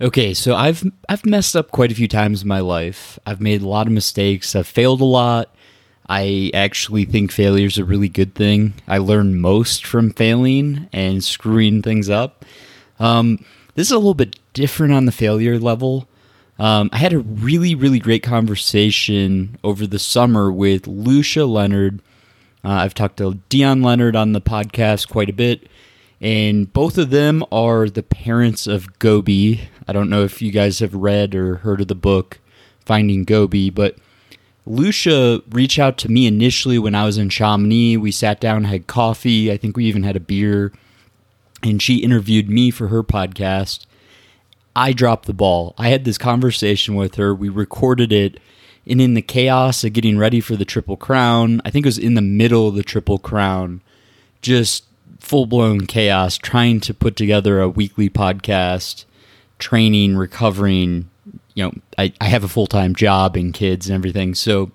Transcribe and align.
Okay, 0.00 0.32
so 0.32 0.54
I've 0.54 0.82
I've 1.10 1.26
messed 1.26 1.54
up 1.54 1.72
quite 1.72 1.92
a 1.92 1.94
few 1.94 2.08
times 2.08 2.40
in 2.40 2.48
my 2.48 2.60
life. 2.60 3.18
I've 3.26 3.40
made 3.40 3.60
a 3.60 3.68
lot 3.68 3.86
of 3.86 3.92
mistakes. 3.92 4.56
I've 4.56 4.66
failed 4.66 5.02
a 5.02 5.04
lot. 5.04 5.54
I 6.08 6.50
actually 6.54 7.04
think 7.04 7.30
failure 7.30 7.66
is 7.66 7.76
a 7.76 7.84
really 7.84 8.08
good 8.08 8.34
thing. 8.34 8.72
I 8.88 8.96
learn 8.98 9.40
most 9.40 9.84
from 9.84 10.10
failing 10.10 10.88
and 10.92 11.22
screwing 11.22 11.82
things 11.82 12.08
up. 12.08 12.46
Um, 12.98 13.44
this 13.74 13.88
is 13.88 13.92
a 13.92 13.98
little 13.98 14.14
bit 14.14 14.36
different 14.54 14.94
on 14.94 15.04
the 15.04 15.12
failure 15.12 15.58
level. 15.58 16.08
Um, 16.58 16.90
I 16.92 16.98
had 16.98 17.12
a 17.12 17.20
really, 17.20 17.74
really 17.74 17.98
great 17.98 18.22
conversation 18.22 19.58
over 19.62 19.86
the 19.86 19.98
summer 19.98 20.50
with 20.50 20.86
Lucia 20.86 21.44
Leonard. 21.44 22.00
Uh, 22.64 22.70
I've 22.70 22.94
talked 22.94 23.18
to 23.18 23.34
Dion 23.48 23.82
Leonard 23.82 24.16
on 24.16 24.32
the 24.32 24.40
podcast 24.40 25.08
quite 25.08 25.30
a 25.30 25.34
bit, 25.34 25.68
and 26.20 26.72
both 26.72 26.98
of 26.98 27.10
them 27.10 27.42
are 27.50 27.88
the 27.88 28.02
parents 28.02 28.66
of 28.66 28.98
Gobi. 28.98 29.68
I 29.88 29.92
don't 29.92 30.10
know 30.10 30.22
if 30.22 30.42
you 30.42 30.52
guys 30.52 30.80
have 30.80 30.94
read 30.94 31.34
or 31.34 31.56
heard 31.56 31.80
of 31.80 31.88
the 31.88 31.94
book 31.94 32.38
Finding 32.84 33.24
Gobi, 33.24 33.70
but 33.70 33.96
Lucia 34.66 35.42
reached 35.50 35.78
out 35.78 35.96
to 35.98 36.10
me 36.10 36.26
initially 36.26 36.78
when 36.78 36.94
I 36.94 37.04
was 37.04 37.16
in 37.16 37.30
Chamonix. 37.30 37.96
We 37.96 38.12
sat 38.12 38.40
down, 38.40 38.64
had 38.64 38.86
coffee. 38.86 39.50
I 39.50 39.56
think 39.56 39.76
we 39.76 39.86
even 39.86 40.02
had 40.02 40.16
a 40.16 40.20
beer. 40.20 40.72
And 41.62 41.80
she 41.80 41.96
interviewed 41.96 42.48
me 42.48 42.70
for 42.70 42.88
her 42.88 43.02
podcast. 43.02 43.86
I 44.76 44.92
dropped 44.92 45.26
the 45.26 45.34
ball. 45.34 45.74
I 45.78 45.88
had 45.88 46.04
this 46.04 46.18
conversation 46.18 46.94
with 46.94 47.16
her. 47.16 47.34
We 47.34 47.48
recorded 47.48 48.12
it. 48.12 48.38
And 48.86 49.00
in 49.00 49.14
the 49.14 49.22
chaos 49.22 49.84
of 49.84 49.92
getting 49.92 50.18
ready 50.18 50.40
for 50.40 50.56
the 50.56 50.64
Triple 50.64 50.96
Crown, 50.96 51.60
I 51.64 51.70
think 51.70 51.84
it 51.84 51.88
was 51.88 51.98
in 51.98 52.14
the 52.14 52.22
middle 52.22 52.68
of 52.68 52.74
the 52.74 52.82
Triple 52.82 53.18
Crown, 53.18 53.82
just 54.42 54.84
full 55.20 55.46
blown 55.46 55.86
chaos, 55.86 56.36
trying 56.36 56.80
to 56.80 56.94
put 56.94 57.16
together 57.16 57.60
a 57.60 57.68
weekly 57.68 58.10
podcast, 58.10 59.04
training, 59.58 60.16
recovering, 60.16 61.08
you 61.54 61.64
know, 61.64 61.72
I, 61.98 62.12
I 62.20 62.26
have 62.26 62.44
a 62.44 62.48
full 62.48 62.66
time 62.66 62.94
job 62.94 63.36
and 63.36 63.54
kids 63.54 63.88
and 63.88 63.94
everything. 63.94 64.34
So 64.34 64.72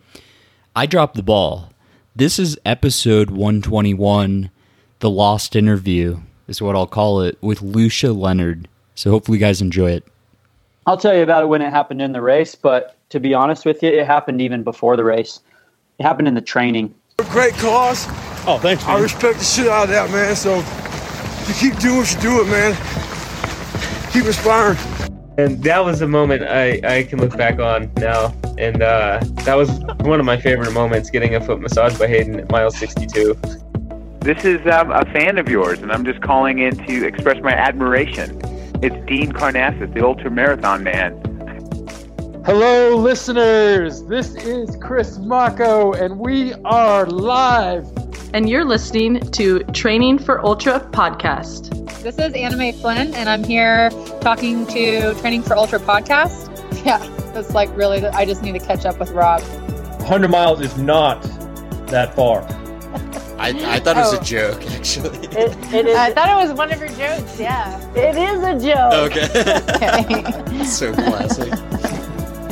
I 0.75 0.85
dropped 0.85 1.15
the 1.15 1.23
ball. 1.23 1.71
This 2.15 2.39
is 2.39 2.57
episode 2.65 3.29
121, 3.29 4.49
The 4.99 5.09
Lost 5.09 5.55
Interview, 5.55 6.19
is 6.47 6.61
what 6.61 6.75
I'll 6.75 6.87
call 6.87 7.21
it, 7.21 7.37
with 7.41 7.61
Lucia 7.61 8.13
Leonard. 8.13 8.69
So 8.93 9.11
hopefully 9.11 9.37
you 9.37 9.43
guys 9.43 9.61
enjoy 9.61 9.91
it. 9.91 10.05
I'll 10.85 10.97
tell 10.97 11.15
you 11.15 11.23
about 11.23 11.43
it 11.43 11.47
when 11.47 11.61
it 11.61 11.71
happened 11.71 12.02
in 12.02 12.13
the 12.13 12.21
race, 12.21 12.55
but 12.55 12.95
to 13.09 13.19
be 13.19 13.33
honest 13.33 13.65
with 13.65 13.81
you, 13.83 13.89
it 13.89 14.05
happened 14.05 14.41
even 14.41 14.63
before 14.63 14.95
the 14.95 15.03
race. 15.03 15.41
It 15.97 16.03
happened 16.03 16.27
in 16.27 16.35
the 16.35 16.41
training. 16.41 16.93
Great 17.17 17.53
cause. 17.55 18.05
Oh, 18.47 18.59
thanks. 18.61 18.85
Man. 18.85 18.97
I 18.97 18.99
respect 18.99 19.39
the 19.39 19.45
shit 19.45 19.67
out 19.67 19.83
of 19.83 19.89
that, 19.89 20.09
man. 20.11 20.35
So 20.35 20.58
you 21.47 21.53
keep 21.53 21.80
doing 21.80 21.97
what 21.97 22.13
you 22.13 22.19
do 22.19 22.41
it, 22.41 22.47
man. 22.47 22.75
Keep 24.11 24.25
inspiring. 24.25 24.77
And 25.38 25.63
that 25.63 25.83
was 25.83 26.02
a 26.02 26.08
moment 26.08 26.43
I, 26.43 26.80
I 26.83 27.03
can 27.03 27.19
look 27.19 27.38
back 27.38 27.59
on 27.59 27.91
now. 27.97 28.33
And 28.58 28.81
uh, 28.81 29.19
that 29.43 29.55
was 29.55 29.69
one 30.02 30.19
of 30.19 30.25
my 30.25 30.39
favorite 30.39 30.71
moments 30.71 31.09
getting 31.09 31.36
a 31.36 31.41
foot 31.41 31.59
massage 31.61 31.97
by 31.97 32.08
Hayden 32.08 32.39
at 32.39 32.52
mile 32.52 32.71
62. 32.71 33.38
This 34.19 34.43
is 34.43 34.66
um, 34.67 34.91
a 34.91 35.05
fan 35.13 35.38
of 35.38 35.47
yours, 35.47 35.81
and 35.81 35.91
I'm 35.91 36.03
just 36.03 36.21
calling 36.21 36.59
in 36.59 36.75
to 36.86 37.05
express 37.05 37.41
my 37.43 37.53
admiration. 37.53 38.41
It's 38.81 38.95
Dean 39.08 39.31
Karnazes, 39.31 39.93
the 39.93 40.05
ultra 40.05 40.31
marathon 40.31 40.83
man. 40.83 41.21
Hello, 42.45 42.95
listeners. 42.95 44.03
This 44.03 44.35
is 44.35 44.77
Chris 44.79 45.17
Mocko, 45.17 45.99
and 45.99 46.19
we 46.19 46.53
are 46.63 47.07
live. 47.07 47.87
And 48.35 48.47
you're 48.47 48.63
listening 48.63 49.19
to 49.31 49.63
Training 49.73 50.19
for 50.19 50.45
Ultra 50.45 50.79
podcast. 50.91 51.71
This 52.03 52.19
is 52.19 52.33
Anime 52.35 52.71
Flynn, 52.73 53.15
and 53.15 53.29
I'm 53.29 53.43
here 53.43 53.89
talking 54.21 54.67
to 54.67 55.15
Training 55.15 55.41
for 55.41 55.55
Ultra 55.55 55.79
podcast. 55.79 56.52
Yeah, 56.85 57.03
it's 57.33 57.55
like 57.55 57.75
really, 57.75 58.05
I 58.05 58.25
just 58.25 58.43
need 58.43 58.52
to 58.52 58.59
catch 58.59 58.85
up 58.85 58.99
with 58.99 59.09
Rob. 59.09 59.41
100 59.41 60.27
miles 60.27 60.61
is 60.61 60.77
not 60.77 61.23
that 61.87 62.15
far. 62.15 62.43
I, 63.39 63.49
I 63.49 63.80
thought 63.80 63.97
it 63.97 64.02
was 64.02 64.14
oh. 64.14 64.21
a 64.21 64.23
joke, 64.23 64.61
actually. 64.71 65.17
It, 65.30 65.73
it 65.73 65.86
is. 65.87 65.97
I 65.97 66.14
thought 66.14 66.30
it 66.30 66.47
was 66.47 66.55
one 66.55 66.71
of 66.71 66.80
your 66.80 66.89
jokes, 66.89 67.39
yeah. 67.39 67.91
It 67.95 68.15
is 68.15 68.43
a 68.43 68.59
joke. 68.59 68.93
Okay. 68.93 70.43
okay. 70.45 70.64
so 70.65 70.93
classic. 70.93 71.52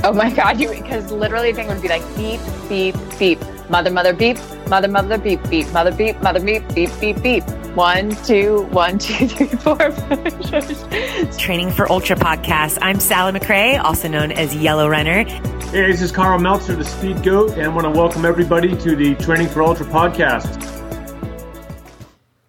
Oh 0.05 0.11
my 0.11 0.29
god, 0.29 0.59
you 0.59 0.69
because 0.69 1.13
literally 1.13 1.53
thing 1.53 1.67
would 1.67 1.81
be 1.81 1.87
like 1.87 2.03
beep, 2.17 2.41
beep, 2.67 2.93
beep. 3.17 3.39
Mother, 3.69 3.89
mother, 3.89 4.11
beep, 4.11 4.37
mother, 4.67 4.89
mother, 4.89 5.17
beep, 5.17 5.39
beep, 5.49 5.71
mother, 5.71 5.93
beep, 5.93 6.21
mother, 6.21 6.41
beep, 6.43 6.61
beep, 6.75 6.89
beep, 6.99 7.21
beep. 7.23 7.43
One, 7.73 8.13
two, 8.25 8.63
one, 8.71 8.99
two, 8.99 9.29
three, 9.29 9.47
four, 9.47 9.77
five. 9.77 11.37
Training 11.37 11.71
for 11.71 11.89
Ultra 11.89 12.17
podcast. 12.17 12.79
I'm 12.81 12.99
Sally 12.99 13.39
McRae, 13.39 13.81
also 13.81 14.09
known 14.09 14.33
as 14.33 14.53
Yellow 14.53 14.89
Runner. 14.89 15.23
Hey, 15.23 15.89
this 15.89 16.01
is 16.01 16.11
Karl 16.11 16.37
Meltzer, 16.37 16.75
the 16.75 16.83
Speed 16.83 17.23
Goat, 17.23 17.51
and 17.51 17.63
I 17.63 17.67
want 17.69 17.85
to 17.85 17.89
welcome 17.89 18.25
everybody 18.25 18.75
to 18.75 18.97
the 18.97 19.15
Training 19.15 19.47
for 19.47 19.63
Ultra 19.63 19.85
podcast. 19.85 20.82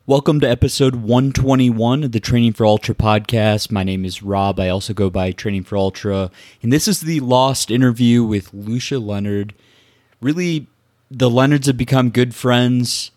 Welcome 0.06 0.38
to 0.40 0.46
episode 0.46 0.96
121 0.96 2.04
of 2.04 2.12
the 2.12 2.20
Training 2.20 2.52
for 2.52 2.66
Ultra 2.66 2.94
podcast. 2.94 3.72
My 3.72 3.84
name 3.84 4.04
is 4.04 4.22
Rob. 4.22 4.60
I 4.60 4.68
also 4.68 4.92
go 4.92 5.08
by 5.08 5.32
Training 5.32 5.64
for 5.64 5.78
Ultra. 5.78 6.30
And 6.62 6.70
this 6.70 6.86
is 6.86 7.00
the 7.00 7.20
lost 7.20 7.70
interview 7.70 8.22
with 8.22 8.52
Lucia 8.52 8.98
Leonard. 8.98 9.54
Really, 10.20 10.66
the 11.10 11.30
Leonards 11.30 11.68
have 11.68 11.78
become 11.78 12.10
good 12.10 12.34
friends. 12.34 13.12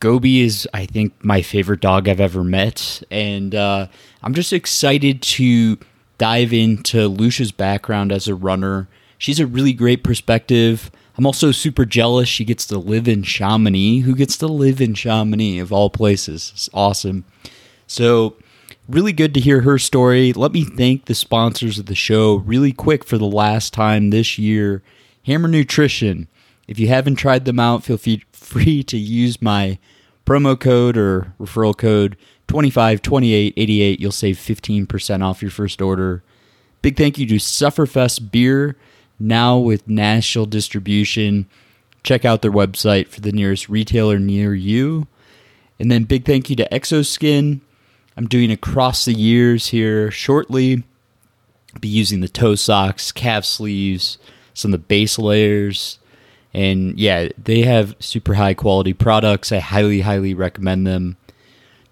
Gobi 0.00 0.40
is, 0.40 0.68
I 0.74 0.86
think, 0.86 1.14
my 1.24 1.42
favorite 1.42 1.80
dog 1.80 2.08
I've 2.08 2.18
ever 2.18 2.42
met. 2.42 3.04
And 3.08 3.54
uh, 3.54 3.86
I'm 4.20 4.34
just 4.34 4.52
excited 4.52 5.22
to 5.22 5.78
dive 6.18 6.52
into 6.52 7.06
Lucia's 7.06 7.52
background 7.52 8.10
as 8.10 8.26
a 8.26 8.34
runner. 8.34 8.88
She's 9.16 9.38
a 9.38 9.46
really 9.46 9.72
great 9.72 10.02
perspective. 10.02 10.90
I'm 11.16 11.26
also 11.26 11.50
super 11.50 11.84
jealous 11.84 12.28
she 12.28 12.44
gets 12.44 12.66
to 12.66 12.78
live 12.78 13.08
in 13.08 13.22
Chamonix. 13.22 14.00
Who 14.00 14.14
gets 14.14 14.36
to 14.38 14.46
live 14.46 14.80
in 14.80 14.94
Chamonix, 14.94 15.58
of 15.58 15.72
all 15.72 15.88
places? 15.88 16.52
It's 16.54 16.68
awesome. 16.74 17.24
So, 17.86 18.36
really 18.88 19.12
good 19.12 19.32
to 19.34 19.40
hear 19.40 19.62
her 19.62 19.78
story. 19.78 20.32
Let 20.32 20.52
me 20.52 20.64
thank 20.64 21.06
the 21.06 21.14
sponsors 21.14 21.78
of 21.78 21.86
the 21.86 21.94
show 21.94 22.36
really 22.36 22.72
quick 22.72 23.04
for 23.04 23.16
the 23.16 23.24
last 23.24 23.72
time 23.72 24.10
this 24.10 24.38
year 24.38 24.82
Hammer 25.24 25.48
Nutrition. 25.48 26.28
If 26.68 26.78
you 26.78 26.88
haven't 26.88 27.16
tried 27.16 27.44
them 27.44 27.60
out, 27.60 27.84
feel 27.84 27.98
free 28.32 28.82
to 28.84 28.96
use 28.96 29.40
my 29.40 29.78
promo 30.26 30.58
code 30.58 30.96
or 30.96 31.32
referral 31.38 31.76
code 31.76 32.16
252888. 32.48 34.00
You'll 34.00 34.12
save 34.12 34.36
15% 34.36 35.22
off 35.22 35.42
your 35.42 35.50
first 35.50 35.80
order. 35.80 36.22
Big 36.82 36.96
thank 36.96 37.18
you 37.18 37.26
to 37.26 37.36
Sufferfest 37.36 38.30
Beer, 38.30 38.76
now 39.18 39.58
with 39.58 39.88
national 39.88 40.46
distribution. 40.46 41.46
Check 42.02 42.24
out 42.24 42.42
their 42.42 42.52
website 42.52 43.08
for 43.08 43.20
the 43.20 43.32
nearest 43.32 43.68
retailer 43.68 44.18
near 44.18 44.54
you. 44.54 45.06
And 45.78 45.90
then 45.90 46.04
big 46.04 46.24
thank 46.24 46.48
you 46.48 46.56
to 46.56 46.68
Xoskin. 46.70 47.60
I'm 48.16 48.28
doing 48.28 48.50
across 48.50 49.04
the 49.04 49.12
years 49.12 49.68
here 49.68 50.10
shortly. 50.10 50.84
be 51.80 51.88
using 51.88 52.20
the 52.20 52.28
toe 52.28 52.54
socks, 52.54 53.12
calf 53.12 53.44
sleeves, 53.44 54.16
some 54.54 54.72
of 54.72 54.80
the 54.80 54.86
base 54.86 55.18
layers 55.18 55.98
and 56.56 56.98
yeah, 56.98 57.28
they 57.36 57.64
have 57.64 57.94
super 58.00 58.32
high 58.32 58.54
quality 58.54 58.94
products. 58.94 59.52
I 59.52 59.58
highly, 59.58 60.00
highly 60.00 60.32
recommend 60.32 60.86
them. 60.86 61.18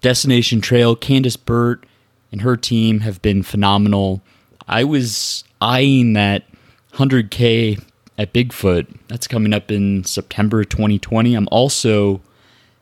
Destination 0.01 0.59
Trail, 0.59 0.95
Candice 0.95 1.37
Burt 1.37 1.85
and 2.31 2.41
her 2.41 2.57
team 2.57 3.01
have 3.01 3.21
been 3.21 3.43
phenomenal. 3.43 4.23
I 4.67 4.83
was 4.83 5.43
eyeing 5.61 6.13
that 6.13 6.45
100K 6.95 7.83
at 8.17 8.33
Bigfoot. 8.33 8.87
That's 9.07 9.27
coming 9.27 9.53
up 9.53 9.69
in 9.69 10.05
September 10.05 10.63
2020. 10.63 11.35
I'm 11.35 11.49
also 11.51 12.21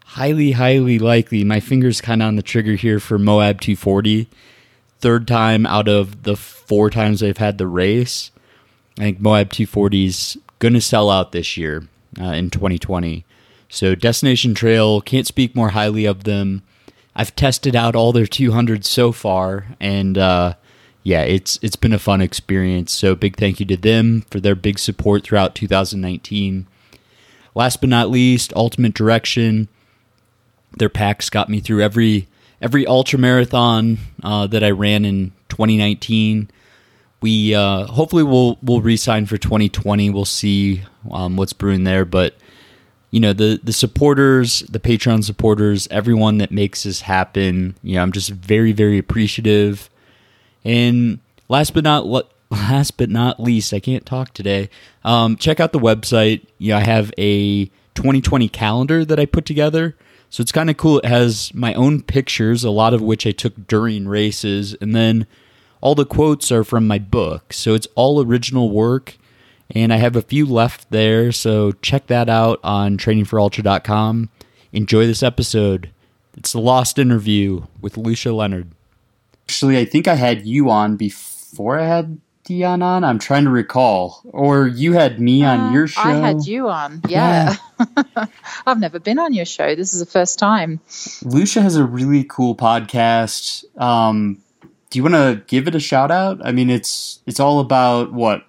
highly, 0.06 0.52
highly 0.52 1.00
likely, 1.00 1.44
my 1.44 1.60
fingers 1.60 2.00
kind 2.00 2.22
of 2.22 2.28
on 2.28 2.36
the 2.36 2.44
trigger 2.44 2.76
here 2.76 3.00
for 3.00 3.18
Moab 3.18 3.60
240. 3.60 4.30
Third 5.00 5.28
time 5.28 5.66
out 5.66 5.88
of 5.88 6.24
the 6.24 6.36
four 6.36 6.90
times 6.92 7.20
they've 7.20 7.36
had 7.36 7.58
the 7.58 7.68
race. 7.68 8.30
I 9.00 9.02
think 9.02 9.20
Moab 9.20 9.50
240's 9.50 10.38
going 10.60 10.76
to 10.76 10.82
sell 10.82 11.10
out 11.10 11.32
this 11.32 11.58
year 11.58 11.88
uh, 12.22 12.26
in 12.26 12.52
2020. 12.52 13.26
So 13.68 13.96
Destination 13.96 14.54
Trail 14.54 15.02
can't 15.02 15.26
speak 15.26 15.56
more 15.56 15.70
highly 15.70 16.06
of 16.06 16.26
them. 16.26 16.62
I've 17.16 17.36
tested 17.36 17.76
out 17.76 17.96
all 17.96 18.12
their 18.12 18.26
200s 18.26 18.86
so 18.86 19.12
far, 19.12 19.66
and 19.80 20.18
uh, 20.18 20.54
yeah, 21.04 21.22
it's 21.22 21.60
it's 21.62 21.76
been 21.76 21.94
a 21.94 22.00
fun 22.00 22.22
experience. 22.22 22.92
So 22.92 23.16
big 23.16 23.38
thank 23.38 23.60
you 23.60 23.66
to 23.68 23.78
them 23.78 24.26
for 24.32 24.40
their 24.40 24.56
big 24.56 24.80
support 24.80 25.24
throughout 25.24 25.56
2019. 25.56 26.68
Last 27.56 27.82
but 27.82 27.90
not 27.90 28.10
least, 28.10 28.54
Ultimate 28.56 28.94
Direction. 28.94 29.68
Their 30.76 30.90
packs 30.90 31.30
got 31.30 31.50
me 31.50 31.60
through 31.60 31.82
every 31.82 32.28
every 32.62 32.88
ultra 32.88 33.20
marathon 33.20 33.98
uh, 34.24 34.48
that 34.48 34.64
I 34.64 34.72
ran 34.72 35.06
in 35.06 35.34
2019 35.50 36.50
we 37.24 37.56
uh, 37.56 37.86
hopefully 37.86 38.24
we'll 38.24 38.60
we'll 38.62 38.82
resign 38.82 39.26
for 39.26 39.38
2020. 39.38 40.10
We'll 40.10 40.26
see 40.26 40.84
um, 41.10 41.38
what's 41.38 41.54
brewing 41.54 41.86
there, 41.86 42.04
but 42.04 42.36
you 43.12 43.22
know 43.22 43.32
the 43.32 43.62
the 43.64 43.72
supporters, 43.72 44.60
the 44.70 44.80
Patreon 44.80 45.24
supporters, 45.24 45.88
everyone 45.90 46.40
that 46.40 46.52
makes 46.52 46.84
this 46.84 47.00
happen. 47.02 47.78
You 47.82 47.96
know, 47.96 48.02
I'm 48.04 48.12
just 48.12 48.30
very 48.30 48.74
very 48.74 48.98
appreciative. 48.98 49.90
And 50.64 51.20
last 51.50 51.74
but 51.74 51.84
not 51.84 52.06
le- 52.06 52.24
last 52.50 52.98
but 52.98 53.10
not 53.10 53.40
least, 53.40 53.74
I 53.74 53.80
can't 53.80 54.06
talk 54.06 54.34
today. 54.34 54.70
Um, 55.04 55.36
check 55.36 55.60
out 55.60 55.74
the 55.74 55.80
website. 55.80 56.46
Yeah, 56.58 56.78
I 56.78 56.82
have 56.82 57.12
a 57.18 57.66
2020 57.96 58.48
calendar 58.50 59.06
that 59.06 59.20
I 59.20 59.26
put 59.26 59.46
together. 59.46 59.96
So 60.30 60.42
it's 60.42 60.52
kind 60.52 60.70
of 60.70 60.78
cool. 60.78 61.00
It 61.00 61.06
has 61.06 61.54
my 61.54 61.76
own 61.76 62.02
pictures, 62.02 62.64
a 62.64 62.72
lot 62.72 62.94
of 62.94 63.02
which 63.02 63.28
I 63.28 63.32
took 63.32 63.68
during 63.68 64.08
races, 64.08 64.76
and 64.82 64.96
then 64.96 65.28
all 65.80 65.94
the 65.94 66.06
quotes 66.08 66.52
are 66.52 66.64
from 66.64 66.88
my 66.88 66.98
book. 66.98 67.54
So 67.54 67.76
it's 67.76 67.88
all 67.94 68.24
original 68.24 68.72
work, 68.72 69.18
and 69.70 69.94
I 69.94 69.98
have 69.98 70.16
a 70.16 70.24
few 70.24 70.48
left 70.48 70.90
there. 70.90 71.32
So 71.32 71.74
check 71.74 72.08
that 72.08 72.30
out 72.30 72.60
on 72.64 72.98
trainingforultra.com. 72.98 74.30
Enjoy 74.72 75.06
this 75.06 75.22
episode. 75.22 75.92
It's 76.36 76.54
the 76.54 76.60
Lost 76.60 76.98
interview 76.98 77.68
with 77.80 77.96
Lucia 77.96 78.34
Leonard. 78.34 78.72
Actually, 79.48 79.78
I 79.78 79.86
think 79.86 80.08
I 80.08 80.16
had 80.16 80.46
you 80.46 80.70
on 80.70 80.96
before 80.96 81.80
I 81.80 81.86
had 81.86 82.20
Dion 82.44 82.82
on. 82.82 83.04
I'm 83.04 83.20
trying 83.20 83.46
to 83.46 83.50
recall. 83.50 84.22
Or 84.26 84.68
you 84.68 84.94
had 84.94 85.20
me 85.20 85.46
on 85.46 85.74
your 85.74 85.88
show. 85.88 86.02
Uh, 86.02 86.06
I 86.06 86.14
had 86.14 86.46
you 86.46 86.70
on. 86.70 87.02
Yeah. 87.08 87.56
I've 88.68 88.80
never 88.80 89.00
been 89.00 89.20
on 89.20 89.34
your 89.34 89.46
show. 89.46 89.76
This 89.76 89.94
is 89.94 90.00
the 90.00 90.06
first 90.06 90.40
time. 90.40 90.80
Lucia 91.24 91.62
has 91.62 91.78
a 91.78 91.86
really 91.86 92.26
cool 92.26 92.56
podcast. 92.56 93.64
Um, 93.80 94.42
do 94.90 95.00
you 95.00 95.04
want 95.04 95.16
to 95.16 95.42
give 95.48 95.68
it 95.68 95.76
a 95.76 95.80
shout 95.80 96.12
out? 96.12 96.46
I 96.46 96.52
mean, 96.52 96.70
it's 96.70 97.22
it's 97.26 97.40
all 97.40 97.60
about 97.60 98.14
what 98.14 98.46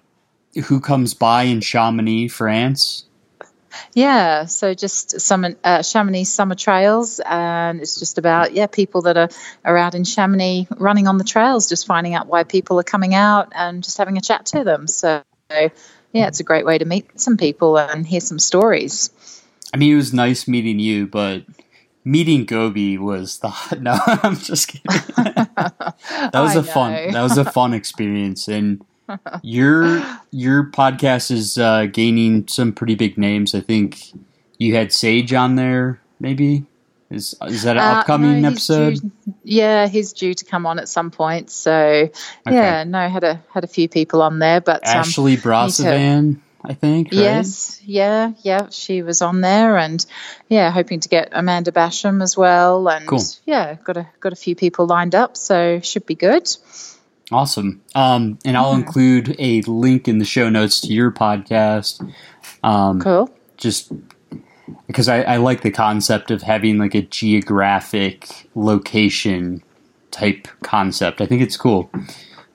who 0.65 0.79
comes 0.79 1.13
by 1.13 1.43
in 1.43 1.61
Chamonix, 1.61 2.27
France. 2.27 3.05
Yeah, 3.93 4.45
so 4.45 4.73
just 4.73 5.21
some 5.21 5.55
uh, 5.63 5.81
Chamonix 5.81 6.25
summer 6.25 6.55
trails, 6.55 7.19
and 7.25 7.81
it's 7.81 7.99
just 7.99 8.17
about 8.17 8.53
yeah 8.53 8.67
people 8.67 9.03
that 9.03 9.17
are, 9.17 9.29
are 9.63 9.77
out 9.77 9.95
in 9.95 10.03
Chamonix 10.03 10.67
running 10.77 11.07
on 11.07 11.17
the 11.17 11.23
trails, 11.23 11.69
just 11.69 11.85
finding 11.85 12.13
out 12.13 12.27
why 12.27 12.43
people 12.43 12.79
are 12.79 12.83
coming 12.83 13.13
out 13.13 13.51
and 13.55 13.83
just 13.83 13.97
having 13.97 14.17
a 14.17 14.21
chat 14.21 14.45
to 14.47 14.63
them. 14.63 14.87
So 14.87 15.23
yeah, 15.49 16.27
it's 16.27 16.39
a 16.39 16.43
great 16.43 16.65
way 16.65 16.77
to 16.77 16.85
meet 16.85 17.19
some 17.19 17.37
people 17.37 17.77
and 17.77 18.05
hear 18.07 18.21
some 18.21 18.39
stories. 18.39 19.09
I 19.73 19.77
mean, 19.77 19.91
it 19.91 19.97
was 19.97 20.13
nice 20.13 20.47
meeting 20.47 20.79
you, 20.79 21.07
but 21.07 21.43
meeting 22.05 22.45
Gobi 22.45 22.97
was 22.97 23.39
the 23.39 23.51
no. 23.81 23.97
I'm 24.05 24.37
just 24.37 24.69
kidding. 24.69 24.85
that 25.17 26.31
was 26.33 26.55
I 26.55 26.59
a 26.59 26.63
fun. 26.63 27.11
That 27.11 27.21
was 27.21 27.37
a 27.37 27.43
fun 27.43 27.73
experience, 27.81 28.47
and 28.47 28.85
your 29.43 30.03
your 30.31 30.63
podcast 30.65 31.31
is 31.31 31.57
uh, 31.57 31.85
gaining 31.91 32.47
some 32.47 32.73
pretty 32.73 32.95
big 32.95 33.17
names. 33.17 33.53
I 33.55 33.61
think 33.61 33.99
you 34.57 34.75
had 34.75 34.91
Sage 34.91 35.33
on 35.33 35.55
there. 35.55 35.99
Maybe 36.19 36.65
is 37.09 37.35
is 37.47 37.63
that 37.63 37.77
an 37.77 37.83
Uh, 37.83 37.99
upcoming 37.99 38.41
no, 38.41 38.49
episode? 38.49 38.95
due- 38.95 39.11
yeah, 39.43 39.87
he's 39.87 40.13
due 40.13 40.33
to 40.33 40.45
come 40.45 40.65
on 40.65 40.79
at 40.79 40.89
some 40.89 41.11
point. 41.11 41.49
So 41.51 42.09
yeah, 42.49 42.83
no, 42.83 43.07
had 43.07 43.23
a 43.23 43.43
had 43.53 43.63
a 43.63 43.67
few 43.67 43.87
people 43.87 44.21
on 44.21 44.39
there, 44.39 44.61
but 44.61 44.87
um, 44.87 44.97
Ashley 44.97 45.37
Brasovan, 45.37 46.39
I 46.63 46.73
think. 46.73 47.07
Right? 47.11 47.21
Yes, 47.21 47.79
yeah, 47.85 48.31
yeah, 48.41 48.69
she 48.71 49.03
was 49.03 49.21
on 49.21 49.41
there, 49.41 49.77
and 49.77 50.03
yeah, 50.49 50.71
hoping 50.71 50.99
to 51.01 51.09
get 51.09 51.29
Amanda 51.31 51.71
Basham 51.71 52.23
as 52.23 52.35
well, 52.35 52.87
and 52.89 53.05
Cool. 53.07 53.21
yeah, 53.45 53.75
got 53.83 53.97
a 53.97 54.07
got 54.19 54.33
a 54.33 54.37
few 54.37 54.55
people 54.55 54.87
lined 54.87 55.13
up, 55.13 55.37
so 55.37 55.79
should 55.81 56.05
be 56.07 56.15
good. 56.15 56.49
Awesome. 57.31 57.81
Um, 57.95 58.37
and 58.45 58.55
I'll 58.55 58.73
include 58.73 59.35
a 59.39 59.61
link 59.63 60.07
in 60.07 60.19
the 60.19 60.25
show 60.25 60.49
notes 60.49 60.79
to 60.81 60.87
your 60.93 61.11
podcast. 61.11 62.07
Um, 62.63 63.01
cool. 63.01 63.29
Just 63.57 63.91
because 64.87 65.09
I, 65.09 65.21
I 65.23 65.37
like 65.37 65.61
the 65.61 65.71
concept 65.71 66.29
of 66.31 66.41
having 66.43 66.77
like 66.77 66.93
a 66.95 67.01
geographic 67.01 68.47
location 68.53 69.63
type 70.11 70.47
concept. 70.63 71.19
I 71.21 71.25
think 71.25 71.41
it's 71.41 71.57
cool. 71.57 71.89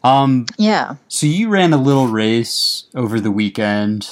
Um, 0.03 0.47
Yeah. 0.57 0.95
so 1.09 1.27
you 1.27 1.49
ran 1.49 1.73
a 1.73 1.77
little 1.77 2.07
race 2.07 2.85
over 2.95 3.21
the 3.21 3.31
weekend, 3.31 4.09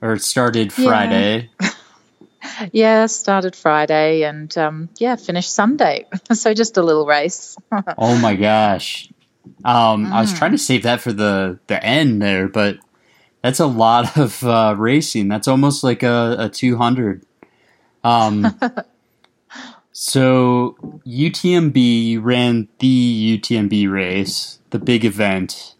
or 0.00 0.12
it 0.12 0.22
started 0.22 0.72
Yeah. 0.76 0.86
Friday. 0.86 1.50
Yeah, 2.72 3.06
started 3.06 3.54
Friday 3.54 4.22
and 4.24 4.56
um, 4.58 4.88
yeah, 4.98 5.14
finished 5.16 5.54
Sunday. 5.54 6.06
so 6.32 6.52
just 6.54 6.76
a 6.76 6.82
little 6.82 7.06
race. 7.06 7.56
Oh 7.96 8.18
my 8.18 8.34
gosh. 8.34 9.08
Um, 9.64 10.12
I 10.12 10.20
was 10.20 10.32
Mm. 10.32 10.38
trying 10.38 10.52
to 10.52 10.58
save 10.58 10.82
that 10.84 11.00
for 11.00 11.12
the, 11.12 11.58
the 11.66 11.84
end 11.84 12.20
there, 12.22 12.48
but 12.48 12.78
that's 13.42 13.60
a 13.60 13.66
lot 13.66 14.16
of 14.24 14.42
uh, 14.44 14.74
racing. 14.78 15.28
That's 15.28 15.48
almost 15.48 15.82
like 15.84 16.02
a, 16.02 16.36
a 16.38 16.48
200. 16.48 17.24
Um, 18.04 18.58
so 19.92 20.76
UTMB 21.06 21.76
you 22.04 22.20
ran 22.20 22.68
the 22.78 23.38
UTMB 23.38 23.90
race, 23.90 24.60
the 24.70 24.78
big 24.78 25.04
event. 25.04 25.74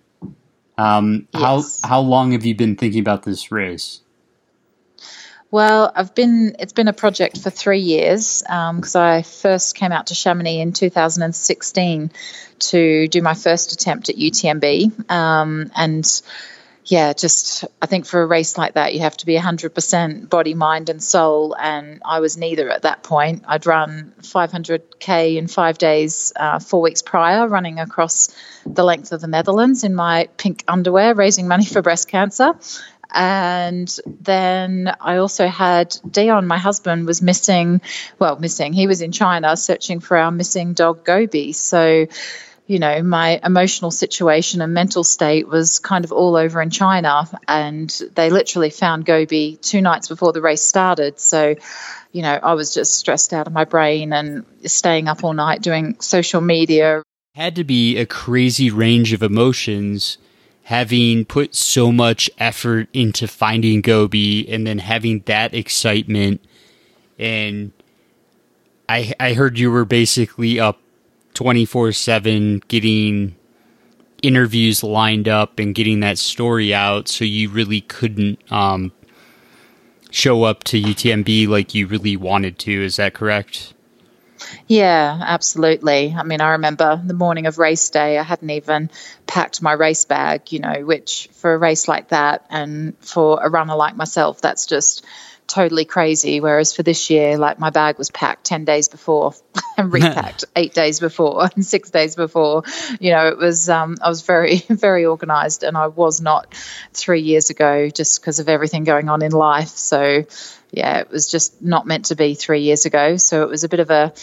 Um, 0.78 1.28
Yes. 1.34 1.80
How 1.82 1.88
how 1.88 2.00
long 2.00 2.32
have 2.32 2.44
you 2.44 2.54
been 2.54 2.76
thinking 2.76 3.00
about 3.00 3.24
this 3.24 3.52
race? 3.52 4.00
Well, 5.50 5.92
I've 5.94 6.14
been 6.14 6.56
it's 6.58 6.72
been 6.72 6.88
a 6.88 6.94
project 6.94 7.38
for 7.38 7.50
three 7.50 7.80
years 7.80 8.42
because 8.42 8.96
I 8.96 9.20
first 9.22 9.76
came 9.76 9.92
out 9.92 10.06
to 10.06 10.14
Chamonix 10.14 10.60
in 10.60 10.72
2016 10.72 12.10
to 12.70 13.08
do 13.08 13.22
my 13.22 13.34
first 13.34 13.72
attempt 13.72 14.08
at 14.08 14.16
UTMB, 14.16 15.10
um, 15.10 15.70
and 15.76 16.22
yeah, 16.84 17.12
just 17.12 17.64
I 17.80 17.86
think 17.86 18.06
for 18.06 18.22
a 18.22 18.26
race 18.26 18.58
like 18.58 18.74
that, 18.74 18.92
you 18.92 19.00
have 19.00 19.16
to 19.18 19.26
be 19.26 19.36
100% 19.36 20.28
body, 20.28 20.54
mind, 20.54 20.88
and 20.88 21.02
soul. 21.02 21.54
And 21.58 22.02
I 22.04 22.20
was 22.20 22.36
neither 22.36 22.70
at 22.70 22.82
that 22.82 23.04
point. 23.04 23.44
I'd 23.46 23.66
run 23.66 24.12
500k 24.20 25.36
in 25.36 25.46
five 25.46 25.78
days, 25.78 26.32
uh, 26.34 26.58
four 26.58 26.80
weeks 26.80 27.00
prior, 27.00 27.46
running 27.46 27.78
across 27.78 28.34
the 28.66 28.82
length 28.84 29.12
of 29.12 29.20
the 29.20 29.28
Netherlands 29.28 29.84
in 29.84 29.94
my 29.94 30.28
pink 30.36 30.64
underwear, 30.66 31.14
raising 31.14 31.46
money 31.46 31.64
for 31.64 31.82
breast 31.82 32.08
cancer. 32.08 32.54
And 33.14 33.94
then 34.06 34.92
I 35.00 35.18
also 35.18 35.46
had 35.46 35.94
Dion, 36.10 36.46
my 36.46 36.58
husband, 36.58 37.06
was 37.06 37.22
missing. 37.22 37.80
Well, 38.18 38.38
missing. 38.38 38.72
He 38.72 38.86
was 38.86 39.02
in 39.02 39.12
China 39.12 39.56
searching 39.56 40.00
for 40.00 40.16
our 40.16 40.30
missing 40.30 40.72
dog 40.72 41.04
Gobi. 41.04 41.52
So 41.52 42.06
you 42.66 42.78
know, 42.78 43.02
my 43.02 43.40
emotional 43.44 43.90
situation 43.90 44.60
and 44.62 44.72
mental 44.72 45.04
state 45.04 45.48
was 45.48 45.78
kind 45.78 46.04
of 46.04 46.12
all 46.12 46.36
over 46.36 46.62
in 46.62 46.70
China. 46.70 47.28
And 47.48 47.90
they 48.14 48.30
literally 48.30 48.70
found 48.70 49.04
Gobi 49.04 49.56
two 49.60 49.80
nights 49.80 50.08
before 50.08 50.32
the 50.32 50.40
race 50.40 50.62
started. 50.62 51.18
So, 51.18 51.56
you 52.12 52.22
know, 52.22 52.38
I 52.42 52.54
was 52.54 52.72
just 52.72 52.94
stressed 52.94 53.32
out 53.32 53.46
of 53.46 53.52
my 53.52 53.64
brain 53.64 54.12
and 54.12 54.44
staying 54.64 55.08
up 55.08 55.24
all 55.24 55.34
night 55.34 55.62
doing 55.62 56.00
social 56.00 56.40
media. 56.40 57.02
Had 57.34 57.56
to 57.56 57.64
be 57.64 57.96
a 57.98 58.06
crazy 58.06 58.70
range 58.70 59.12
of 59.12 59.22
emotions 59.22 60.18
having 60.64 61.24
put 61.24 61.54
so 61.54 61.90
much 61.90 62.30
effort 62.38 62.88
into 62.92 63.26
finding 63.26 63.80
Gobi 63.80 64.48
and 64.48 64.66
then 64.66 64.78
having 64.78 65.20
that 65.26 65.54
excitement 65.54 66.40
and 67.18 67.72
I 68.88 69.12
I 69.18 69.32
heard 69.34 69.58
you 69.58 69.70
were 69.70 69.84
basically 69.84 70.60
up 70.60 70.78
24/7 71.34 72.62
getting 72.68 73.36
interviews 74.22 74.82
lined 74.84 75.28
up 75.28 75.58
and 75.58 75.74
getting 75.74 76.00
that 76.00 76.16
story 76.16 76.72
out 76.72 77.08
so 77.08 77.24
you 77.24 77.48
really 77.48 77.80
couldn't 77.80 78.38
um 78.52 78.92
show 80.10 80.44
up 80.44 80.62
to 80.62 80.80
UTMB 80.80 81.48
like 81.48 81.74
you 81.74 81.86
really 81.86 82.16
wanted 82.16 82.58
to 82.60 82.84
is 82.84 82.96
that 82.96 83.14
correct? 83.14 83.74
Yeah, 84.66 85.18
absolutely. 85.20 86.14
I 86.16 86.22
mean, 86.22 86.40
I 86.40 86.50
remember 86.50 87.00
the 87.04 87.14
morning 87.14 87.46
of 87.46 87.58
race 87.58 87.90
day, 87.90 88.18
I 88.18 88.22
hadn't 88.22 88.50
even 88.50 88.90
packed 89.26 89.62
my 89.62 89.72
race 89.72 90.04
bag, 90.04 90.52
you 90.52 90.58
know, 90.58 90.84
which 90.84 91.28
for 91.32 91.54
a 91.54 91.58
race 91.58 91.88
like 91.88 92.08
that 92.08 92.46
and 92.50 92.96
for 93.00 93.40
a 93.42 93.48
runner 93.48 93.76
like 93.76 93.96
myself, 93.96 94.40
that's 94.40 94.66
just 94.66 95.04
totally 95.46 95.84
crazy. 95.84 96.40
Whereas 96.40 96.74
for 96.74 96.82
this 96.82 97.10
year, 97.10 97.36
like 97.36 97.58
my 97.58 97.70
bag 97.70 97.98
was 97.98 98.10
packed 98.10 98.44
10 98.44 98.64
days 98.64 98.88
before 98.88 99.34
and 99.76 99.92
repacked 99.92 100.44
eight 100.56 100.74
days 100.74 101.00
before 101.00 101.48
and 101.54 101.64
six 101.64 101.90
days 101.90 102.16
before. 102.16 102.64
You 103.00 103.12
know, 103.12 103.28
it 103.28 103.38
was, 103.38 103.68
um, 103.68 103.96
I 104.02 104.08
was 104.08 104.22
very, 104.22 104.58
very 104.68 105.04
organized 105.04 105.62
and 105.62 105.76
I 105.76 105.88
was 105.88 106.20
not 106.20 106.54
three 106.92 107.22
years 107.22 107.50
ago 107.50 107.88
just 107.90 108.20
because 108.20 108.38
of 108.38 108.48
everything 108.48 108.84
going 108.84 109.08
on 109.08 109.22
in 109.22 109.32
life. 109.32 109.68
So, 109.68 110.24
yeah, 110.70 110.98
it 110.98 111.10
was 111.10 111.30
just 111.30 111.62
not 111.62 111.86
meant 111.86 112.06
to 112.06 112.16
be 112.16 112.34
three 112.34 112.62
years 112.62 112.86
ago. 112.86 113.16
So 113.16 113.42
it 113.42 113.48
was 113.48 113.64
a 113.64 113.68
bit 113.68 113.80
of 113.80 113.90
a, 113.90 114.14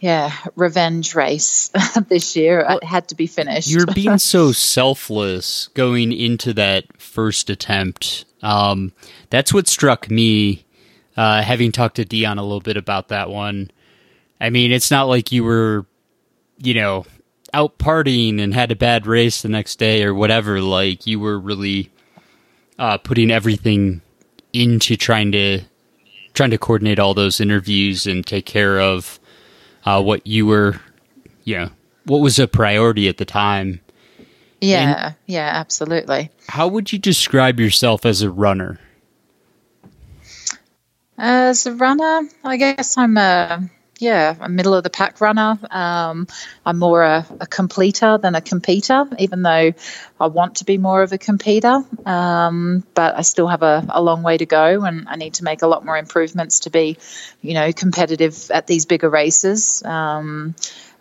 yeah, 0.00 0.32
revenge 0.54 1.14
race 1.14 1.70
this 2.08 2.36
year. 2.36 2.64
It 2.68 2.84
had 2.84 3.08
to 3.08 3.14
be 3.14 3.26
finished. 3.26 3.68
You're 3.68 3.86
being 3.86 4.18
so 4.18 4.52
selfless 4.52 5.68
going 5.74 6.12
into 6.12 6.52
that 6.54 7.00
first 7.00 7.50
attempt. 7.50 8.24
Um, 8.42 8.92
that's 9.30 9.52
what 9.52 9.66
struck 9.66 10.10
me, 10.10 10.64
uh, 11.18 11.42
having 11.42 11.72
talked 11.72 11.96
to 11.96 12.04
Dion 12.04 12.38
a 12.38 12.42
little 12.42 12.60
bit 12.60 12.76
about 12.76 13.08
that 13.08 13.28
one. 13.28 13.72
I 14.40 14.50
mean, 14.50 14.70
it's 14.70 14.88
not 14.88 15.08
like 15.08 15.32
you 15.32 15.42
were, 15.42 15.84
you 16.58 16.74
know, 16.74 17.06
out 17.52 17.76
partying 17.76 18.40
and 18.40 18.54
had 18.54 18.70
a 18.70 18.76
bad 18.76 19.04
race 19.04 19.42
the 19.42 19.48
next 19.48 19.80
day 19.80 20.04
or 20.04 20.14
whatever. 20.14 20.60
Like, 20.60 21.08
you 21.08 21.18
were 21.18 21.36
really 21.36 21.90
uh, 22.78 22.98
putting 22.98 23.32
everything 23.32 24.00
into 24.52 24.96
trying 24.96 25.32
to 25.32 25.62
trying 26.34 26.50
to 26.50 26.58
coordinate 26.58 27.00
all 27.00 27.14
those 27.14 27.40
interviews 27.40 28.06
and 28.06 28.24
take 28.24 28.46
care 28.46 28.80
of 28.80 29.18
uh, 29.84 30.00
what 30.00 30.24
you 30.24 30.46
were, 30.46 30.80
you 31.42 31.56
know, 31.58 31.70
what 32.04 32.18
was 32.18 32.38
a 32.38 32.46
priority 32.46 33.08
at 33.08 33.16
the 33.16 33.24
time. 33.24 33.80
Yeah, 34.60 35.14
yeah, 35.26 35.50
absolutely. 35.52 36.30
How 36.48 36.68
would 36.68 36.92
you 36.92 36.98
describe 37.00 37.58
yourself 37.58 38.06
as 38.06 38.22
a 38.22 38.30
runner? 38.30 38.78
As 41.18 41.66
a 41.66 41.74
runner, 41.74 42.28
I 42.44 42.56
guess 42.56 42.96
I'm 42.96 43.16
a 43.16 43.68
yeah, 43.98 44.36
a 44.40 44.48
middle 44.48 44.74
of 44.74 44.84
the 44.84 44.90
pack 44.90 45.20
runner. 45.20 45.58
Um, 45.70 46.28
I'm 46.64 46.78
more 46.78 47.02
a, 47.02 47.26
a, 47.40 47.46
completer 47.48 48.16
than 48.16 48.36
a 48.36 48.40
competitor, 48.40 49.08
even 49.18 49.42
though 49.42 49.72
I 50.20 50.26
want 50.28 50.56
to 50.56 50.64
be 50.64 50.78
more 50.78 51.02
of 51.02 51.12
a 51.12 51.18
competitor. 51.18 51.82
Um, 52.06 52.84
but 52.94 53.16
I 53.16 53.22
still 53.22 53.48
have 53.48 53.62
a, 53.62 53.84
a, 53.88 54.00
long 54.00 54.22
way 54.22 54.36
to 54.38 54.46
go, 54.46 54.84
and 54.84 55.08
I 55.08 55.16
need 55.16 55.34
to 55.34 55.44
make 55.44 55.62
a 55.62 55.66
lot 55.66 55.84
more 55.84 55.98
improvements 55.98 56.60
to 56.60 56.70
be, 56.70 56.96
you 57.42 57.54
know, 57.54 57.72
competitive 57.72 58.52
at 58.52 58.68
these 58.68 58.86
bigger 58.86 59.10
races. 59.10 59.82
Um, 59.84 60.54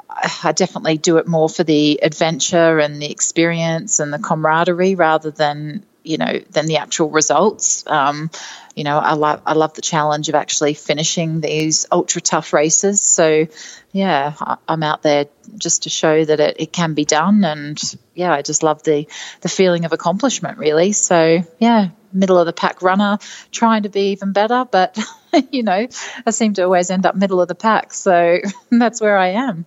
I 0.10 0.52
definitely 0.54 0.98
do 0.98 1.18
it 1.18 1.28
more 1.28 1.50
for 1.50 1.64
the 1.64 2.00
adventure 2.02 2.80
and 2.80 3.00
the 3.00 3.12
experience 3.12 4.00
and 4.00 4.12
the 4.12 4.18
camaraderie 4.18 4.96
rather 4.96 5.30
than 5.30 5.86
you 6.08 6.18
know 6.18 6.40
than 6.50 6.66
the 6.66 6.78
actual 6.78 7.10
results. 7.10 7.86
Um, 7.86 8.32
you 8.76 8.84
know, 8.84 8.98
I 8.98 9.14
love 9.14 9.42
I 9.46 9.54
love 9.54 9.74
the 9.74 9.82
challenge 9.82 10.30
of 10.30 10.36
actually 10.36 10.74
finishing 10.76 11.42
these 11.42 11.88
ultra 11.92 12.22
tough 12.22 12.54
races. 12.54 13.02
So, 13.02 13.48
yeah, 13.92 14.34
I, 14.40 14.58
am 14.68 14.84
out 14.84 15.02
there 15.02 15.26
just 15.58 15.84
to 15.84 15.90
show 15.90 16.24
that 16.24 16.40
it, 16.40 16.58
it 16.60 16.72
can 16.72 16.94
be 16.94 17.04
done, 17.04 17.44
and 17.44 17.82
yeah, 18.14 18.32
I 18.32 18.42
just 18.42 18.64
love 18.64 18.84
the 18.84 19.08
the 19.42 19.50
feeling 19.50 19.86
of 19.86 19.94
accomplishment, 19.94 20.60
really. 20.60 20.92
So, 20.92 21.44
yeah, 21.60 21.90
middle 22.14 22.38
of 22.38 22.46
the 22.46 22.54
pack 22.54 22.82
runner, 22.82 23.18
trying 23.52 23.84
to 23.84 23.90
be 23.90 24.12
even 24.12 24.32
better, 24.32 24.66
but 24.70 24.98
you 25.52 25.64
know, 25.64 25.88
I 26.26 26.32
seem 26.32 26.54
to 26.54 26.64
always 26.64 26.90
end 26.90 27.06
up 27.06 27.16
middle 27.16 27.42
of 27.42 27.48
the 27.48 27.56
pack, 27.56 27.94
so 27.94 28.40
that's 28.70 29.02
where 29.02 29.18
I 29.18 29.30
am. 29.30 29.66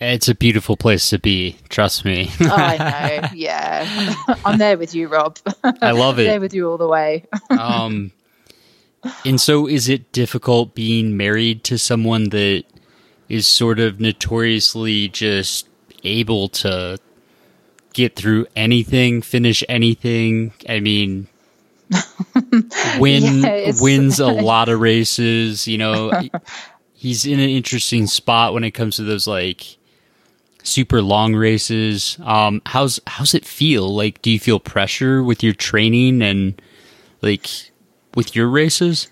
It's 0.00 0.28
a 0.28 0.34
beautiful 0.34 0.78
place 0.78 1.10
to 1.10 1.18
be. 1.18 1.58
Trust 1.68 2.04
me. 2.06 2.30
I 2.40 2.76
know. 2.78 3.28
Yeah, 3.34 4.14
I'm 4.44 4.58
there 4.58 4.78
with 4.78 4.94
you, 4.94 5.08
Rob. 5.08 5.38
I 5.64 5.90
love 5.92 6.18
it. 6.18 6.24
there 6.24 6.40
with 6.40 6.54
you 6.54 6.70
all 6.70 6.78
the 6.78 6.88
way. 6.88 7.26
um, 7.50 8.12
and 9.24 9.40
so, 9.40 9.66
is 9.66 9.88
it 9.88 10.10
difficult 10.12 10.74
being 10.74 11.16
married 11.16 11.64
to 11.64 11.78
someone 11.78 12.30
that 12.30 12.64
is 13.28 13.46
sort 13.46 13.78
of 13.78 14.00
notoriously 14.00 15.08
just 15.08 15.68
able 16.02 16.48
to 16.48 16.98
get 17.92 18.16
through 18.16 18.46
anything, 18.56 19.22
finish 19.22 19.62
anything? 19.68 20.52
I 20.68 20.80
mean, 20.80 21.28
win 22.98 23.42
yeah, 23.42 23.72
wins 23.80 24.18
a 24.18 24.28
lot 24.28 24.68
of 24.68 24.80
races. 24.80 25.68
You 25.68 25.78
know, 25.78 26.22
he's 26.94 27.26
in 27.26 27.38
an 27.38 27.50
interesting 27.50 28.06
spot 28.06 28.54
when 28.54 28.64
it 28.64 28.72
comes 28.72 28.96
to 28.96 29.04
those 29.04 29.26
like 29.26 29.76
super 30.62 31.02
long 31.02 31.34
races. 31.34 32.18
Um, 32.22 32.62
how's 32.66 33.00
how's 33.06 33.34
it 33.34 33.44
feel? 33.44 33.94
Like, 33.94 34.22
do 34.22 34.30
you 34.30 34.38
feel 34.38 34.60
pressure 34.60 35.22
with 35.22 35.42
your 35.42 35.54
training 35.54 36.22
and 36.22 36.60
like 37.22 37.48
with 38.14 38.34
your 38.34 38.48
races? 38.48 39.08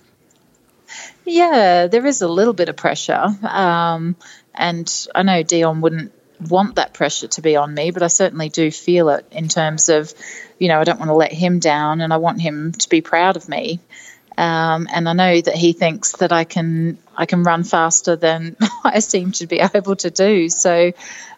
Yeah, 1.24 1.86
there 1.86 2.06
is 2.06 2.22
a 2.22 2.28
little 2.28 2.54
bit 2.54 2.68
of 2.68 2.76
pressure, 2.76 3.26
um, 3.42 4.16
and 4.54 5.06
I 5.14 5.22
know 5.22 5.42
Dion 5.42 5.82
wouldn't 5.82 6.12
want 6.40 6.76
that 6.76 6.94
pressure 6.94 7.28
to 7.28 7.42
be 7.42 7.56
on 7.56 7.74
me, 7.74 7.90
but 7.90 8.02
I 8.02 8.06
certainly 8.06 8.48
do 8.48 8.70
feel 8.70 9.08
it 9.10 9.26
in 9.32 9.48
terms 9.48 9.88
of, 9.88 10.12
you 10.58 10.68
know, 10.68 10.80
I 10.80 10.84
don't 10.84 10.98
want 10.98 11.10
to 11.10 11.14
let 11.14 11.32
him 11.32 11.58
down, 11.58 12.00
and 12.00 12.12
I 12.12 12.16
want 12.16 12.40
him 12.40 12.72
to 12.72 12.88
be 12.88 13.00
proud 13.00 13.36
of 13.36 13.48
me. 13.48 13.80
Um, 14.38 14.86
and 14.92 15.08
I 15.08 15.14
know 15.14 15.40
that 15.40 15.56
he 15.56 15.72
thinks 15.72 16.12
that 16.18 16.30
I 16.30 16.44
can 16.44 16.96
I 17.16 17.26
can 17.26 17.42
run 17.42 17.64
faster 17.64 18.14
than 18.14 18.56
I 18.84 19.00
seem 19.00 19.32
to 19.32 19.48
be 19.48 19.58
able 19.58 19.96
to 19.96 20.10
do. 20.10 20.48
So 20.48 20.92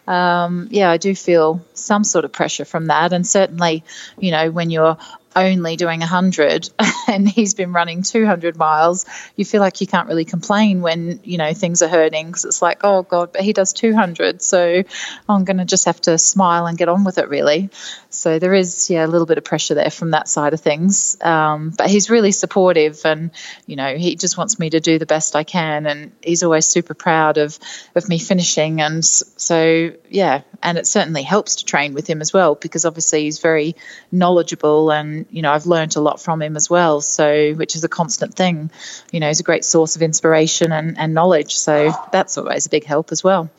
um, 0.07 0.67
yeah, 0.71 0.89
I 0.89 0.97
do 0.97 1.15
feel 1.15 1.63
some 1.73 2.03
sort 2.03 2.25
of 2.25 2.31
pressure 2.31 2.65
from 2.65 2.87
that. 2.87 3.13
And 3.13 3.25
certainly, 3.25 3.83
you 4.19 4.31
know, 4.31 4.51
when 4.51 4.69
you're 4.69 4.97
only 5.35 5.75
doing 5.77 5.99
100 5.99 6.69
and 7.07 7.27
he's 7.27 7.53
been 7.53 7.71
running 7.73 8.03
200 8.03 8.57
miles, 8.57 9.05
you 9.35 9.45
feel 9.45 9.61
like 9.61 9.79
you 9.81 9.87
can't 9.87 10.07
really 10.07 10.25
complain 10.25 10.81
when, 10.81 11.19
you 11.23 11.37
know, 11.37 11.53
things 11.53 11.81
are 11.81 11.87
hurting 11.87 12.27
because 12.27 12.45
it's 12.45 12.61
like, 12.61 12.79
oh 12.83 13.03
God, 13.03 13.31
but 13.31 13.41
he 13.41 13.53
does 13.53 13.73
200. 13.73 14.41
So 14.41 14.83
I'm 15.29 15.43
going 15.45 15.57
to 15.57 15.65
just 15.65 15.85
have 15.85 16.01
to 16.01 16.17
smile 16.17 16.65
and 16.65 16.77
get 16.77 16.89
on 16.89 17.03
with 17.03 17.17
it, 17.17 17.29
really. 17.29 17.69
So 18.13 18.39
there 18.39 18.53
is, 18.53 18.89
yeah, 18.89 19.05
a 19.05 19.07
little 19.07 19.25
bit 19.25 19.37
of 19.37 19.43
pressure 19.43 19.73
there 19.73 19.89
from 19.89 20.11
that 20.11 20.27
side 20.27 20.53
of 20.53 20.61
things. 20.61 21.17
Um, 21.21 21.71
but 21.77 21.89
he's 21.89 22.09
really 22.09 22.31
supportive 22.31 23.01
and, 23.05 23.31
you 23.65 23.75
know, 23.75 23.95
he 23.95 24.15
just 24.15 24.37
wants 24.37 24.59
me 24.59 24.69
to 24.69 24.79
do 24.79 24.99
the 24.99 25.05
best 25.05 25.35
I 25.35 25.43
can. 25.43 25.87
And 25.87 26.11
he's 26.21 26.43
always 26.43 26.65
super 26.65 26.93
proud 26.93 27.37
of, 27.37 27.57
of 27.95 28.07
me 28.09 28.19
finishing. 28.19 28.81
And 28.81 29.03
so, 29.03 29.93
yeah, 30.09 30.41
and 30.63 30.77
it 30.77 30.87
certainly 30.87 31.23
helps 31.23 31.57
to 31.57 31.65
train 31.65 31.93
with 31.93 32.07
him 32.07 32.21
as 32.21 32.33
well 32.33 32.55
because 32.55 32.85
obviously 32.85 33.23
he's 33.23 33.39
very 33.39 33.75
knowledgeable 34.11 34.91
and 34.91 35.25
you 35.31 35.41
know 35.41 35.51
I've 35.51 35.65
learned 35.65 35.95
a 35.95 36.01
lot 36.01 36.21
from 36.21 36.41
him 36.41 36.55
as 36.55 36.69
well. 36.69 37.01
So 37.01 37.53
which 37.53 37.75
is 37.75 37.83
a 37.83 37.89
constant 37.89 38.35
thing. 38.35 38.71
You 39.11 39.19
know, 39.19 39.27
he's 39.27 39.39
a 39.39 39.43
great 39.43 39.65
source 39.65 39.95
of 39.95 40.01
inspiration 40.01 40.71
and, 40.71 40.97
and 40.97 41.13
knowledge. 41.13 41.55
So 41.55 41.91
that's 42.11 42.37
always 42.37 42.65
a 42.65 42.69
big 42.69 42.85
help 42.85 43.11
as 43.11 43.23
well. 43.23 43.49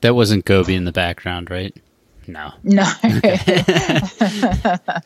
That 0.00 0.14
wasn't 0.14 0.44
Gobi 0.44 0.74
in 0.74 0.84
the 0.84 0.92
background, 0.92 1.50
right? 1.50 1.74
No. 2.26 2.52
No. 2.62 2.84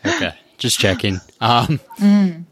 okay. 0.06 0.34
Just 0.58 0.78
checking. 0.78 1.20
Um, 1.40 1.80
mm. 1.98 2.44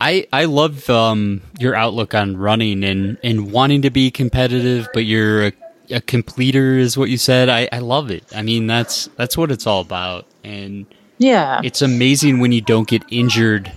I 0.00 0.26
I 0.32 0.44
love 0.46 0.88
um, 0.90 1.42
your 1.58 1.74
outlook 1.74 2.14
on 2.14 2.36
running 2.36 2.84
and, 2.84 3.18
and 3.22 3.52
wanting 3.52 3.82
to 3.82 3.90
be 3.90 4.10
competitive, 4.10 4.88
but 4.92 5.04
you're 5.04 5.46
a, 5.46 5.52
a 5.90 6.00
completer, 6.00 6.78
is 6.78 6.96
what 6.96 7.08
you 7.08 7.18
said. 7.18 7.48
I, 7.48 7.68
I 7.72 7.78
love 7.78 8.10
it. 8.10 8.24
I 8.34 8.42
mean, 8.42 8.66
that's 8.66 9.08
that's 9.16 9.36
what 9.36 9.50
it's 9.50 9.66
all 9.66 9.80
about. 9.80 10.26
And 10.42 10.86
yeah. 11.22 11.60
It's 11.62 11.82
amazing 11.82 12.40
when 12.40 12.50
you 12.50 12.60
don't 12.60 12.88
get 12.88 13.04
injured 13.08 13.70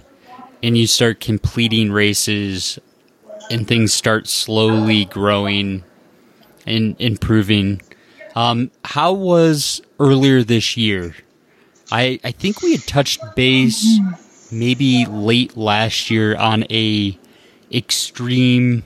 and 0.63 0.75
you 0.75 0.87
start 0.87 1.19
completing 1.19 1.91
races 1.91 2.79
and 3.51 3.67
things 3.67 3.93
start 3.93 4.27
slowly 4.27 5.05
growing 5.05 5.83
and 6.65 6.95
improving. 6.99 7.83
Um, 8.35 8.71
how 8.83 9.13
was 9.13 9.81
earlier 9.99 10.43
this 10.43 10.77
year? 10.77 11.15
I, 11.91 12.19
I 12.23 12.31
think 12.31 12.61
we 12.61 12.71
had 12.71 12.87
touched 12.87 13.21
base 13.35 13.99
maybe 14.51 15.05
late 15.05 15.55
last 15.55 16.09
year 16.09 16.35
on 16.35 16.65
a 16.69 17.17
extreme 17.71 18.83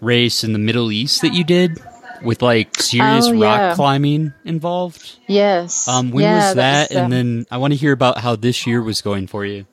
race 0.00 0.44
in 0.44 0.52
the 0.52 0.58
Middle 0.58 0.92
East 0.92 1.22
that 1.22 1.34
you 1.34 1.44
did 1.44 1.78
with 2.22 2.42
like 2.42 2.80
serious 2.80 3.26
oh, 3.26 3.32
yeah. 3.32 3.68
rock 3.68 3.76
climbing 3.76 4.32
involved. 4.44 5.16
Yes. 5.26 5.88
Um, 5.88 6.10
when 6.10 6.24
yeah, 6.24 6.46
was 6.46 6.54
that? 6.56 6.90
and 6.90 7.06
um, 7.06 7.10
then 7.10 7.46
I 7.50 7.58
want 7.58 7.72
to 7.72 7.76
hear 7.76 7.92
about 7.92 8.18
how 8.18 8.36
this 8.36 8.66
year 8.66 8.82
was 8.82 9.02
going 9.02 9.26
for 9.26 9.44
you. 9.44 9.66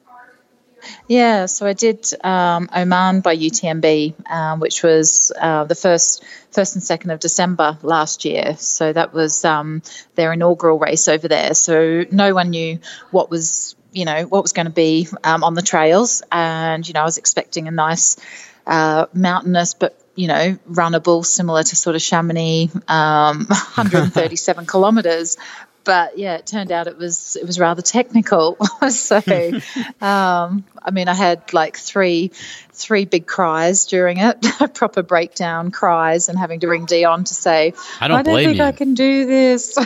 Yeah, 1.07 1.45
so 1.47 1.65
I 1.65 1.73
did 1.73 2.07
um, 2.23 2.69
Oman 2.75 3.21
by 3.21 3.35
UTMB, 3.35 4.29
um, 4.29 4.59
which 4.59 4.83
was 4.83 5.31
uh, 5.39 5.65
the 5.65 5.75
first, 5.75 6.23
first 6.51 6.75
and 6.75 6.83
second 6.83 7.11
of 7.11 7.19
December 7.19 7.77
last 7.81 8.25
year. 8.25 8.55
So 8.57 8.91
that 8.91 9.13
was 9.13 9.43
um, 9.45 9.81
their 10.15 10.33
inaugural 10.33 10.79
race 10.79 11.07
over 11.07 11.27
there. 11.27 11.53
So 11.53 12.05
no 12.11 12.33
one 12.33 12.49
knew 12.49 12.79
what 13.11 13.29
was, 13.29 13.75
you 13.91 14.05
know, 14.05 14.23
what 14.23 14.43
was 14.43 14.53
going 14.53 14.67
to 14.67 14.71
be 14.71 15.07
um, 15.23 15.43
on 15.43 15.53
the 15.53 15.61
trails, 15.61 16.21
and 16.31 16.87
you 16.87 16.93
know, 16.93 17.01
I 17.01 17.05
was 17.05 17.17
expecting 17.17 17.67
a 17.67 17.71
nice 17.71 18.17
uh, 18.65 19.07
mountainous 19.13 19.73
but 19.73 19.99
you 20.15 20.27
know, 20.27 20.57
runnable, 20.69 21.25
similar 21.25 21.63
to 21.63 21.75
sort 21.75 21.95
of 21.95 22.01
Chamonix, 22.01 22.69
um, 22.87 23.45
137 23.47 24.67
kilometres. 24.67 25.37
But 25.83 26.17
yeah, 26.17 26.35
it 26.35 26.47
turned 26.47 26.71
out 26.71 26.87
it 26.87 26.97
was 26.97 27.35
it 27.35 27.45
was 27.45 27.59
rather 27.59 27.81
technical. 27.81 28.55
so, 28.89 29.17
um, 30.01 30.63
I 30.81 30.91
mean, 30.91 31.07
I 31.07 31.13
had 31.13 31.53
like 31.53 31.77
three 31.77 32.31
three 32.71 33.05
big 33.05 33.27
cries 33.27 33.85
during 33.85 34.17
it, 34.17 34.41
proper 34.73 35.03
breakdown 35.03 35.71
cries, 35.71 36.29
and 36.29 36.37
having 36.37 36.61
to 36.61 36.67
ring 36.67 36.85
Dion 36.85 37.23
to 37.25 37.33
say, 37.33 37.73
"I 37.99 38.07
don't, 38.07 38.17
I 38.17 38.21
don't 38.23 38.35
think 38.35 38.57
you. 38.57 38.63
I 38.63 38.71
can 38.71 38.93
do 38.93 39.25
this." 39.25 39.77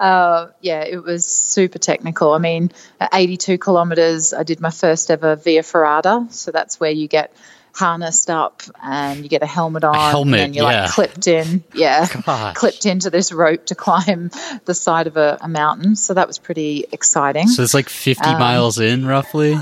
uh, 0.00 0.48
yeah, 0.60 0.84
it 0.84 1.02
was 1.02 1.26
super 1.26 1.78
technical. 1.78 2.32
I 2.32 2.38
mean, 2.38 2.70
at 3.00 3.10
82 3.12 3.58
kilometres, 3.58 4.32
I 4.32 4.44
did 4.44 4.60
my 4.60 4.70
first 4.70 5.10
ever 5.10 5.36
Via 5.36 5.62
Ferrata, 5.62 6.32
so 6.32 6.52
that's 6.52 6.78
where 6.78 6.90
you 6.90 7.08
get 7.08 7.34
harnessed 7.74 8.30
up 8.30 8.62
and 8.82 9.22
you 9.22 9.28
get 9.28 9.42
a 9.42 9.46
helmet 9.46 9.84
on 9.84 9.94
a 9.94 10.10
helmet, 10.10 10.40
and 10.40 10.54
you're 10.54 10.70
yeah. 10.70 10.82
like 10.82 10.90
clipped 10.90 11.26
in. 11.26 11.64
Yeah. 11.74 12.06
Gosh. 12.26 12.56
clipped 12.56 12.86
into 12.86 13.10
this 13.10 13.32
rope 13.32 13.66
to 13.66 13.74
climb 13.74 14.30
the 14.64 14.74
side 14.74 15.06
of 15.06 15.16
a, 15.16 15.38
a, 15.40 15.48
mountain. 15.48 15.96
So 15.96 16.14
that 16.14 16.26
was 16.26 16.38
pretty 16.38 16.84
exciting. 16.92 17.48
So 17.48 17.62
it's 17.62 17.74
like 17.74 17.88
50 17.88 18.24
um, 18.24 18.38
miles 18.38 18.78
in 18.78 19.06
roughly? 19.06 19.56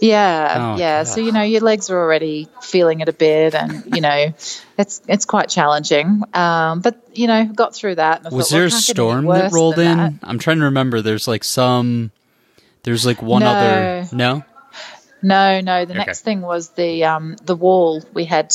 Yeah. 0.00 0.74
Oh, 0.74 0.78
yeah. 0.78 1.04
so 1.04 1.20
you 1.20 1.32
know 1.32 1.42
your 1.42 1.62
legs 1.62 1.90
are 1.90 1.98
already 1.98 2.48
feeling 2.62 3.00
it 3.00 3.08
a 3.08 3.12
bit 3.12 3.54
and 3.54 3.94
you 3.94 4.02
know 4.02 4.34
it's 4.78 5.02
it's 5.08 5.24
quite 5.24 5.48
challenging. 5.48 6.22
Um, 6.34 6.80
but 6.80 7.02
you 7.14 7.26
know 7.26 7.46
got 7.46 7.74
through 7.74 7.96
that 7.96 8.24
was 8.24 8.50
thought, 8.50 8.54
there 8.54 8.66
well, 8.66 8.76
a 8.76 8.80
storm 8.80 9.26
that 9.26 9.52
rolled 9.52 9.78
in? 9.78 9.96
that. 9.96 10.12
i'm 10.22 10.38
trying 10.38 10.58
to 10.58 10.64
remember. 10.64 11.00
There's 11.00 11.26
like 11.26 11.44
some 11.44 12.10
there's 12.82 13.06
like 13.06 13.22
one 13.22 13.40
no. 13.40 13.48
other 13.48 14.08
no 14.12 14.44
No, 15.22 15.60
no. 15.60 15.84
The 15.84 15.92
Okay. 15.92 15.98
next 15.98 16.20
thing 16.20 16.42
was 16.42 16.70
the 16.70 17.04
um, 17.04 17.36
the 17.42 17.56
wall. 17.56 18.02
We 18.12 18.24
had 18.24 18.54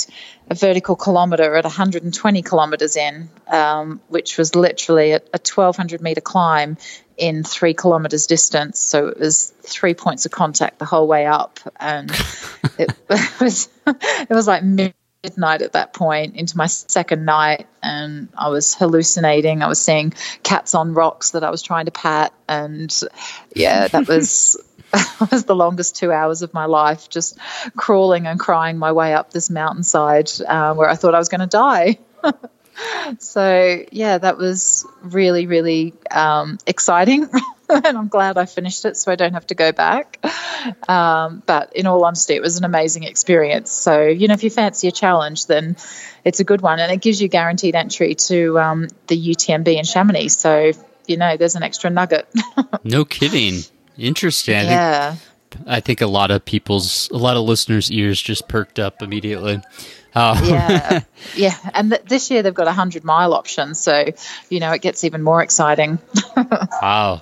a 0.49 0.55
vertical 0.55 0.95
kilometre 0.95 1.55
at 1.55 1.63
120 1.63 2.41
kilometres 2.43 2.95
in, 2.95 3.29
um, 3.47 4.01
which 4.09 4.37
was 4.37 4.55
literally 4.55 5.11
a, 5.11 5.17
a 5.33 5.39
1,200 5.39 6.01
metre 6.01 6.21
climb 6.21 6.77
in 7.17 7.43
three 7.43 7.73
kilometres 7.73 8.27
distance. 8.27 8.79
So 8.79 9.07
it 9.07 9.19
was 9.19 9.51
three 9.63 9.93
points 9.93 10.25
of 10.25 10.31
contact 10.31 10.79
the 10.79 10.85
whole 10.85 11.07
way 11.07 11.25
up, 11.25 11.59
and 11.79 12.11
it 12.77 12.93
was 13.39 13.69
it 13.87 14.29
was 14.29 14.47
like 14.47 14.63
midnight 14.63 15.61
at 15.61 15.73
that 15.73 15.93
point 15.93 16.35
into 16.35 16.57
my 16.57 16.67
second 16.67 17.25
night, 17.25 17.67
and 17.81 18.29
I 18.37 18.49
was 18.49 18.75
hallucinating. 18.75 19.61
I 19.61 19.67
was 19.67 19.79
seeing 19.81 20.13
cats 20.43 20.75
on 20.75 20.93
rocks 20.93 21.31
that 21.31 21.43
I 21.43 21.49
was 21.49 21.61
trying 21.61 21.85
to 21.85 21.91
pat, 21.91 22.33
and 22.47 22.95
yeah, 23.55 23.87
that 23.87 24.07
was. 24.07 24.61
was 25.31 25.45
the 25.45 25.55
longest 25.55 25.95
two 25.95 26.11
hours 26.11 26.41
of 26.41 26.53
my 26.53 26.65
life, 26.65 27.09
just 27.09 27.37
crawling 27.75 28.27
and 28.27 28.39
crying 28.39 28.77
my 28.77 28.91
way 28.91 29.13
up 29.13 29.31
this 29.31 29.49
mountainside 29.49 30.29
uh, 30.47 30.73
where 30.73 30.89
I 30.89 30.95
thought 30.95 31.15
I 31.15 31.19
was 31.19 31.29
going 31.29 31.41
to 31.41 31.47
die. 31.47 31.99
so 33.19 33.83
yeah, 33.91 34.17
that 34.17 34.37
was 34.37 34.85
really, 35.01 35.47
really 35.47 35.93
um, 36.09 36.57
exciting, 36.65 37.27
and 37.69 37.97
I'm 37.97 38.07
glad 38.07 38.37
I 38.37 38.45
finished 38.45 38.85
it, 38.85 38.97
so 38.97 39.11
I 39.11 39.15
don't 39.15 39.33
have 39.33 39.47
to 39.47 39.55
go 39.55 39.71
back. 39.71 40.23
Um, 40.87 41.41
but 41.45 41.75
in 41.75 41.87
all 41.87 42.03
honesty, 42.03 42.35
it 42.35 42.41
was 42.41 42.57
an 42.57 42.65
amazing 42.65 43.03
experience. 43.03 43.71
So 43.71 44.03
you 44.07 44.27
know, 44.27 44.33
if 44.33 44.43
you 44.43 44.49
fancy 44.49 44.87
a 44.87 44.91
challenge, 44.91 45.45
then 45.45 45.77
it's 46.23 46.39
a 46.39 46.43
good 46.43 46.61
one, 46.61 46.79
and 46.79 46.91
it 46.91 47.01
gives 47.01 47.21
you 47.21 47.27
guaranteed 47.27 47.75
entry 47.75 48.15
to 48.15 48.59
um, 48.59 48.87
the 49.07 49.17
UTMB 49.17 49.67
in 49.67 49.85
Chamonix. 49.85 50.29
So 50.29 50.71
you 51.07 51.17
know, 51.17 51.37
there's 51.37 51.55
an 51.55 51.63
extra 51.63 51.89
nugget. 51.89 52.27
No 52.83 53.05
kidding. 53.05 53.63
Interesting. 53.97 54.55
I 54.55 54.61
think 54.61 54.71
yeah. 54.71 55.15
I 55.67 55.79
think 55.79 56.01
a 56.01 56.07
lot 56.07 56.31
of 56.31 56.45
people's, 56.45 57.09
a 57.11 57.17
lot 57.17 57.35
of 57.35 57.43
listeners' 57.43 57.91
ears 57.91 58.21
just 58.21 58.47
perked 58.47 58.79
up 58.79 59.01
immediately. 59.01 59.61
Uh, 60.13 60.41
yeah, 60.45 61.01
yeah, 61.35 61.55
and 61.73 61.91
th- 61.91 62.03
this 62.05 62.31
year 62.31 62.43
they've 62.43 62.53
got 62.53 62.67
a 62.67 62.73
hundred 62.73 63.03
mile 63.03 63.33
option, 63.33 63.75
so 63.75 64.05
you 64.49 64.59
know 64.59 64.71
it 64.71 64.81
gets 64.81 65.03
even 65.03 65.21
more 65.21 65.41
exciting. 65.41 65.99
wow. 66.81 67.21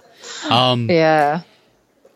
Um, 0.50 0.90
yeah, 0.90 1.42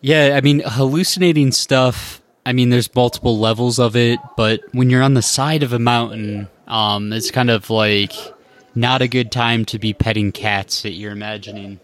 yeah, 0.01 0.33
I 0.35 0.41
mean, 0.41 0.61
hallucinating 0.65 1.51
stuff. 1.51 2.21
I 2.45 2.53
mean, 2.53 2.69
there's 2.69 2.93
multiple 2.93 3.39
levels 3.39 3.79
of 3.79 3.95
it, 3.95 4.19
but 4.35 4.61
when 4.73 4.89
you're 4.89 5.01
on 5.01 5.13
the 5.13 5.21
side 5.21 5.63
of 5.63 5.71
a 5.71 5.79
mountain, 5.79 6.49
um, 6.67 7.13
it's 7.13 7.31
kind 7.31 7.49
of 7.49 7.69
like 7.69 8.11
not 8.75 9.01
a 9.01 9.07
good 9.07 9.31
time 9.31 9.65
to 9.65 9.79
be 9.79 9.93
petting 9.93 10.31
cats 10.31 10.81
that 10.81 10.91
you're 10.91 11.11
imagining. 11.11 11.79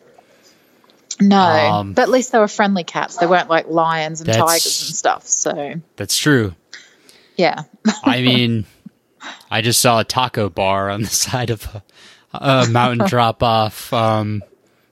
No, 1.21 1.37
Um, 1.39 1.93
but 1.93 2.03
at 2.03 2.09
least 2.09 2.31
they 2.31 2.39
were 2.39 2.47
friendly 2.47 2.83
cats. 2.83 3.17
They 3.17 3.25
weren't 3.27 3.49
like 3.49 3.67
lions 3.67 4.21
and 4.21 4.31
tigers 4.31 4.87
and 4.87 4.95
stuff. 4.95 5.27
So 5.27 5.75
That's 5.95 6.17
true. 6.17 6.55
yeah, 7.37 7.63
I 8.03 8.21
mean, 8.21 8.65
I 9.51 9.61
just 9.61 9.81
saw 9.81 9.99
a 9.99 10.03
taco 10.03 10.49
bar 10.49 10.89
on 10.89 11.01
the 11.01 11.07
side 11.25 11.49
of 11.49 11.65
a, 11.73 11.83
a 12.33 12.67
mountain 12.69 13.07
drop 13.09 13.41
off, 13.43 13.91
um, 13.93 14.43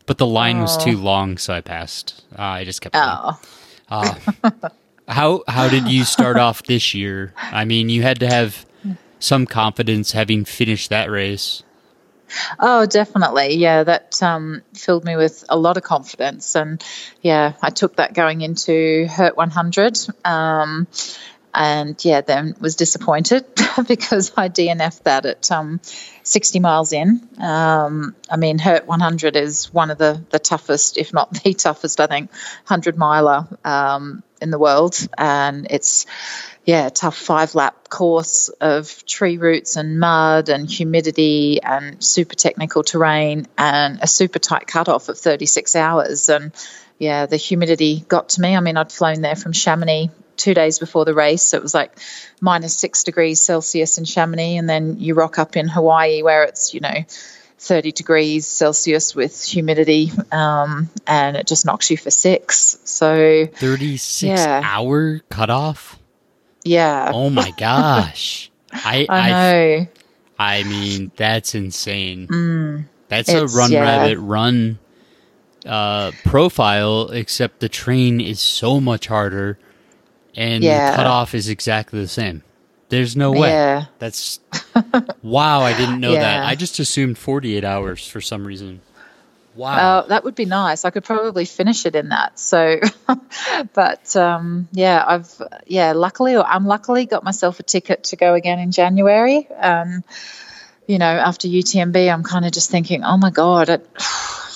but 0.06 0.18
the 0.18 0.26
line 0.28 0.60
was 0.62 0.78
Oh. 0.78 0.84
too 0.86 0.98
long, 0.98 1.38
so 1.38 1.54
I 1.54 1.62
passed. 1.62 2.24
Uh, 2.38 2.42
I 2.42 2.64
just 2.64 2.82
kept 2.82 2.94
going. 2.94 3.08
oh. 3.08 3.40
Uh, 3.90 4.16
how 5.08 5.44
how 5.48 5.70
did 5.70 5.88
you 5.88 6.04
start 6.04 6.38
off 6.38 6.64
this 6.64 6.94
year? 6.94 7.34
I 7.38 7.64
mean, 7.64 7.88
you 7.90 8.02
had 8.02 8.20
to 8.20 8.28
have 8.28 8.66
some 9.20 9.46
confidence 9.46 10.12
having 10.12 10.44
finished 10.44 10.90
that 10.90 11.10
race. 11.10 11.64
Oh, 12.60 12.86
definitely. 12.86 13.56
Yeah, 13.56 13.84
that 13.84 14.22
um, 14.22 14.62
filled 14.74 15.06
me 15.06 15.16
with 15.16 15.44
a 15.50 15.58
lot 15.58 15.78
of 15.78 15.84
confidence. 15.84 16.56
And 16.56 16.84
yeah, 17.22 17.54
I 17.62 17.70
took 17.70 17.98
that 17.98 18.14
going 18.14 18.42
into 18.42 19.08
Hurt 19.08 19.38
100. 19.38 19.98
Um, 20.26 20.88
and 21.54 22.04
yeah, 22.06 22.22
then 22.22 22.56
was 22.60 22.76
disappointed 22.76 23.46
because 23.88 24.32
I 24.38 24.48
DNF'd 24.48 25.06
that 25.06 25.26
at 25.26 25.52
um, 25.52 25.80
60 26.24 26.60
miles 26.60 26.94
in. 26.94 27.28
Um, 27.40 28.16
I 28.30 28.38
mean, 28.38 28.60
Hurt 28.60 28.86
100 28.86 29.36
is 29.36 29.74
one 29.74 29.90
of 29.90 29.98
the, 29.98 30.24
the 30.30 30.40
toughest, 30.40 30.98
if 30.98 31.14
not 31.14 31.34
the 31.34 31.54
toughest, 31.58 32.00
I 32.00 32.08
think, 32.08 32.32
100 32.32 32.98
miler 32.98 33.48
um, 33.66 34.24
in 34.42 34.52
the 34.52 34.60
world. 34.60 34.98
And 35.18 35.68
it's, 35.70 36.06
yeah, 36.66 36.88
a 36.88 36.92
tough 36.92 37.18
five 37.18 37.56
lap 37.56 37.90
course 37.90 38.50
of 38.50 39.06
tree 39.06 39.38
roots 39.38 39.78
and 39.78 40.00
mud 40.00 40.50
and 40.50 40.70
humidity 40.70 41.62
and 41.62 42.04
super 42.04 42.36
technical 42.36 42.84
terrain 42.84 43.48
and 43.58 44.00
a 44.02 44.08
super 44.08 44.40
tight 44.40 44.68
cutoff 44.68 45.10
of 45.10 45.18
36 45.18 45.76
hours. 45.76 46.30
And 46.30 46.52
yeah, 47.00 47.26
the 47.26 47.38
humidity 47.38 48.04
got 48.08 48.30
to 48.30 48.42
me. 48.42 48.56
I 48.56 48.60
mean, 48.60 48.78
I'd 48.78 48.92
flown 48.92 49.22
there 49.22 49.36
from 49.36 49.54
Chamonix 49.54 50.10
two 50.36 50.54
days 50.54 50.78
before 50.78 51.06
the 51.06 51.14
race. 51.14 51.42
So 51.42 51.58
it 51.58 51.64
was 51.64 51.74
like 51.74 51.98
minus 52.42 52.76
six 52.76 53.04
degrees 53.04 53.42
Celsius 53.42 53.98
in 53.98 54.06
Chamonix. 54.06 54.58
And 54.58 54.70
then 54.70 55.00
you 55.00 55.14
rock 55.14 55.40
up 55.40 55.56
in 55.56 55.68
Hawaii 55.68 56.22
where 56.22 56.44
it's, 56.44 56.74
you 56.74 56.80
know, 56.80 57.06
30 57.60 57.92
degrees 57.92 58.46
Celsius 58.46 59.16
with 59.16 59.44
humidity 59.44 60.12
um, 60.32 60.90
and 61.08 61.36
it 61.38 61.48
just 61.48 61.66
knocks 61.66 61.90
you 61.90 61.98
for 61.98 62.12
six. 62.12 62.78
So, 62.84 63.48
36 63.56 64.24
Yeah. 64.24 64.62
hour 64.64 65.20
cutoff? 65.30 66.00
yeah. 66.64 67.12
Oh 67.14 67.30
my 67.30 67.52
gosh. 67.58 68.52
I, 68.72 69.06
I 69.10 69.30
know. 69.30 69.88
I 70.38 70.64
mean, 70.64 71.12
that's 71.16 71.56
insane. 71.56 72.28
Mm. 72.28 72.86
That's 73.08 73.30
a 73.30 73.48
run 73.48 73.72
yeah. 73.72 73.82
rabbit 73.82 74.20
run 74.20 74.78
uh, 75.66 76.12
profile, 76.26 77.10
except 77.10 77.60
the 77.62 77.70
train 77.70 78.22
is 78.22 78.40
so 78.40 78.80
much 78.80 79.08
harder 79.08 79.58
and 80.36 80.64
Yeah. 80.64 80.92
the 80.92 80.98
cutoff 80.98 81.34
is 81.34 81.50
exactly 81.50 82.00
the 82.02 82.08
same. 82.08 82.44
There's 82.90 83.16
no 83.16 83.32
way. 83.32 83.50
Yeah. 83.50 83.86
That's 84.00 84.40
wow, 85.22 85.62
I 85.62 85.76
didn't 85.78 86.00
know 86.00 86.14
that. 86.14 86.46
I 86.46 86.56
just 86.56 86.80
assumed 86.80 87.18
48 87.18 87.64
hours 87.64 88.08
for 88.08 88.22
some 88.22 88.46
reason. 88.46 88.82
Wow. 89.56 89.76
Uh, 89.76 90.08
that 90.08 90.24
would 90.24 90.36
be 90.36 90.46
nice. 90.46 90.86
I 90.86 90.92
could 90.92 91.04
probably 91.04 91.46
finish 91.46 91.88
it 91.88 91.96
in 91.96 92.10
that. 92.10 92.38
So, 92.40 92.80
but 93.74 94.16
um, 94.16 94.68
yeah, 94.72 95.04
I've 95.06 95.42
yeah, 95.66 95.94
luckily 95.94 96.36
or 96.36 96.46
unluckily, 96.48 97.08
got 97.08 97.24
myself 97.24 97.60
a 97.60 97.64
ticket 97.64 98.06
to 98.06 98.16
go 98.16 98.36
again 98.36 98.60
in 98.60 98.72
January. 98.72 99.48
Um, 99.52 100.04
you 100.86 101.00
know, 101.00 101.06
after 101.06 101.48
UTMB, 101.48 102.14
I'm 102.14 102.24
kind 102.24 102.46
of 102.46 102.52
just 102.52 102.70
thinking, 102.70 103.04
oh 103.04 103.18
my 103.18 103.32
god, 103.32 103.70
I 103.70 103.80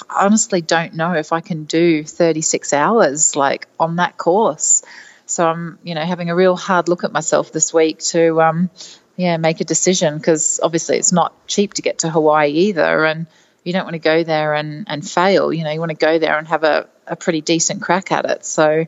I 0.10 0.26
honestly 0.26 0.62
don't 0.62 0.94
know 0.94 1.14
if 1.14 1.32
I 1.32 1.42
can 1.42 1.64
do 1.64 2.04
36 2.04 2.74
hours 2.74 3.36
like 3.36 3.68
on 3.80 3.96
that 3.96 4.18
course. 4.18 4.84
So 5.32 5.48
I'm, 5.48 5.80
you 5.84 5.96
know, 5.96 6.02
having 6.02 6.30
a 6.30 6.36
real 6.36 6.56
hard 6.56 6.90
look 6.90 7.04
at 7.04 7.12
myself 7.12 7.52
this 7.52 7.74
week 7.74 8.00
to, 8.12 8.42
um, 8.42 8.70
yeah, 9.16 9.38
make 9.38 9.62
a 9.62 9.64
decision 9.64 10.18
because 10.18 10.60
obviously 10.62 10.98
it's 10.98 11.12
not 11.12 11.34
cheap 11.48 11.74
to 11.76 11.82
get 11.82 12.00
to 12.00 12.10
Hawaii 12.10 12.52
either, 12.52 13.06
and 13.06 13.28
you 13.64 13.74
don't 13.74 13.84
want 13.84 13.94
to 13.94 14.00
go 14.00 14.24
there 14.24 14.54
and 14.54 14.86
and 14.88 15.08
fail. 15.08 15.54
You 15.54 15.64
know, 15.64 15.72
you 15.72 15.80
want 15.80 15.92
to 15.92 15.98
go 15.98 16.20
there 16.20 16.38
and 16.38 16.48
have 16.48 16.64
a 16.64 16.88
a 17.08 17.16
pretty 17.16 17.42
decent 17.42 17.82
crack 17.82 18.12
at 18.12 18.26
it. 18.26 18.46
So, 18.46 18.86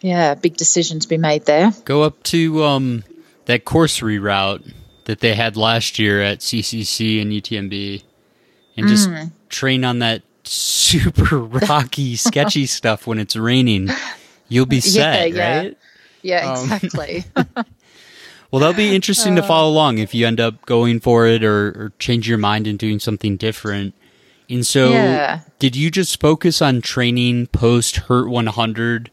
yeah, 0.00 0.34
big 0.34 0.56
decision 0.56 1.00
to 1.00 1.08
be 1.08 1.16
made 1.18 1.44
there. 1.46 1.72
Go 1.84 2.02
up 2.02 2.22
to 2.24 2.62
um, 2.64 3.04
that 3.46 3.64
course 3.64 4.00
reroute 4.00 4.72
that 5.04 5.20
they 5.20 5.34
had 5.34 5.56
last 5.56 5.98
year 5.98 6.20
at 6.22 6.40
CCC 6.40 7.20
and 7.22 7.32
UTMB 7.32 8.02
and 8.76 8.88
just 8.88 9.08
Mm. 9.08 9.32
train 9.48 9.84
on 9.84 9.98
that 10.00 10.22
super 10.44 11.38
rocky, 11.38 12.16
sketchy 12.16 12.66
stuff 12.66 13.06
when 13.06 13.18
it's 13.18 13.34
raining. 13.36 13.88
You'll 14.48 14.66
be 14.66 14.80
set, 14.80 15.32
yeah. 15.32 15.56
right? 15.58 15.78
Yeah, 16.22 16.52
Um, 16.52 16.72
exactly. 16.72 17.24
Well, 18.50 18.60
that'll 18.60 18.74
be 18.74 18.94
interesting 18.94 19.36
to 19.36 19.42
Uh. 19.42 19.46
follow 19.46 19.68
along 19.70 19.98
if 19.98 20.14
you 20.14 20.26
end 20.26 20.40
up 20.40 20.64
going 20.64 21.00
for 21.00 21.26
it 21.26 21.44
or, 21.44 21.66
or 21.68 21.92
change 21.98 22.26
your 22.26 22.38
mind 22.38 22.66
and 22.66 22.78
doing 22.78 22.98
something 22.98 23.36
different. 23.36 23.94
And 24.48 24.66
so, 24.66 24.88
Yeah. 24.90 25.40
did 25.58 25.76
you 25.76 25.90
just 25.90 26.18
focus 26.18 26.62
on 26.62 26.80
training 26.80 27.48
post 27.48 27.96
Hurt 27.96 28.30
100 28.30 29.10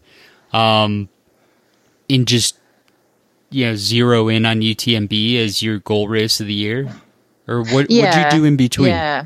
um, 0.53 1.09
and 2.09 2.25
just, 2.25 2.55
you 3.49 3.65
know, 3.65 3.75
zero 3.75 4.29
in 4.29 4.45
on 4.45 4.61
UTMB 4.61 5.37
as 5.43 5.61
your 5.61 5.79
goal 5.79 6.07
race 6.07 6.39
of 6.39 6.47
the 6.47 6.53
year? 6.53 6.89
Or 7.45 7.61
what 7.65 7.91
yeah. 7.91 8.23
would 8.25 8.33
you 8.33 8.39
do 8.39 8.45
in 8.45 8.55
between? 8.55 8.87
Yeah. 8.91 9.25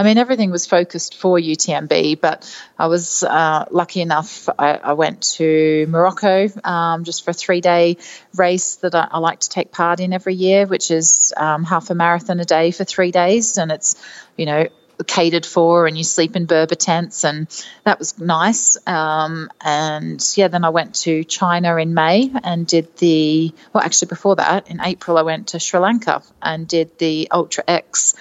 I 0.00 0.02
mean, 0.02 0.16
everything 0.16 0.50
was 0.50 0.64
focused 0.64 1.18
for 1.18 1.38
UTMB, 1.38 2.22
but 2.22 2.50
I 2.78 2.86
was 2.86 3.22
uh, 3.22 3.66
lucky 3.70 4.00
enough. 4.00 4.48
I, 4.58 4.72
I 4.76 4.92
went 4.94 5.20
to 5.34 5.84
Morocco 5.90 6.48
um, 6.64 7.04
just 7.04 7.22
for 7.22 7.32
a 7.32 7.34
three 7.34 7.60
day 7.60 7.98
race 8.34 8.76
that 8.76 8.94
I, 8.94 9.08
I 9.10 9.18
like 9.18 9.40
to 9.40 9.50
take 9.50 9.72
part 9.72 10.00
in 10.00 10.14
every 10.14 10.34
year, 10.34 10.66
which 10.66 10.90
is 10.90 11.34
um, 11.36 11.64
half 11.64 11.90
a 11.90 11.94
marathon 11.94 12.40
a 12.40 12.46
day 12.46 12.70
for 12.70 12.84
three 12.84 13.10
days. 13.10 13.58
And 13.58 13.70
it's, 13.70 13.94
you 14.38 14.46
know, 14.46 14.68
catered 15.06 15.44
for 15.44 15.86
and 15.86 15.98
you 15.98 16.04
sleep 16.04 16.34
in 16.34 16.46
Berber 16.46 16.74
tents 16.74 17.24
and 17.24 17.46
that 17.84 17.98
was 17.98 18.18
nice 18.18 18.76
um, 18.86 19.50
and 19.62 20.22
yeah 20.36 20.48
then 20.48 20.62
I 20.62 20.68
went 20.68 20.94
to 21.06 21.24
China 21.24 21.76
in 21.76 21.94
May 21.94 22.30
and 22.44 22.66
did 22.66 22.94
the 22.98 23.54
well 23.72 23.82
actually 23.82 24.08
before 24.08 24.36
that 24.36 24.70
in 24.70 24.78
April 24.82 25.16
I 25.16 25.22
went 25.22 25.48
to 25.48 25.58
Sri 25.58 25.80
Lanka 25.80 26.22
and 26.42 26.68
did 26.68 26.98
the 26.98 27.28
Ultra 27.30 27.64
X 27.66 28.14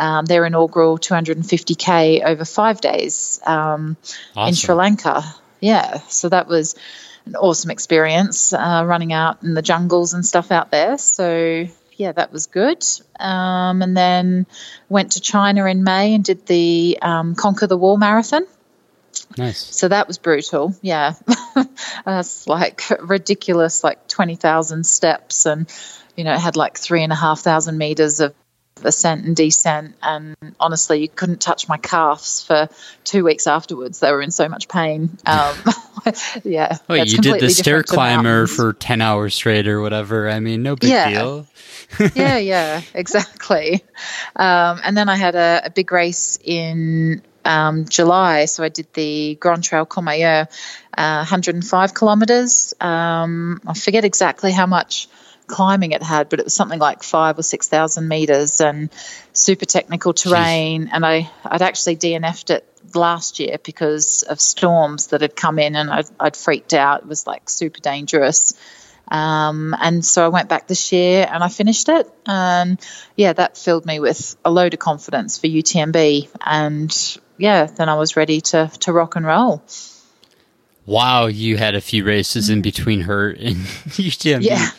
um, 0.00 0.24
their 0.24 0.44
inaugural 0.44 0.98
250k 0.98 2.24
over 2.24 2.44
five 2.44 2.80
days 2.80 3.40
um, 3.46 3.96
in 4.36 4.54
Sri 4.54 4.74
Lanka 4.74 5.22
yeah 5.60 5.98
so 6.08 6.28
that 6.28 6.48
was 6.48 6.74
an 7.26 7.36
awesome 7.36 7.70
experience 7.70 8.52
uh, 8.52 8.82
running 8.84 9.12
out 9.12 9.42
in 9.42 9.54
the 9.54 9.62
jungles 9.62 10.14
and 10.14 10.24
stuff 10.24 10.50
out 10.50 10.70
there. 10.70 10.98
So 10.98 11.66
yeah, 11.96 12.12
that 12.12 12.32
was 12.32 12.46
good. 12.46 12.84
Um, 13.18 13.82
and 13.82 13.96
then 13.96 14.46
went 14.88 15.12
to 15.12 15.20
China 15.20 15.66
in 15.66 15.84
May 15.84 16.14
and 16.14 16.24
did 16.24 16.46
the 16.46 16.98
um, 17.02 17.34
Conquer 17.34 17.66
the 17.66 17.76
Wall 17.76 17.96
marathon. 17.96 18.46
Nice. 19.36 19.76
So 19.76 19.88
that 19.88 20.08
was 20.08 20.18
brutal. 20.18 20.74
Yeah, 20.82 21.14
that's 22.04 22.46
like 22.46 22.82
ridiculous, 23.00 23.84
like 23.84 24.08
twenty 24.08 24.34
thousand 24.34 24.86
steps, 24.86 25.46
and 25.46 25.68
you 26.16 26.24
know, 26.24 26.32
it 26.32 26.40
had 26.40 26.56
like 26.56 26.78
three 26.78 27.02
and 27.02 27.12
a 27.12 27.16
half 27.16 27.40
thousand 27.40 27.76
meters 27.78 28.20
of 28.20 28.34
ascent 28.84 29.24
and 29.24 29.36
descent. 29.36 29.94
And 30.02 30.36
honestly, 30.58 31.02
you 31.02 31.08
couldn't 31.08 31.40
touch 31.40 31.68
my 31.68 31.76
calves 31.76 32.42
for 32.42 32.68
two 33.04 33.24
weeks 33.24 33.46
afterwards. 33.46 34.00
They 34.00 34.10
were 34.12 34.22
in 34.22 34.30
so 34.30 34.48
much 34.48 34.68
pain. 34.68 35.18
Um, 35.26 35.56
yeah. 36.44 36.78
Wait, 36.88 37.12
you 37.12 37.18
did 37.18 37.40
the 37.40 37.50
stair 37.50 37.82
climber 37.82 38.46
for 38.46 38.72
10 38.72 39.00
hours 39.00 39.34
straight 39.34 39.68
or 39.68 39.80
whatever. 39.80 40.28
I 40.28 40.40
mean, 40.40 40.62
no 40.62 40.76
big 40.76 40.90
Yeah. 40.90 41.10
deal. 41.10 41.46
yeah, 42.14 42.36
yeah, 42.38 42.82
exactly. 42.94 43.82
Um, 44.36 44.80
and 44.82 44.96
then 44.96 45.08
I 45.08 45.16
had 45.16 45.34
a, 45.34 45.62
a 45.64 45.70
big 45.70 45.90
race 45.92 46.38
in 46.42 47.22
um, 47.44 47.86
July. 47.86 48.44
So 48.46 48.62
I 48.62 48.68
did 48.68 48.86
the 48.94 49.36
Gran 49.36 49.62
Trail 49.62 49.86
Courmayeur, 49.86 50.46
uh, 50.96 51.16
105 51.18 51.94
kilometers. 51.94 52.74
Um, 52.80 53.60
I 53.66 53.74
forget 53.74 54.04
exactly 54.04 54.52
how 54.52 54.66
much 54.66 55.08
climbing 55.50 55.92
it 55.92 56.02
had, 56.02 56.28
but 56.28 56.38
it 56.38 56.44
was 56.44 56.54
something 56.54 56.78
like 56.78 57.02
five 57.02 57.38
or 57.38 57.42
6,000 57.42 58.08
meters 58.08 58.60
and 58.60 58.88
super 59.32 59.66
technical 59.66 60.12
terrain. 60.14 60.88
And 60.92 61.04
I, 61.04 61.30
I'd 61.44 61.62
actually 61.62 61.96
DNF'd 61.96 62.50
it 62.50 62.66
last 62.94 63.40
year 63.40 63.58
because 63.62 64.22
of 64.22 64.40
storms 64.40 65.08
that 65.08 65.20
had 65.20 65.36
come 65.36 65.58
in 65.58 65.76
and 65.76 65.90
I'd, 65.90 66.06
I'd 66.18 66.36
freaked 66.36 66.72
out. 66.72 67.02
It 67.02 67.06
was 67.06 67.26
like 67.26 67.50
super 67.50 67.80
dangerous. 67.80 68.54
Um, 69.08 69.74
and 69.80 70.04
so 70.04 70.24
I 70.24 70.28
went 70.28 70.48
back 70.48 70.68
this 70.68 70.92
year 70.92 71.26
and 71.28 71.42
I 71.42 71.48
finished 71.48 71.88
it. 71.88 72.08
And 72.26 72.80
yeah, 73.16 73.32
that 73.32 73.58
filled 73.58 73.84
me 73.84 73.98
with 74.00 74.36
a 74.44 74.50
load 74.50 74.72
of 74.72 74.80
confidence 74.80 75.38
for 75.38 75.48
UTMB. 75.48 76.28
And 76.40 77.18
yeah, 77.36 77.66
then 77.66 77.88
I 77.88 77.96
was 77.96 78.16
ready 78.16 78.40
to, 78.40 78.70
to 78.80 78.92
rock 78.92 79.16
and 79.16 79.26
roll. 79.26 79.62
Wow, 80.86 81.26
you 81.26 81.56
had 81.56 81.74
a 81.74 81.80
few 81.80 82.04
races 82.04 82.50
in 82.50 82.62
between 82.62 83.02
her 83.02 83.30
and 83.30 83.56
UTMB. 83.56 84.42
Yeah. 84.42 84.70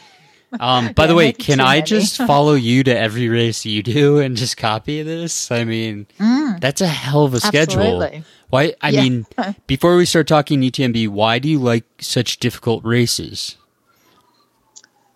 Um, 0.59 0.93
by 0.93 1.07
the 1.07 1.15
way, 1.15 1.31
can 1.31 1.59
I 1.59 1.81
just 1.81 2.17
follow 2.27 2.53
you 2.53 2.83
to 2.83 2.97
every 2.97 3.29
race 3.29 3.65
you 3.65 3.81
do 3.83 4.19
and 4.19 4.35
just 4.35 4.57
copy 4.57 5.01
this? 5.03 5.49
I 5.51 5.63
mean, 5.63 6.07
Mm. 6.19 6.59
that's 6.59 6.81
a 6.81 6.87
hell 6.87 7.23
of 7.23 7.33
a 7.33 7.39
schedule. 7.39 7.81
Absolutely. 7.81 8.23
Why? 8.49 8.73
I 8.81 8.89
Yeah. 8.89 9.01
mean, 9.03 9.25
before 9.67 9.95
we 9.95 10.05
start 10.05 10.27
talking 10.27 10.61
UTMB, 10.61 11.07
why 11.07 11.39
do 11.39 11.47
you 11.49 11.59
like 11.59 11.85
such 11.99 12.37
difficult 12.39 12.83
races? 12.83 13.55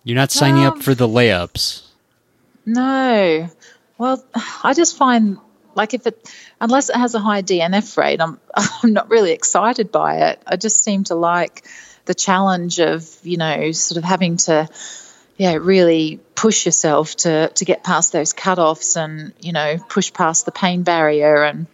You're 0.04 0.16
not 0.16 0.30
signing 0.30 0.64
up 0.64 0.74
Um, 0.74 0.80
for 0.80 0.94
the 0.94 1.08
layups. 1.08 1.82
No. 2.64 3.48
Well, 3.98 4.24
I 4.62 4.72
just 4.74 4.96
find 4.96 5.38
like 5.74 5.92
if 5.94 6.06
it 6.06 6.32
unless 6.60 6.88
it 6.88 6.96
has 6.96 7.14
a 7.14 7.18
high 7.20 7.42
DNF 7.42 7.96
rate, 7.98 8.20
I'm 8.20 8.38
I'm 8.54 8.92
not 8.92 9.10
really 9.10 9.32
excited 9.32 9.92
by 9.92 10.28
it. 10.30 10.40
I 10.46 10.56
just 10.56 10.82
seem 10.82 11.04
to 11.04 11.14
like 11.14 11.64
the 12.06 12.14
challenge 12.14 12.78
of, 12.80 13.04
you 13.24 13.36
know, 13.36 13.72
sort 13.72 13.98
of 13.98 14.04
having 14.04 14.36
to 14.38 14.68
yeah, 15.36 15.54
really 15.54 16.20
push 16.34 16.66
yourself 16.66 17.16
to 17.16 17.48
to 17.48 17.64
get 17.64 17.84
past 17.84 18.12
those 18.12 18.32
cutoffs 18.32 18.96
and, 18.96 19.32
you 19.40 19.52
know, 19.52 19.78
push 19.88 20.12
past 20.12 20.44
the 20.44 20.52
pain 20.52 20.82
barrier 20.82 21.44
and 21.44 21.66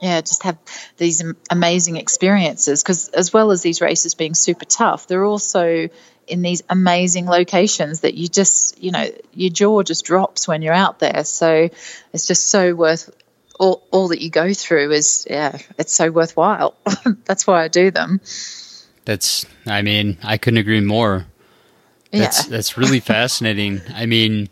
yeah, 0.00 0.20
just 0.20 0.42
have 0.42 0.58
these 0.96 1.22
amazing 1.50 1.96
experiences 1.96 2.82
because 2.82 3.08
as 3.10 3.32
well 3.32 3.50
as 3.50 3.62
these 3.62 3.80
races 3.80 4.14
being 4.14 4.34
super 4.34 4.64
tough, 4.64 5.06
they're 5.06 5.24
also 5.24 5.88
in 6.26 6.42
these 6.42 6.62
amazing 6.70 7.26
locations 7.26 8.00
that 8.00 8.14
you 8.14 8.28
just, 8.28 8.82
you 8.82 8.90
know, 8.90 9.10
your 9.34 9.50
jaw 9.50 9.82
just 9.82 10.04
drops 10.04 10.48
when 10.48 10.62
you're 10.62 10.74
out 10.74 10.98
there. 10.98 11.24
So 11.24 11.68
it's 12.12 12.26
just 12.26 12.48
so 12.48 12.74
worth 12.74 13.10
all, 13.58 13.86
all 13.90 14.08
that 14.08 14.22
you 14.22 14.30
go 14.30 14.52
through 14.52 14.92
is, 14.92 15.26
yeah, 15.28 15.58
it's 15.78 15.94
so 15.94 16.10
worthwhile. 16.10 16.74
That's 17.24 17.46
why 17.46 17.62
I 17.62 17.68
do 17.68 17.90
them. 17.90 18.20
That's. 19.04 19.46
I 19.66 19.82
mean, 19.82 20.16
I 20.22 20.38
couldn't 20.38 20.58
agree 20.58 20.80
more. 20.80 21.26
That's 22.14 22.44
Yeah. 22.44 22.50
that's 22.56 22.76
really 22.76 23.00
fascinating. 23.14 23.80
I 23.94 24.06
mean, 24.06 24.48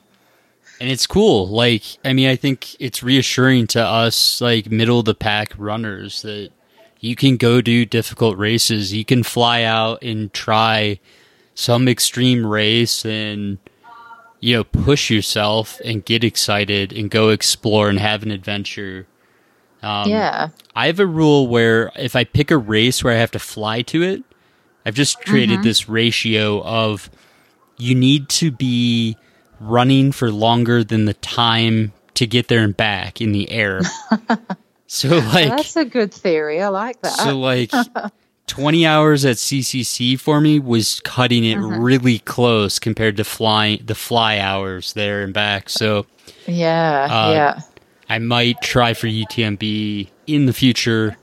and 0.80 0.90
it's 0.90 1.06
cool. 1.06 1.48
Like, 1.48 1.82
I 2.04 2.12
mean, 2.12 2.28
I 2.28 2.36
think 2.36 2.74
it's 2.80 3.02
reassuring 3.02 3.68
to 3.68 3.82
us, 3.84 4.40
like 4.40 4.70
middle 4.70 4.98
of 5.00 5.04
the 5.04 5.14
pack 5.14 5.52
runners, 5.56 6.22
that 6.22 6.50
you 7.00 7.14
can 7.16 7.36
go 7.36 7.60
do 7.60 7.84
difficult 7.84 8.36
races. 8.38 8.92
You 8.92 9.04
can 9.04 9.22
fly 9.22 9.62
out 9.62 10.02
and 10.02 10.32
try 10.32 10.98
some 11.54 11.86
extreme 11.88 12.46
race 12.46 13.04
and 13.04 13.58
you 14.40 14.56
know 14.56 14.64
push 14.64 15.10
yourself 15.10 15.80
and 15.84 16.04
get 16.04 16.24
excited 16.24 16.92
and 16.92 17.10
go 17.10 17.28
explore 17.28 17.88
and 17.88 17.98
have 18.00 18.22
an 18.22 18.30
adventure. 18.30 19.06
Um, 19.82 20.08
yeah. 20.08 20.48
I 20.76 20.86
have 20.86 20.98
a 21.00 21.06
rule 21.06 21.46
where 21.48 21.90
if 21.96 22.14
I 22.16 22.24
pick 22.24 22.50
a 22.50 22.56
race 22.56 23.02
where 23.04 23.12
I 23.14 23.18
have 23.18 23.32
to 23.32 23.38
fly 23.40 23.82
to 23.82 24.02
it, 24.02 24.22
I've 24.86 24.94
just 24.94 25.20
created 25.24 25.58
Mhm. 25.60 25.62
this 25.64 25.88
ratio 25.88 26.62
of 26.64 27.10
you 27.82 27.94
need 27.94 28.28
to 28.28 28.50
be 28.50 29.16
running 29.60 30.12
for 30.12 30.30
longer 30.30 30.82
than 30.84 31.04
the 31.04 31.14
time 31.14 31.92
to 32.14 32.26
get 32.26 32.48
there 32.48 32.60
and 32.62 32.76
back 32.76 33.20
in 33.20 33.32
the 33.32 33.50
air. 33.50 33.80
so 34.86 35.08
like 35.08 35.48
That's 35.48 35.76
a 35.76 35.84
good 35.84 36.12
theory. 36.12 36.60
I 36.62 36.68
like 36.68 37.00
that. 37.02 37.12
so 37.12 37.38
like 37.38 37.70
20 38.48 38.86
hours 38.86 39.24
at 39.24 39.36
CCC 39.36 40.18
for 40.18 40.40
me 40.40 40.58
was 40.58 41.00
cutting 41.00 41.44
it 41.44 41.58
Mhm. 41.58 41.82
really 41.82 42.18
close 42.20 42.78
compared 42.78 43.16
to 43.16 43.24
flying 43.24 43.80
the 43.84 43.94
fly 43.94 44.38
hours 44.38 44.92
there 44.92 45.22
and 45.22 45.32
back. 45.32 45.68
So 45.70 46.06
yeah, 46.46 47.08
uh, 47.10 47.32
yeah. 47.32 47.60
I 48.08 48.18
might 48.18 48.60
try 48.60 48.94
for 48.94 49.06
UTMB 49.06 50.08
in 50.26 50.46
the 50.46 50.52
future. 50.52 51.16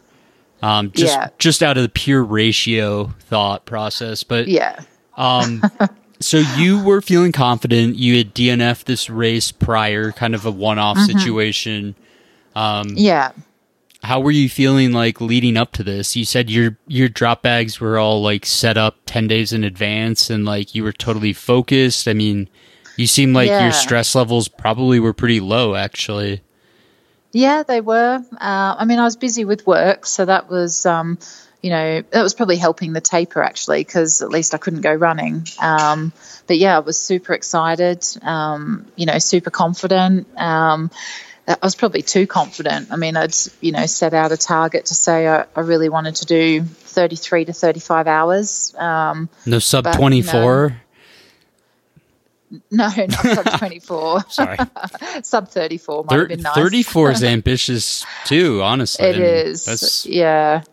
Um, 0.62 0.92
just 0.92 1.14
Yeah. 1.16 1.28
just 1.38 1.62
out 1.62 1.78
of 1.78 1.84
the 1.84 1.90
pure 1.90 2.24
ratio 2.24 3.14
thought 3.30 3.66
process, 3.66 4.24
but 4.24 4.48
Yeah. 4.48 4.80
Um, 5.18 5.62
so 6.20 6.38
you 6.58 6.84
were 6.84 7.02
feeling 7.02 7.32
confident. 7.32 7.96
You 7.96 8.18
had 8.18 8.34
DNF 8.34 8.84
this 8.86 9.10
race 9.10 9.52
prior, 9.52 10.12
kind 10.12 10.36
of 10.36 10.46
a 10.46 10.52
one-off 10.52 10.98
Mhm. 10.98 11.06
situation. 11.06 11.96
Um, 12.56 12.90
Yeah. 12.96 13.32
How 14.02 14.22
were 14.22 14.32
you 14.32 14.48
feeling 14.48 14.94
like 14.94 15.20
leading 15.20 15.58
up 15.58 15.74
to 15.74 15.84
this? 15.84 16.16
You 16.16 16.24
said 16.24 16.50
your 16.50 16.78
your 16.88 17.10
drop 17.10 17.42
bags 17.42 17.82
were 17.82 17.98
all 17.98 18.22
like 18.22 18.46
set 18.46 18.78
up 18.78 18.96
ten 19.06 19.28
days 19.28 19.52
in 19.52 19.66
advance, 19.66 20.30
and 20.30 20.46
like 20.46 20.74
you 20.74 20.84
were 20.86 20.94
totally 20.94 21.34
focused. 21.34 22.08
I 22.08 22.14
mean, 22.14 22.48
you 22.96 23.08
seem 23.08 23.34
like 23.34 23.48
Yeah. 23.50 23.64
your 23.64 23.72
stress 23.74 24.16
levels 24.16 24.48
probably 24.48 25.02
were 25.02 25.12
pretty 25.14 25.42
low, 25.42 25.76
actually. 25.76 26.42
Yeah, 27.34 27.64
they 27.64 27.82
were. 27.82 28.24
Uh, 28.40 28.76
I 28.80 28.86
mean, 28.86 29.00
I 29.00 29.04
was 29.04 29.18
busy 29.18 29.44
with 29.46 29.68
work, 29.68 30.06
so 30.06 30.24
that 30.26 30.50
was, 30.50 30.86
um, 30.86 31.18
you 31.62 31.70
know, 31.70 32.02
that 32.12 32.22
was 32.22 32.34
probably 32.34 32.56
helping 32.58 32.94
the 32.94 33.02
taper 33.02 33.44
actually, 33.44 33.84
because 33.84 34.22
at 34.22 34.30
least 34.30 34.54
I 34.54 34.58
couldn't 34.58 34.82
go 34.82 34.94
running. 34.94 35.46
Um, 35.60 36.14
but 36.48 36.58
yeah, 36.58 36.78
I 36.78 36.80
was 36.80 37.00
super 37.00 37.34
excited. 37.34 38.06
Um, 38.22 38.86
you 38.96 39.06
know, 39.06 39.20
super 39.20 39.50
confident. 39.50 40.28
Um, 40.38 40.90
I 41.48 41.58
was 41.64 41.76
probably 41.76 42.04
too 42.04 42.28
confident. 42.28 42.92
I 42.92 42.96
mean, 42.96 43.18
I'd 43.18 43.36
you 43.60 43.72
know 43.72 43.86
set 43.88 44.14
out 44.14 44.32
a 44.32 44.38
target 44.38 44.86
to 44.86 44.94
say 44.94 45.28
I, 45.28 45.46
I 45.56 45.62
really 45.62 45.90
wanted 45.90 46.16
to 46.18 46.26
do 46.26 46.64
33 46.64 47.46
to 47.46 47.54
35 47.54 48.08
hours. 48.08 48.76
Um, 48.78 49.30
No 49.46 49.60
sub 49.60 49.86
but, 49.86 50.00
you 50.00 50.24
know. 50.24 50.70
No, 52.72 52.88
not 52.88 53.12
sub 53.12 53.46
24. 53.60 54.24
Sorry. 54.30 54.58
sub 55.24 55.50
34 55.50 56.04
might 56.06 56.20
have 56.20 56.28
been 56.28 56.42
nice. 56.42 56.56
Thirty 56.56 56.84
four 56.84 57.12
is 57.12 57.24
ambitious 57.36 58.06
too. 58.26 58.62
Honestly, 58.62 59.06
It 59.06 59.16
I 59.16 59.20
mean, 59.20 59.28
is. 59.28 59.66
That's 59.66 60.06
Yeah. 60.06 60.64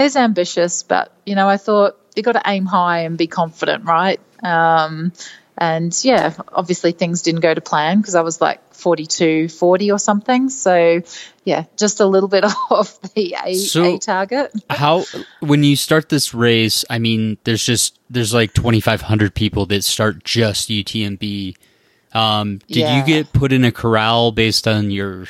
It's 0.00 0.16
ambitious, 0.16 0.82
but 0.82 1.12
you 1.26 1.34
know, 1.34 1.48
I 1.48 1.56
thought 1.58 1.96
you 2.16 2.22
got 2.22 2.32
to 2.32 2.42
aim 2.46 2.66
high 2.66 3.00
and 3.00 3.16
be 3.18 3.26
confident, 3.26 3.84
right? 3.84 4.18
Um, 4.42 5.12
and 5.58 5.96
yeah, 6.02 6.34
obviously 6.52 6.92
things 6.92 7.20
didn't 7.22 7.40
go 7.42 7.52
to 7.52 7.60
plan 7.60 7.98
because 8.00 8.14
I 8.14 8.22
was 8.22 8.40
like 8.40 8.72
42, 8.74 9.48
40 9.50 9.92
or 9.92 9.98
something. 9.98 10.48
So 10.48 11.02
yeah, 11.44 11.64
just 11.76 12.00
a 12.00 12.06
little 12.06 12.30
bit 12.30 12.44
off 12.70 12.98
the 13.14 13.36
A, 13.44 13.54
So- 13.54 13.84
a 13.96 13.98
target. 13.98 14.52
how 14.70 15.04
when 15.40 15.62
you 15.62 15.76
start 15.76 16.08
this 16.08 16.32
race 16.34 16.84
i 16.88 16.98
mean 16.98 17.36
there's 17.44 17.64
just 17.64 17.98
there's 18.08 18.32
like 18.32 18.54
2500 18.54 19.34
people 19.34 19.66
that 19.66 19.84
start 19.84 20.24
just 20.24 20.68
utmb 20.70 21.56
um 22.12 22.58
did 22.68 22.76
Yeah. 22.78 22.98
you 23.00 23.04
get 23.06 23.32
put 23.32 23.52
in 23.52 23.64
a 23.64 23.72
corral 23.72 24.32
based 24.32 24.66
on 24.66 24.90
your 24.90 25.26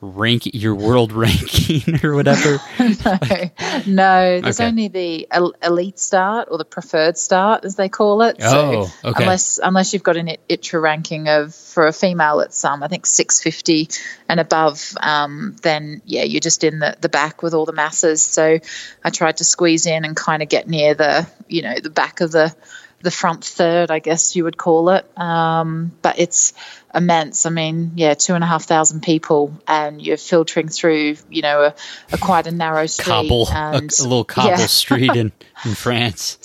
rank 0.00 0.42
your 0.54 0.74
world 0.74 1.12
ranking 1.24 2.04
or 2.04 2.14
whatever? 2.14 2.58
no, 2.78 3.50
no. 3.86 4.40
There's 4.40 4.60
Okay. 4.60 4.66
only 4.68 4.88
the 4.88 5.28
elite 5.62 5.98
start 5.98 6.48
or 6.50 6.58
the 6.58 6.64
preferred 6.64 7.18
start, 7.18 7.64
as 7.64 7.76
they 7.76 7.88
call 7.88 8.22
it. 8.22 8.36
Oh, 8.40 8.92
okay. 9.04 9.22
Unless 9.24 9.60
unless 9.62 9.92
you've 9.92 10.02
got 10.02 10.16
an 10.16 10.28
it- 10.28 10.40
ITRA 10.48 10.80
ranking 10.80 11.28
of 11.28 11.54
for 11.54 11.86
a 11.86 11.92
female, 11.92 12.40
it's 12.40 12.64
um 12.64 12.82
I 12.82 12.88
think 12.88 13.06
650 13.06 13.88
and 14.28 14.40
above. 14.40 14.94
Um, 15.00 15.56
then 15.62 16.02
yeah, 16.04 16.22
you're 16.22 16.40
just 16.40 16.64
in 16.64 16.78
the 16.78 16.96
the 17.00 17.08
back 17.08 17.42
with 17.42 17.54
all 17.54 17.66
the 17.66 17.72
masses. 17.72 18.22
So 18.22 18.58
I 19.04 19.10
tried 19.10 19.38
to 19.38 19.44
squeeze 19.44 19.86
in 19.86 20.04
and 20.04 20.16
kind 20.16 20.42
of 20.42 20.48
get 20.48 20.68
near 20.68 20.94
the 20.94 21.28
you 21.48 21.62
know 21.62 21.74
the 21.80 21.90
back 21.90 22.20
of 22.20 22.32
the 22.32 22.54
the 23.02 23.10
front 23.10 23.44
third, 23.46 23.90
I 23.90 23.98
guess 23.98 24.36
you 24.36 24.44
would 24.44 24.58
call 24.58 24.90
it. 24.90 25.06
Um, 25.18 25.92
but 26.02 26.18
it's 26.18 26.52
immense. 26.94 27.46
I 27.46 27.50
mean, 27.50 27.92
yeah, 27.96 28.14
two 28.14 28.34
and 28.34 28.44
a 28.44 28.46
half 28.46 28.64
thousand 28.64 29.02
people, 29.02 29.54
and 29.66 30.00
you're 30.00 30.16
filtering 30.16 30.68
through, 30.68 31.16
you 31.28 31.42
know, 31.42 31.62
a, 31.62 31.74
a 32.12 32.18
quite 32.18 32.46
a 32.46 32.50
narrow 32.50 32.86
street. 32.86 33.06
Cobble, 33.06 33.46
a, 33.48 33.72
and, 33.74 33.92
a 33.98 34.02
little 34.02 34.24
cobble 34.36 34.50
yeah. 34.50 34.66
street 34.66 35.14
in, 35.14 35.32
in 35.64 35.74
France 35.74 36.38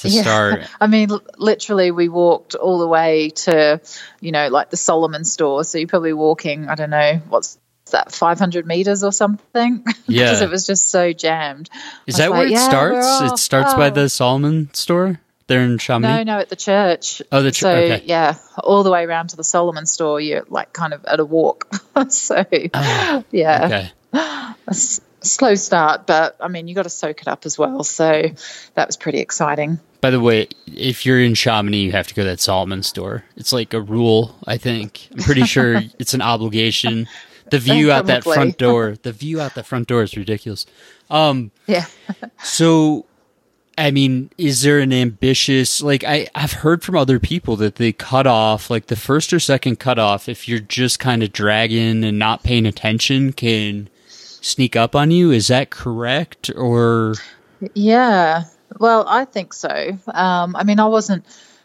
to 0.00 0.10
start. 0.10 0.62
I 0.80 0.86
mean, 0.86 1.10
literally, 1.36 1.90
we 1.90 2.08
walked 2.08 2.54
all 2.54 2.78
the 2.78 2.86
way 2.86 3.30
to, 3.30 3.80
you 4.20 4.32
know, 4.32 4.48
like 4.48 4.70
the 4.70 4.76
Salomon 4.76 5.24
store. 5.24 5.64
So 5.64 5.78
you're 5.78 5.88
probably 5.88 6.12
walking, 6.12 6.68
I 6.68 6.74
don't 6.74 6.90
know, 6.90 7.20
what's 7.28 7.58
that, 7.90 8.12
500 8.12 8.66
meters 8.66 9.02
or 9.02 9.12
something? 9.12 9.84
Yeah. 10.10 10.24
because 10.24 10.40
it 10.40 10.48
was 10.48 10.66
just 10.66 10.90
so 10.90 11.12
jammed. 11.12 11.68
Is 12.06 12.16
that 12.16 12.30
was 12.30 12.38
where 12.38 12.46
it 12.46 12.52
"Yeah, 12.52 12.66
starts? 12.66 13.32
It 13.32 13.38
starts 13.38 13.74
by 13.74 13.88
Oh." 13.88 13.90
the 13.90 14.08
Salomon 14.08 14.70
store 14.72 15.20
there 15.48 15.62
in 15.62 15.78
Chamonix. 15.78 16.24
No, 16.24 16.34
no, 16.34 16.38
at 16.40 16.48
the 16.48 16.56
church. 16.56 17.20
Oh, 17.32 17.42
the 17.42 17.50
ch- 17.50 17.60
So 17.60 17.70
okay. 17.74 18.02
yeah, 18.06 18.36
all 18.62 18.82
the 18.84 18.90
way 18.90 19.04
around 19.04 19.30
to 19.30 19.36
the 19.36 19.44
Salomon 19.44 19.86
store, 19.86 20.20
you're 20.20 20.44
like 20.48 20.72
kind 20.72 20.94
of 20.94 21.04
at 21.04 21.18
a 21.20 21.24
walk. 21.24 21.68
so 22.10 22.44
yeah, 22.52 23.22
Okay. 23.32 23.90
a 24.12 24.54
s- 24.68 25.00
slow 25.20 25.54
start, 25.56 26.06
but 26.06 26.36
I 26.40 26.48
mean, 26.48 26.68
you 26.68 26.74
got 26.74 26.84
to 26.84 26.90
soak 26.90 27.20
it 27.22 27.28
up 27.28 27.44
as 27.46 27.58
well. 27.58 27.82
So 27.84 28.22
that 28.74 28.86
was 28.86 28.96
pretty 28.96 29.18
exciting. 29.18 29.80
By 30.00 30.10
the 30.10 30.20
way, 30.20 30.46
if 30.66 31.04
you're 31.04 31.20
in 31.20 31.34
Chamonix, 31.34 31.78
you 31.78 31.90
have 31.92 32.06
to 32.06 32.14
go 32.14 32.22
to 32.22 32.28
that 32.28 32.40
Salomon 32.40 32.84
store. 32.84 33.24
It's 33.36 33.52
like 33.52 33.74
a 33.74 33.80
rule, 33.80 34.36
I 34.46 34.56
think. 34.56 35.08
I'm 35.12 35.24
pretty 35.24 35.42
sure 35.44 35.80
it's 35.98 36.14
an 36.14 36.22
obligation. 36.22 37.08
The 37.50 37.58
view 37.58 37.90
out 37.90 38.06
that 38.06 38.22
front 38.24 38.58
door, 38.58 38.94
the 39.02 39.10
view 39.10 39.40
out 39.40 39.54
the 39.54 39.64
front 39.64 39.88
door 39.88 40.02
is 40.04 40.16
ridiculous. 40.16 40.66
Um, 41.10 41.50
Yeah. 41.66 41.86
so, 42.44 43.06
I 43.78 43.92
mean, 43.92 44.30
is 44.36 44.62
there 44.62 44.80
an 44.80 44.92
ambitious 44.92 45.80
like 45.80 46.02
I 46.04 46.26
I've 46.34 46.52
heard 46.52 46.82
from 46.82 46.96
other 46.96 47.20
people 47.20 47.56
that 47.56 47.76
the 47.76 47.92
cutoff, 47.92 48.70
like 48.70 48.86
the 48.86 48.96
first 48.96 49.32
or 49.32 49.38
second 49.38 49.78
cutoff, 49.78 50.28
if 50.28 50.48
you're 50.48 50.58
just 50.58 50.98
kind 50.98 51.22
of 51.22 51.32
dragging 51.32 52.02
and 52.02 52.18
not 52.18 52.42
paying 52.42 52.66
attention, 52.66 53.32
can 53.32 53.88
sneak 54.08 54.74
up 54.74 54.96
on 54.96 55.12
you. 55.12 55.30
Is 55.30 55.46
that 55.46 55.70
correct 55.70 56.50
or? 56.54 57.14
Yeah, 57.74 58.44
well, 58.78 59.04
I 59.06 59.24
think 59.24 59.52
so. 59.52 59.98
Um, 60.08 60.56
I 60.56 60.64
mean, 60.64 60.80
I 60.80 60.86
wasn't 60.86 61.24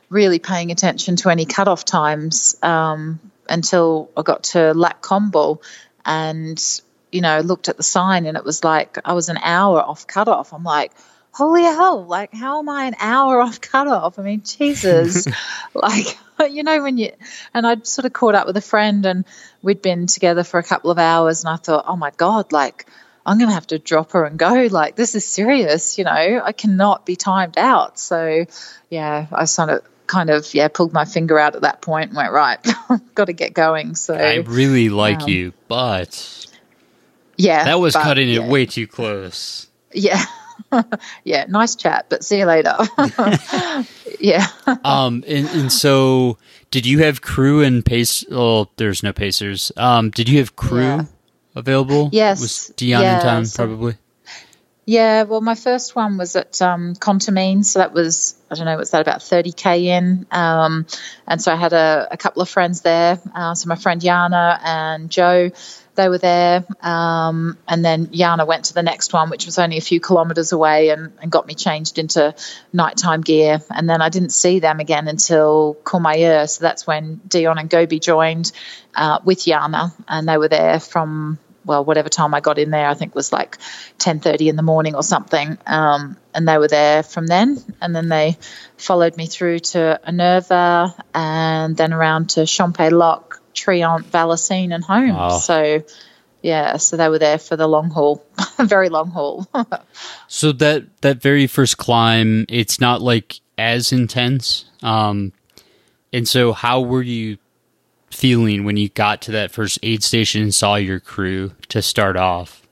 really 0.09 0.39
paying 0.39 0.71
attention 0.71 1.15
to 1.17 1.29
any 1.29 1.45
cutoff 1.45 1.83
times 1.83 2.55
um, 2.61 3.19
until 3.49 4.11
I 4.15 4.21
got 4.21 4.43
to 4.43 4.73
Lac 4.73 5.01
Combal 5.01 5.61
and, 6.05 6.81
you 7.11 7.21
know, 7.21 7.39
looked 7.39 7.69
at 7.69 7.77
the 7.77 7.83
sign 7.83 8.25
and 8.25 8.37
it 8.37 8.45
was 8.45 8.63
like 8.63 8.97
I 9.03 9.13
was 9.13 9.29
an 9.29 9.37
hour 9.37 9.81
off 9.81 10.05
cutoff. 10.07 10.53
I'm 10.53 10.63
like, 10.63 10.91
holy 11.33 11.63
hell, 11.63 12.05
like, 12.05 12.33
how 12.33 12.59
am 12.59 12.69
I 12.69 12.85
an 12.85 12.95
hour 12.99 13.41
off 13.41 13.59
cutoff? 13.59 14.17
I 14.17 14.21
mean, 14.21 14.43
Jesus. 14.43 15.27
like, 15.73 16.17
you 16.49 16.63
know, 16.63 16.81
when 16.81 16.97
you, 16.97 17.11
and 17.53 17.67
I'd 17.67 17.85
sort 17.85 18.05
of 18.05 18.13
caught 18.13 18.35
up 18.35 18.47
with 18.47 18.55
a 18.57 18.61
friend 18.61 19.05
and 19.05 19.25
we'd 19.61 19.81
been 19.81 20.07
together 20.07 20.43
for 20.43 20.59
a 20.59 20.63
couple 20.63 20.91
of 20.91 20.99
hours 20.99 21.43
and 21.43 21.53
I 21.53 21.57
thought, 21.57 21.85
oh 21.87 21.95
my 21.95 22.11
God, 22.11 22.51
like, 22.51 22.85
I'm 23.25 23.37
going 23.37 23.49
to 23.49 23.53
have 23.53 23.67
to 23.67 23.79
drop 23.79 24.11
her 24.11 24.25
and 24.25 24.37
go. 24.37 24.67
Like, 24.69 24.95
this 24.95 25.15
is 25.15 25.25
serious, 25.25 25.97
you 25.97 26.03
know, 26.03 26.41
I 26.43 26.51
cannot 26.51 27.05
be 27.05 27.15
timed 27.15 27.57
out. 27.57 27.97
So, 27.97 28.45
yeah, 28.89 29.27
I 29.31 29.45
sort 29.45 29.69
of 29.69 29.81
kind 30.07 30.29
of, 30.29 30.53
yeah, 30.53 30.67
pulled 30.67 30.91
my 30.91 31.05
finger 31.05 31.39
out 31.39 31.55
at 31.55 31.61
that 31.61 31.81
point 31.81 32.09
and 32.09 32.17
went, 32.17 32.33
right, 32.33 32.59
got 33.15 33.25
to 33.25 33.33
get 33.33 33.53
going. 33.53 33.95
So, 33.95 34.13
I 34.13 34.35
really 34.35 34.89
like 34.89 35.21
um, 35.21 35.29
you, 35.29 35.53
but 35.69 36.47
yeah. 37.37 37.63
that 37.63 37.79
was 37.79 37.93
but, 37.93 38.03
cutting 38.03 38.27
it 38.27 38.41
yeah. 38.41 38.47
way 38.47 38.65
too 38.65 38.87
close. 38.87 39.67
Yeah. 39.93 40.25
yeah, 41.23 41.45
nice 41.47 41.75
chat, 41.75 42.07
but 42.09 42.23
see 42.23 42.39
you 42.39 42.45
later. 42.45 42.75
yeah. 44.19 44.47
um, 44.83 45.23
and, 45.27 45.47
and 45.49 45.71
so 45.71 46.37
did 46.71 46.85
you 46.85 46.99
have 46.99 47.21
crew 47.21 47.61
and 47.61 47.85
pace? 47.85 48.25
Oh, 48.31 48.69
there's 48.77 49.03
no 49.03 49.13
pacers. 49.13 49.71
Um, 49.77 50.09
did 50.09 50.29
you 50.29 50.39
have 50.39 50.55
crew 50.55 50.81
Yeah. 50.81 51.05
available? 51.55 52.09
Yes. 52.11 52.41
Was 52.41 52.73
Dion 52.75 53.01
Yeah, 53.01 53.15
in 53.17 53.21
town? 53.23 53.45
so- 53.45 53.65
Probably. 53.65 53.95
Yeah, 54.85 55.23
well, 55.23 55.39
my 55.39 55.55
first 55.55 55.95
one 55.95 56.17
was 56.17 56.35
at 56.35 56.61
um, 56.61 56.93
Contamine, 56.95 57.63
so 57.63 57.79
that 57.79 57.93
was 57.93 58.35
I 58.51 58.55
don't 58.55 58.65
know, 58.65 58.75
what's 58.75 58.91
that 58.91 58.99
about 58.99 59.23
thirty 59.23 59.53
k 59.53 59.87
in, 59.95 60.27
um, 60.29 60.85
and 61.25 61.41
so 61.41 61.53
I 61.53 61.55
had 61.55 61.71
a, 61.71 62.09
a 62.11 62.17
couple 62.17 62.41
of 62.41 62.49
friends 62.49 62.81
there. 62.81 63.17
Uh, 63.33 63.55
so 63.55 63.69
my 63.69 63.75
friend 63.77 64.01
Yana 64.01 64.59
and 64.61 65.09
Joe, 65.09 65.51
they 65.95 66.09
were 66.09 66.17
there, 66.17 66.65
um, 66.81 67.57
and 67.67 67.85
then 67.85 68.07
Yana 68.07 68.47
went 68.47 68.65
to 68.65 68.73
the 68.73 68.83
next 68.83 69.13
one, 69.13 69.29
which 69.29 69.45
was 69.45 69.59
only 69.59 69.77
a 69.77 69.81
few 69.81 69.99
kilometres 69.99 70.51
away, 70.51 70.89
and, 70.89 71.13
and 71.21 71.31
got 71.31 71.45
me 71.45 71.53
changed 71.53 71.99
into 71.99 72.33
nighttime 72.71 73.21
gear. 73.21 73.61
And 73.69 73.89
then 73.89 74.01
I 74.01 74.09
didn't 74.09 74.31
see 74.31 74.59
them 74.59 74.79
again 74.79 75.07
until 75.07 75.77
Courmayeur, 75.83 76.49
so 76.49 76.63
that's 76.63 76.87
when 76.87 77.21
Dion 77.27 77.57
and 77.57 77.69
Gobi 77.69 77.99
joined 77.99 78.51
uh, 78.95 79.19
with 79.23 79.39
Yana, 79.39 79.93
and 80.07 80.27
they 80.27 80.37
were 80.37 80.49
there 80.49 80.79
from 80.79 81.37
well, 81.65 81.85
whatever 81.85 82.09
time 82.09 82.33
I 82.33 82.41
got 82.41 82.59
in 82.59 82.71
there, 82.71 82.87
I 82.87 82.93
think 82.93 83.15
was 83.15 83.31
like 83.31 83.57
ten 83.97 84.19
thirty 84.19 84.49
in 84.49 84.55
the 84.55 84.63
morning 84.63 84.95
or 84.95 85.03
something. 85.03 85.57
Um, 85.65 86.17
and 86.33 86.47
they 86.47 86.57
were 86.57 86.67
there 86.67 87.03
from 87.03 87.27
then, 87.27 87.57
and 87.81 87.95
then 87.95 88.09
they 88.09 88.37
followed 88.77 89.17
me 89.17 89.27
through 89.27 89.59
to 89.59 89.99
Minerva, 90.05 90.93
and 91.13 91.77
then 91.77 91.93
around 91.93 92.31
to 92.31 92.41
Champex-Lac, 92.41 93.32
Trient, 93.53 94.05
Vallorcine, 94.05 94.73
and 94.73 94.83
home. 94.83 95.15
Wow. 95.15 95.29
So, 95.29 95.83
yeah, 96.41 96.77
so 96.77 96.97
they 96.97 97.09
were 97.09 97.19
there 97.19 97.37
for 97.37 97.55
the 97.55 97.67
long 97.67 97.89
haul, 97.89 98.25
very 98.59 98.89
long 98.89 99.09
haul. 99.09 99.47
So 100.27 100.51
that 100.53 100.85
that 101.01 101.21
very 101.21 101.45
first 101.45 101.77
climb, 101.77 102.45
it's 102.49 102.81
not 102.81 103.01
like 103.01 103.39
as 103.57 103.91
intense. 103.91 104.65
Um, 104.81 105.31
and 106.11 106.27
so 106.27 106.53
how 106.53 106.81
were 106.81 107.03
you 107.03 107.37
feeling 108.09 108.63
when 108.63 108.77
you 108.77 108.89
got 108.89 109.21
to 109.23 109.31
that 109.33 109.51
first 109.51 109.79
aid 109.83 110.03
station 110.03 110.41
and 110.41 110.53
saw 110.53 110.75
your 110.75 110.99
crew 110.99 111.51
to 111.69 111.81
start 111.81 112.17
off? 112.17 112.63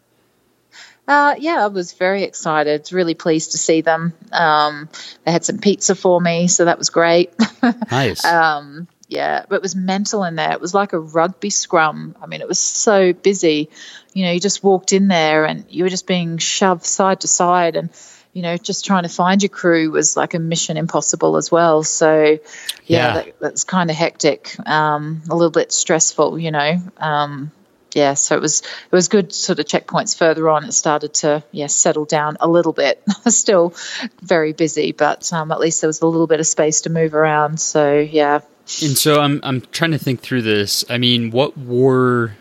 Uh, 1.08 1.36
yeah, 1.39 1.63
I 1.63 1.67
was 1.67 1.94
very 1.94 2.24
excited. 2.24 2.91
Really 2.94 3.15
pleased 3.15 3.52
to 3.52 3.58
see 3.58 3.82
them. 3.82 4.13
Um, 4.32 4.88
they 5.26 5.32
had 5.32 5.44
some 5.44 5.58
pizza 5.58 5.94
for 5.94 6.22
me, 6.22 6.48
so 6.48 6.65
that 6.65 6.78
was 6.78 6.89
great. 6.89 7.34
Nice. 7.91 8.24
um, 8.26 8.88
yeah, 9.12 9.43
but 9.50 9.58
it 9.58 9.62
was 9.62 9.76
mental 9.76 10.24
in 10.24 10.36
there. 10.36 10.54
It 10.54 10.62
was 10.62 10.74
like 10.74 10.93
a 10.93 11.00
rugby 11.00 11.50
scrum. 11.50 12.15
I 12.21 12.28
mean, 12.28 12.39
it 12.39 12.47
was 12.47 12.60
so 12.60 13.12
busy. 13.12 13.69
You 14.13 14.24
know, 14.24 14.32
you 14.32 14.39
just 14.39 14.63
walked 14.63 14.93
in 14.93 15.10
there 15.10 15.43
and 15.43 15.65
you 15.67 15.84
were 15.84 15.89
just 15.89 16.08
being 16.08 16.38
shoved 16.38 16.86
side 16.86 17.19
to 17.21 17.28
side, 17.28 17.76
and 17.76 17.89
you 18.32 18.41
know, 18.41 18.56
just 18.56 18.86
trying 18.86 19.04
to 19.04 19.10
find 19.10 19.43
your 19.43 19.50
crew 19.50 19.91
was 19.91 20.15
like 20.15 20.34
a 20.34 20.39
mission 20.39 20.78
impossible 20.78 21.36
as 21.36 21.52
well. 21.52 21.84
So, 21.84 22.24
yeah, 22.24 22.38
Yeah. 22.86 23.13
That, 23.15 23.39
that's 23.41 23.63
kind 23.65 23.89
of 23.89 23.97
hectic, 23.97 24.56
um, 24.65 25.21
a 25.30 25.36
little 25.36 25.52
bit 25.52 25.74
stressful. 25.74 26.39
You 26.39 26.52
know, 26.52 26.78
um, 26.95 27.52
yeah. 27.93 28.13
So 28.13 28.38
it 28.38 28.41
was 28.41 28.62
it 28.62 28.95
was 28.95 29.10
good. 29.10 29.34
Sort 29.34 29.60
of 29.60 29.65
checkpoints 29.65 30.17
further 30.17 30.47
on, 30.47 30.63
it 30.63 30.71
started 30.71 31.15
to 31.15 31.43
yeah 31.52 31.67
settle 31.67 32.06
down 32.06 32.38
a 32.39 32.47
little 32.47 32.71
bit. 32.71 33.04
Still 33.28 33.74
very 34.21 34.54
busy, 34.54 34.93
but 34.93 35.34
um, 35.34 35.52
at 35.52 35.60
least 35.60 35.82
there 35.82 35.89
was 35.89 36.00
a 36.02 36.08
little 36.08 36.28
bit 36.28 36.39
of 36.39 36.47
space 36.47 36.80
to 36.84 36.89
move 36.89 37.13
around. 37.13 37.60
So 37.60 38.00
yeah. 38.00 38.39
And 38.84 38.97
so 38.97 39.19
I'm 39.19 39.39
I'm 39.43 39.62
trying 39.62 39.91
to 39.91 39.97
think 39.97 40.21
through 40.21 40.43
this. 40.43 40.86
I 40.89 40.97
mean, 40.97 41.32
what 41.32 41.58
were 41.58 42.34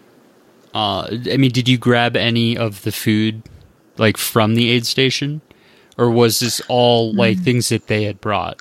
uh 0.74 1.09
I 1.30 1.37
mean, 1.37 1.50
did 1.50 1.68
you 1.68 1.78
grab 1.78 2.16
any 2.16 2.56
of 2.56 2.83
the 2.83 2.92
food 2.92 3.42
like 3.96 4.16
from 4.16 4.54
the 4.54 4.70
aid 4.70 4.87
station 4.87 5.40
or 5.98 6.11
was 6.11 6.40
this 6.40 6.61
all 6.68 7.12
like 7.14 7.38
Mm. 7.38 7.44
things 7.44 7.68
that 7.70 7.87
they 7.88 8.04
had 8.04 8.20
brought? 8.20 8.61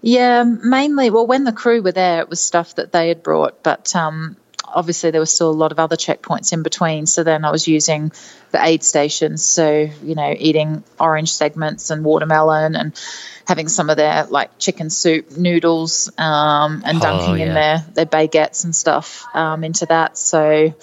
Yeah, 0.00 0.42
mainly. 0.44 1.10
Well, 1.10 1.26
when 1.26 1.44
the 1.44 1.52
crew 1.52 1.82
were 1.82 1.92
there, 1.92 2.20
it 2.20 2.30
was 2.30 2.40
stuff 2.40 2.74
that 2.76 2.92
they 2.92 3.08
had 3.08 3.22
brought, 3.22 3.62
but 3.62 3.94
um, 3.94 4.36
obviously 4.66 5.10
there 5.10 5.20
was 5.20 5.32
still 5.32 5.50
a 5.50 5.52
lot 5.52 5.72
of 5.72 5.78
other 5.78 5.96
checkpoints 5.96 6.52
in 6.52 6.62
between. 6.62 7.06
So 7.06 7.22
then 7.24 7.44
I 7.44 7.50
was 7.50 7.66
using 7.68 8.12
the 8.50 8.64
aid 8.64 8.82
stations. 8.84 9.44
So 9.44 9.88
you 10.02 10.14
know, 10.14 10.34
eating 10.36 10.84
orange 10.98 11.32
segments 11.32 11.90
and 11.90 12.04
watermelon, 12.04 12.76
and 12.76 12.98
having 13.46 13.68
some 13.68 13.90
of 13.90 13.96
their 13.96 14.24
like 14.24 14.58
chicken 14.58 14.90
soup 14.90 15.36
noodles, 15.36 16.10
um, 16.18 16.82
and 16.84 16.98
Oh, 16.98 17.00
dunking 17.00 17.40
in 17.40 17.54
their 17.54 17.84
their 17.94 18.06
baguettes 18.06 18.64
and 18.64 18.74
stuff 18.74 19.24
um, 19.34 19.64
into 19.64 19.86
that. 19.86 20.18
So 20.18 20.74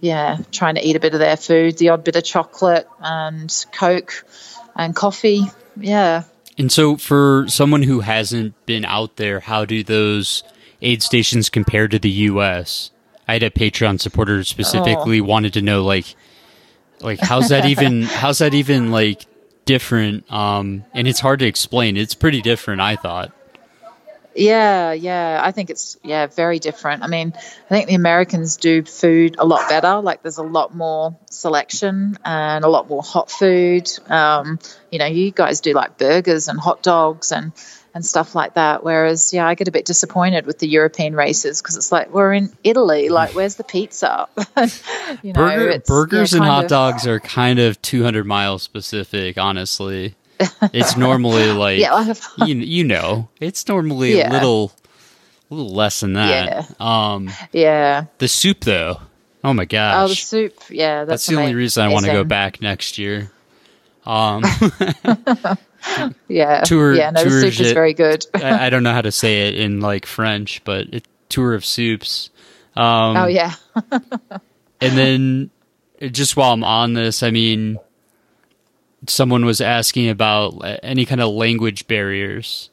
yeah, 0.00 0.38
trying 0.50 0.74
to 0.74 0.86
eat 0.86 0.96
a 0.96 1.00
bit 1.00 1.14
of 1.14 1.20
their 1.20 1.36
food, 1.36 1.78
the 1.78 1.90
odd 1.90 2.04
bit 2.04 2.16
of 2.16 2.24
chocolate 2.24 2.88
and 3.00 3.66
Coke 3.72 4.24
and 4.74 4.94
coffee. 4.96 5.44
Yeah. 5.76 6.24
And 6.58 6.70
so 6.70 6.96
for 6.96 7.46
someone 7.48 7.82
who 7.82 8.00
hasn't 8.00 8.54
been 8.66 8.84
out 8.84 9.16
there, 9.16 9.40
how 9.40 9.64
do 9.64 9.82
those 9.82 10.42
aid 10.82 11.02
stations 11.02 11.48
compare 11.48 11.88
to 11.88 11.98
the 11.98 12.10
US? 12.10 12.90
I 13.28 13.34
had 13.34 13.42
a 13.42 13.50
Patreon 13.50 14.00
supporter 14.00 14.42
specifically 14.44 15.20
Oh. 15.20 15.24
wanted 15.24 15.52
to 15.54 15.62
know 15.62 15.84
like 15.84 16.14
like 17.00 17.20
how's 17.20 17.48
that 17.50 17.64
even 17.66 18.02
how's 18.20 18.38
that 18.38 18.54
even 18.54 18.90
like 18.90 19.26
different 19.64 20.30
um 20.32 20.84
and 20.92 21.06
it's 21.06 21.20
hard 21.20 21.38
to 21.38 21.46
explain 21.46 21.96
it's 21.96 22.14
pretty 22.14 22.40
different 22.42 22.80
i 22.80 22.96
thought 22.96 23.30
Yeah, 24.34 24.92
yeah. 24.92 25.40
I 25.44 25.52
think 25.52 25.68
it's 25.68 25.98
yeah, 26.02 26.26
very 26.26 26.58
different. 26.58 27.02
I 27.02 27.06
mean, 27.06 27.34
I 27.36 27.68
think 27.68 27.86
the 27.88 27.94
Americans 27.96 28.56
do 28.56 28.82
food 28.82 29.36
a 29.38 29.44
lot 29.44 29.68
better. 29.68 30.00
Like 30.00 30.22
there's 30.22 30.38
a 30.38 30.42
lot 30.42 30.74
more 30.74 31.14
selection 31.30 32.16
and 32.24 32.64
a 32.64 32.68
lot 32.68 32.88
more 32.88 33.02
hot 33.02 33.30
food. 33.30 33.90
Um, 34.08 34.58
you 34.90 34.98
know, 34.98 35.04
you 35.06 35.32
guys 35.32 35.60
do 35.60 35.74
like 35.74 35.98
burgers 35.98 36.48
and 36.48 36.58
hot 36.58 36.82
dogs 36.82 37.30
and 37.30 37.52
and 37.94 38.04
stuff 38.06 38.34
like 38.34 38.54
that. 38.54 38.82
Whereas, 38.84 39.32
yeah, 39.34 39.46
I 39.46 39.54
get 39.54 39.68
a 39.68 39.72
bit 39.72 39.84
disappointed 39.84 40.46
with 40.46 40.58
the 40.58 40.66
European 40.68 41.14
races 41.14 41.60
because 41.60 41.76
it's 41.76 41.92
like 41.92 42.10
we're 42.12 42.32
in 42.32 42.50
Italy. 42.64 43.08
Like, 43.12 43.34
where's 43.34 43.56
the 43.56 43.64
pizza? 43.64 44.26
you 45.22 45.32
know, 45.32 45.34
Burger, 45.34 45.68
it's, 45.68 45.88
burgers 45.88 46.32
yeah, 46.32 46.38
and 46.38 46.46
hot 46.46 46.64
of- 46.64 46.70
dogs 46.70 47.06
are 47.06 47.20
kind 47.20 47.58
of 47.58 47.80
200 47.82 48.24
miles 48.26 48.62
specific 48.62 49.36
honestly 49.38 50.14
it's 50.72 50.96
normally 50.96 51.52
like 51.52 51.78
Yeah, 51.78 52.14
you, 52.38 52.54
you 52.56 52.84
know 52.84 53.28
it's 53.38 53.68
normally 53.68 54.16
Yeah. 54.16 54.30
a 54.30 54.32
little 54.32 54.72
a 55.50 55.54
little 55.54 55.74
less 55.74 56.00
than 56.00 56.14
that 56.14 56.80
um 56.80 57.30
Yeah. 57.52 58.06
the 58.18 58.26
soup 58.28 58.60
though 58.60 58.98
oh 59.44 59.52
my 59.52 59.64
gosh 59.66 60.04
Oh, 60.04 60.08
the 60.08 60.14
soup. 60.16 60.54
Yeah, 60.70 61.04
that's 61.04 61.26
that's, 61.26 61.26
the 61.26 61.36
only 61.40 61.54
reason 61.54 61.84
i 61.84 61.88
want 61.88 62.06
to 62.06 62.12
go 62.12 62.24
back 62.24 62.60
next 62.60 62.98
year 62.98 63.30
um 64.06 64.42
Yeah. 66.28 66.60
tour 66.62 66.94
yeah, 66.94 67.10
no, 67.10 67.22
tour 67.24 67.40
soup 67.40 67.60
is 67.60 67.72
very 67.72 67.94
good. 67.94 68.24
I, 68.34 68.66
I 68.66 68.70
don't 68.70 68.82
know 68.82 68.92
how 68.92 69.02
to 69.02 69.12
say 69.12 69.48
it 69.48 69.56
in 69.56 69.80
like 69.80 70.06
French, 70.06 70.62
but 70.64 70.86
it, 70.92 71.06
tour 71.28 71.54
of 71.54 71.64
soups. 71.64 72.30
Um, 72.76 73.16
oh 73.16 73.26
yeah. 73.26 73.54
and 74.80 74.98
then 74.98 75.50
just 76.10 76.36
while 76.36 76.52
I'm 76.52 76.64
on 76.64 76.94
this, 76.94 77.22
I 77.22 77.30
mean, 77.30 77.78
someone 79.08 79.44
was 79.44 79.60
asking 79.60 80.08
about 80.08 80.64
uh, 80.64 80.76
any 80.82 81.04
kind 81.04 81.20
of 81.20 81.32
language 81.32 81.86
barriers. 81.86 82.70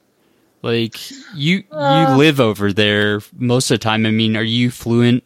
Like 0.61 0.97
you, 1.35 1.63
Uh. 1.71 2.07
you 2.11 2.17
live 2.17 2.39
over 2.39 2.73
there 2.73 3.21
most 3.37 3.71
of 3.71 3.75
the 3.79 3.83
time. 3.83 4.05
I 4.05 4.11
mean, 4.11 4.35
are 4.35 4.43
you 4.43 4.69
fluent 4.71 5.23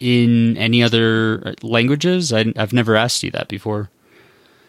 in 0.00 0.56
any 0.56 0.82
other 0.82 1.42
uh, 1.46 1.52
languages? 1.62 2.32
I, 2.32 2.52
I've 2.56 2.72
never 2.72 2.96
asked 2.96 3.22
you 3.22 3.30
that 3.32 3.48
before. 3.48 3.90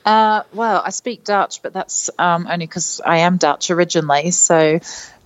Uh, 0.06 0.44
well, 0.54 0.82
I 0.86 0.90
speak 0.90 1.24
Dutch, 1.24 1.62
but 1.62 1.74
that's 1.74 2.10
um, 2.20 2.48
only 2.50 2.66
because 2.66 3.00
I 3.06 3.20
am 3.20 3.38
Dutch 3.38 3.72
originally. 3.72 4.32
So, 4.32 4.80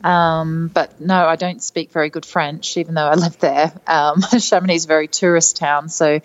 um, 0.04 0.70
but 0.72 1.02
no, 1.02 1.26
I 1.26 1.36
don't 1.36 1.62
speak 1.63 1.92
very 1.92 2.10
good 2.10 2.26
French, 2.26 2.78
even 2.78 2.94
though 2.94 3.08
I 3.08 3.16
live 3.16 3.40
there. 3.40 3.72
Um, 3.88 4.22
Chamonix 4.40 4.76
is 4.76 4.86
a 4.86 4.88
very 4.88 5.08
tourist 5.08 5.58
town, 5.58 5.90
so 5.90 6.20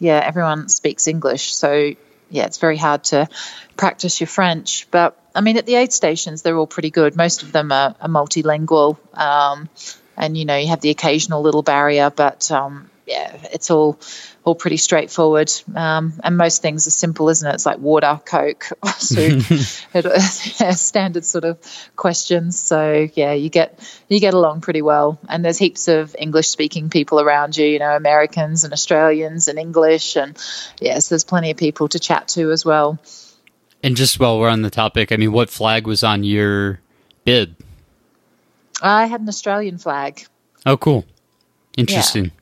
yeah, 0.00 0.20
everyone 0.24 0.68
speaks 0.68 1.06
English. 1.06 1.54
So 1.54 1.92
yeah, 2.30 2.46
it's 2.46 2.58
very 2.58 2.76
hard 2.76 3.04
to 3.04 3.28
practice 3.76 4.20
your 4.20 4.26
French. 4.26 4.88
But 4.90 5.16
I 5.34 5.40
mean, 5.40 5.56
at 5.56 5.66
the 5.66 5.76
aid 5.76 5.92
stations, 5.92 6.42
they're 6.42 6.56
all 6.56 6.66
pretty 6.66 6.90
good. 6.90 7.16
Most 7.16 7.42
of 7.44 7.52
them 7.52 7.70
are, 7.70 7.94
are 8.00 8.08
multilingual, 8.08 8.98
um, 9.16 9.68
and 10.16 10.36
you 10.36 10.44
know, 10.44 10.56
you 10.56 10.68
have 10.68 10.80
the 10.80 10.90
occasional 10.90 11.42
little 11.42 11.62
barrier, 11.62 12.10
but 12.10 12.50
um, 12.50 12.90
yeah, 13.06 13.36
it's 13.52 13.70
all 13.70 13.98
all 14.44 14.54
pretty 14.54 14.76
straightforward. 14.76 15.52
Um, 15.74 16.14
and 16.22 16.36
most 16.36 16.62
things 16.62 16.86
are 16.86 16.90
simple, 16.90 17.28
isn't 17.28 17.48
it? 17.48 17.54
It's 17.54 17.66
like 17.66 17.78
water, 17.78 18.20
Coke, 18.24 18.66
soup, 18.98 19.42
standard 20.72 21.24
sort 21.24 21.44
of 21.44 21.58
questions. 21.96 22.58
So 22.60 23.08
yeah, 23.14 23.32
you 23.32 23.50
get 23.50 23.78
you 24.08 24.20
get 24.20 24.34
along 24.34 24.62
pretty 24.62 24.82
well. 24.82 25.18
And 25.28 25.44
there's 25.44 25.58
heaps 25.58 25.88
of 25.88 26.16
English 26.18 26.48
speaking 26.48 26.90
people 26.90 27.20
around 27.20 27.56
you. 27.56 27.66
You 27.66 27.78
know, 27.78 27.94
Americans 27.94 28.64
and 28.64 28.72
Australians 28.72 29.48
and 29.48 29.58
English, 29.58 30.16
and 30.16 30.36
yes, 30.80 31.08
there's 31.08 31.24
plenty 31.24 31.50
of 31.50 31.56
people 31.56 31.88
to 31.88 31.98
chat 31.98 32.28
to 32.28 32.50
as 32.50 32.64
well. 32.64 32.98
And 33.82 33.96
just 33.96 34.20
while 34.20 34.38
we're 34.38 34.48
on 34.48 34.62
the 34.62 34.70
topic, 34.70 35.10
I 35.10 35.16
mean, 35.16 35.32
what 35.32 35.50
flag 35.50 35.86
was 35.86 36.04
on 36.04 36.22
your 36.22 36.80
bib? 37.24 37.56
I 38.80 39.06
had 39.06 39.20
an 39.20 39.28
Australian 39.28 39.78
flag. 39.78 40.24
Oh, 40.66 40.76
cool. 40.76 41.04
Interesting. 41.76 42.32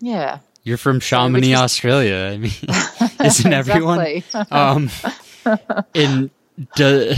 Yeah. 0.00 0.38
You're 0.64 0.76
from 0.78 1.00
Chamonix, 1.00 1.54
Australia. 1.54 2.30
I 2.32 2.36
mean, 2.38 2.52
isn't 3.24 3.52
everyone? 3.52 4.22
Um, 4.50 4.90
and 5.94 6.30
do, 6.76 7.14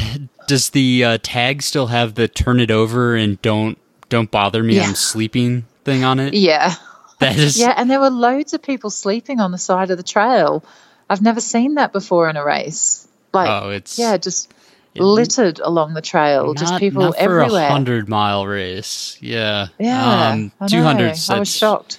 does 0.47 0.71
the 0.71 1.05
uh, 1.05 1.19
tag 1.23 1.63
still 1.63 1.89
have 1.89 2.15
the 2.15 2.27
"turn 2.29 2.59
it 2.61 2.71
over 2.71 3.15
and 3.15 3.41
don't 3.43 3.77
don't 4.09 4.31
bother 4.31 4.63
me, 4.63 4.77
Yeah. 4.77 4.85
I'm 4.85 4.95
sleeping" 4.95 5.67
thing 5.85 6.05
on 6.05 6.21
it? 6.21 6.33
Yeah. 6.35 6.75
That 7.19 7.37
is- 7.37 7.59
Yeah, 7.59 7.75
and 7.77 7.91
there 7.91 8.01
were 8.01 8.11
loads 8.11 8.55
of 8.55 8.63
people 8.63 8.89
sleeping 8.91 9.41
on 9.41 9.53
the 9.53 9.59
side 9.59 9.91
of 9.91 9.99
the 9.99 10.03
trail. 10.03 10.65
I've 11.11 11.21
never 11.23 11.41
seen 11.41 11.75
that 11.75 11.93
before 11.93 12.31
in 12.31 12.37
a 12.37 12.45
race. 12.45 13.07
Like, 13.35 13.51
Oh, 13.51 13.69
it's- 13.71 13.99
yeah, 13.99 14.17
just 14.17 14.51
littered 14.97 15.59
along 15.59 15.93
the 15.95 16.01
trail, 16.01 16.55
just 16.55 16.79
people 16.79 17.03
not 17.03 17.15
for 17.17 17.21
everywhere. 17.21 17.67
a 17.67 17.71
hundred 17.71 18.09
mile 18.09 18.47
race. 18.47 19.19
Yeah, 19.21 19.67
Yeah, 19.79 20.31
um, 20.31 20.53
two 20.69 20.79
I 20.79 21.39
was 21.39 21.55
shocked. 21.55 21.99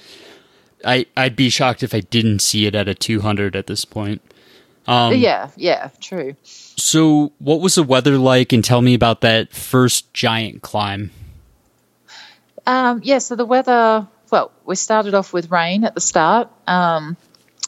I 0.85 1.05
I'd 1.17 1.35
be 1.35 1.49
shocked 1.49 1.83
if 1.83 1.93
I 1.93 2.01
didn't 2.01 2.39
see 2.39 2.65
it 2.65 2.75
at 2.75 2.87
a 2.87 2.95
two 2.95 3.21
hundred 3.21 3.55
at 3.55 3.67
this 3.67 3.85
point. 3.85 4.21
Um, 4.87 5.15
yeah, 5.15 5.49
yeah, 5.55 5.89
true. 5.99 6.35
So, 6.43 7.31
what 7.39 7.59
was 7.59 7.75
the 7.75 7.83
weather 7.83 8.17
like? 8.17 8.53
And 8.53 8.63
tell 8.63 8.81
me 8.81 8.93
about 8.93 9.21
that 9.21 9.51
first 9.51 10.13
giant 10.13 10.61
climb. 10.61 11.11
Um, 12.67 13.01
yeah, 13.03 13.19
so 13.19 13.35
the 13.35 13.45
weather, 13.45 14.07
well, 14.31 14.51
we 14.65 14.75
started 14.75 15.13
off 15.13 15.33
with 15.33 15.51
rain 15.51 15.83
at 15.85 15.95
the 15.95 16.01
start. 16.01 16.49
Um, 16.67 17.17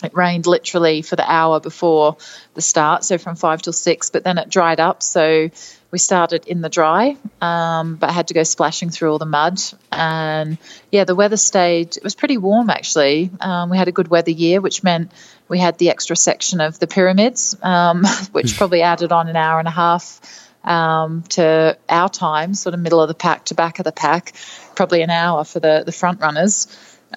it 0.03 0.13
rained 0.15 0.45
literally 0.45 1.01
for 1.01 1.15
the 1.15 1.29
hour 1.29 1.59
before 1.59 2.17
the 2.53 2.61
start, 2.61 3.03
so 3.03 3.17
from 3.17 3.35
five 3.35 3.61
till 3.61 3.73
six, 3.73 4.11
but 4.11 4.23
then 4.23 4.37
it 4.37 4.49
dried 4.49 4.79
up. 4.79 5.01
So 5.01 5.49
we 5.89 5.99
started 5.99 6.47
in 6.47 6.61
the 6.61 6.69
dry, 6.69 7.15
um, 7.41 7.95
but 7.95 8.11
had 8.11 8.27
to 8.27 8.33
go 8.33 8.43
splashing 8.43 8.89
through 8.89 9.11
all 9.11 9.17
the 9.17 9.25
mud. 9.25 9.59
And 9.91 10.57
yeah, 10.91 11.05
the 11.05 11.15
weather 11.15 11.37
stayed, 11.37 11.95
it 11.95 12.03
was 12.03 12.15
pretty 12.15 12.37
warm 12.37 12.69
actually. 12.69 13.31
Um, 13.39 13.69
we 13.69 13.77
had 13.77 13.87
a 13.87 13.91
good 13.91 14.09
weather 14.09 14.31
year, 14.31 14.59
which 14.59 14.83
meant 14.83 15.11
we 15.47 15.59
had 15.59 15.77
the 15.77 15.89
extra 15.89 16.15
section 16.15 16.59
of 16.59 16.79
the 16.79 16.87
pyramids, 16.87 17.55
um, 17.61 18.03
which 18.31 18.57
probably 18.57 18.81
added 18.81 19.11
on 19.11 19.29
an 19.29 19.35
hour 19.35 19.59
and 19.59 19.67
a 19.67 19.71
half 19.71 20.19
um, 20.63 21.23
to 21.29 21.77
our 21.87 22.09
time, 22.09 22.53
sort 22.53 22.73
of 22.73 22.81
middle 22.81 22.99
of 22.99 23.07
the 23.07 23.13
pack 23.13 23.45
to 23.45 23.55
back 23.55 23.79
of 23.79 23.85
the 23.85 23.91
pack, 23.93 24.33
probably 24.75 25.01
an 25.01 25.09
hour 25.09 25.45
for 25.45 25.59
the, 25.59 25.83
the 25.85 25.93
front 25.93 26.19
runners. 26.19 26.67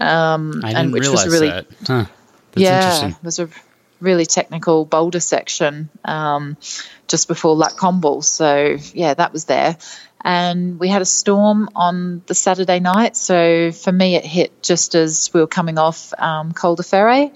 Um, 0.00 0.60
I 0.64 0.68
didn't 0.68 0.76
and 0.76 0.92
which 0.92 1.02
realize 1.02 1.24
was 1.24 1.34
really, 1.34 1.48
that. 1.48 1.66
Huh. 1.84 2.06
That's 2.52 2.62
yeah, 2.62 2.84
interesting. 2.84 3.10
it 3.10 3.24
was 3.24 3.38
a 3.40 3.48
really 4.00 4.26
technical 4.26 4.84
boulder 4.84 5.20
section 5.20 5.88
um, 6.04 6.56
just 7.06 7.28
before 7.28 7.54
Lac 7.54 7.72
Combal. 7.72 8.24
So 8.24 8.76
yeah, 8.94 9.14
that 9.14 9.32
was 9.32 9.44
there. 9.44 9.76
And 10.22 10.78
we 10.78 10.88
had 10.88 11.00
a 11.00 11.06
storm 11.06 11.70
on 11.74 12.22
the 12.26 12.34
Saturday 12.34 12.80
night. 12.80 13.16
So 13.16 13.72
for 13.72 13.92
me, 13.92 14.16
it 14.16 14.24
hit 14.24 14.62
just 14.62 14.94
as 14.94 15.30
we 15.32 15.40
were 15.40 15.46
coming 15.46 15.78
off 15.78 16.12
um, 16.18 16.52
Col 16.52 16.76
de 16.76 16.82
Ferre. 16.82 17.30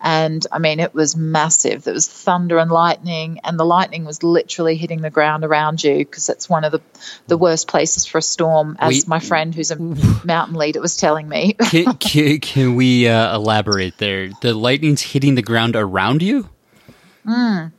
And 0.00 0.46
I 0.52 0.58
mean, 0.58 0.78
it 0.78 0.94
was 0.94 1.16
massive. 1.16 1.84
There 1.84 1.94
was 1.94 2.06
thunder 2.06 2.58
and 2.58 2.70
lightning, 2.70 3.40
and 3.42 3.58
the 3.58 3.64
lightning 3.64 4.04
was 4.04 4.22
literally 4.22 4.76
hitting 4.76 5.00
the 5.00 5.10
ground 5.10 5.44
around 5.44 5.82
you 5.82 5.98
because 5.98 6.26
that's 6.26 6.48
one 6.48 6.64
of 6.64 6.72
the, 6.72 6.80
the 7.26 7.36
worst 7.36 7.66
places 7.66 8.06
for 8.06 8.18
a 8.18 8.22
storm, 8.22 8.76
as 8.78 8.90
Wait. 8.90 9.08
my 9.08 9.18
friend 9.18 9.54
who's 9.54 9.70
a 9.70 9.76
mountain 10.24 10.56
leader 10.56 10.80
was 10.80 10.96
telling 10.96 11.28
me. 11.28 11.52
can, 11.70 11.94
can, 11.94 12.38
can 12.38 12.74
we 12.76 13.08
uh, 13.08 13.34
elaborate 13.34 13.98
there? 13.98 14.30
The 14.40 14.54
lightning's 14.54 15.02
hitting 15.02 15.34
the 15.34 15.42
ground 15.42 15.74
around 15.74 16.22
you. 16.22 16.48
Mm. 17.26 17.72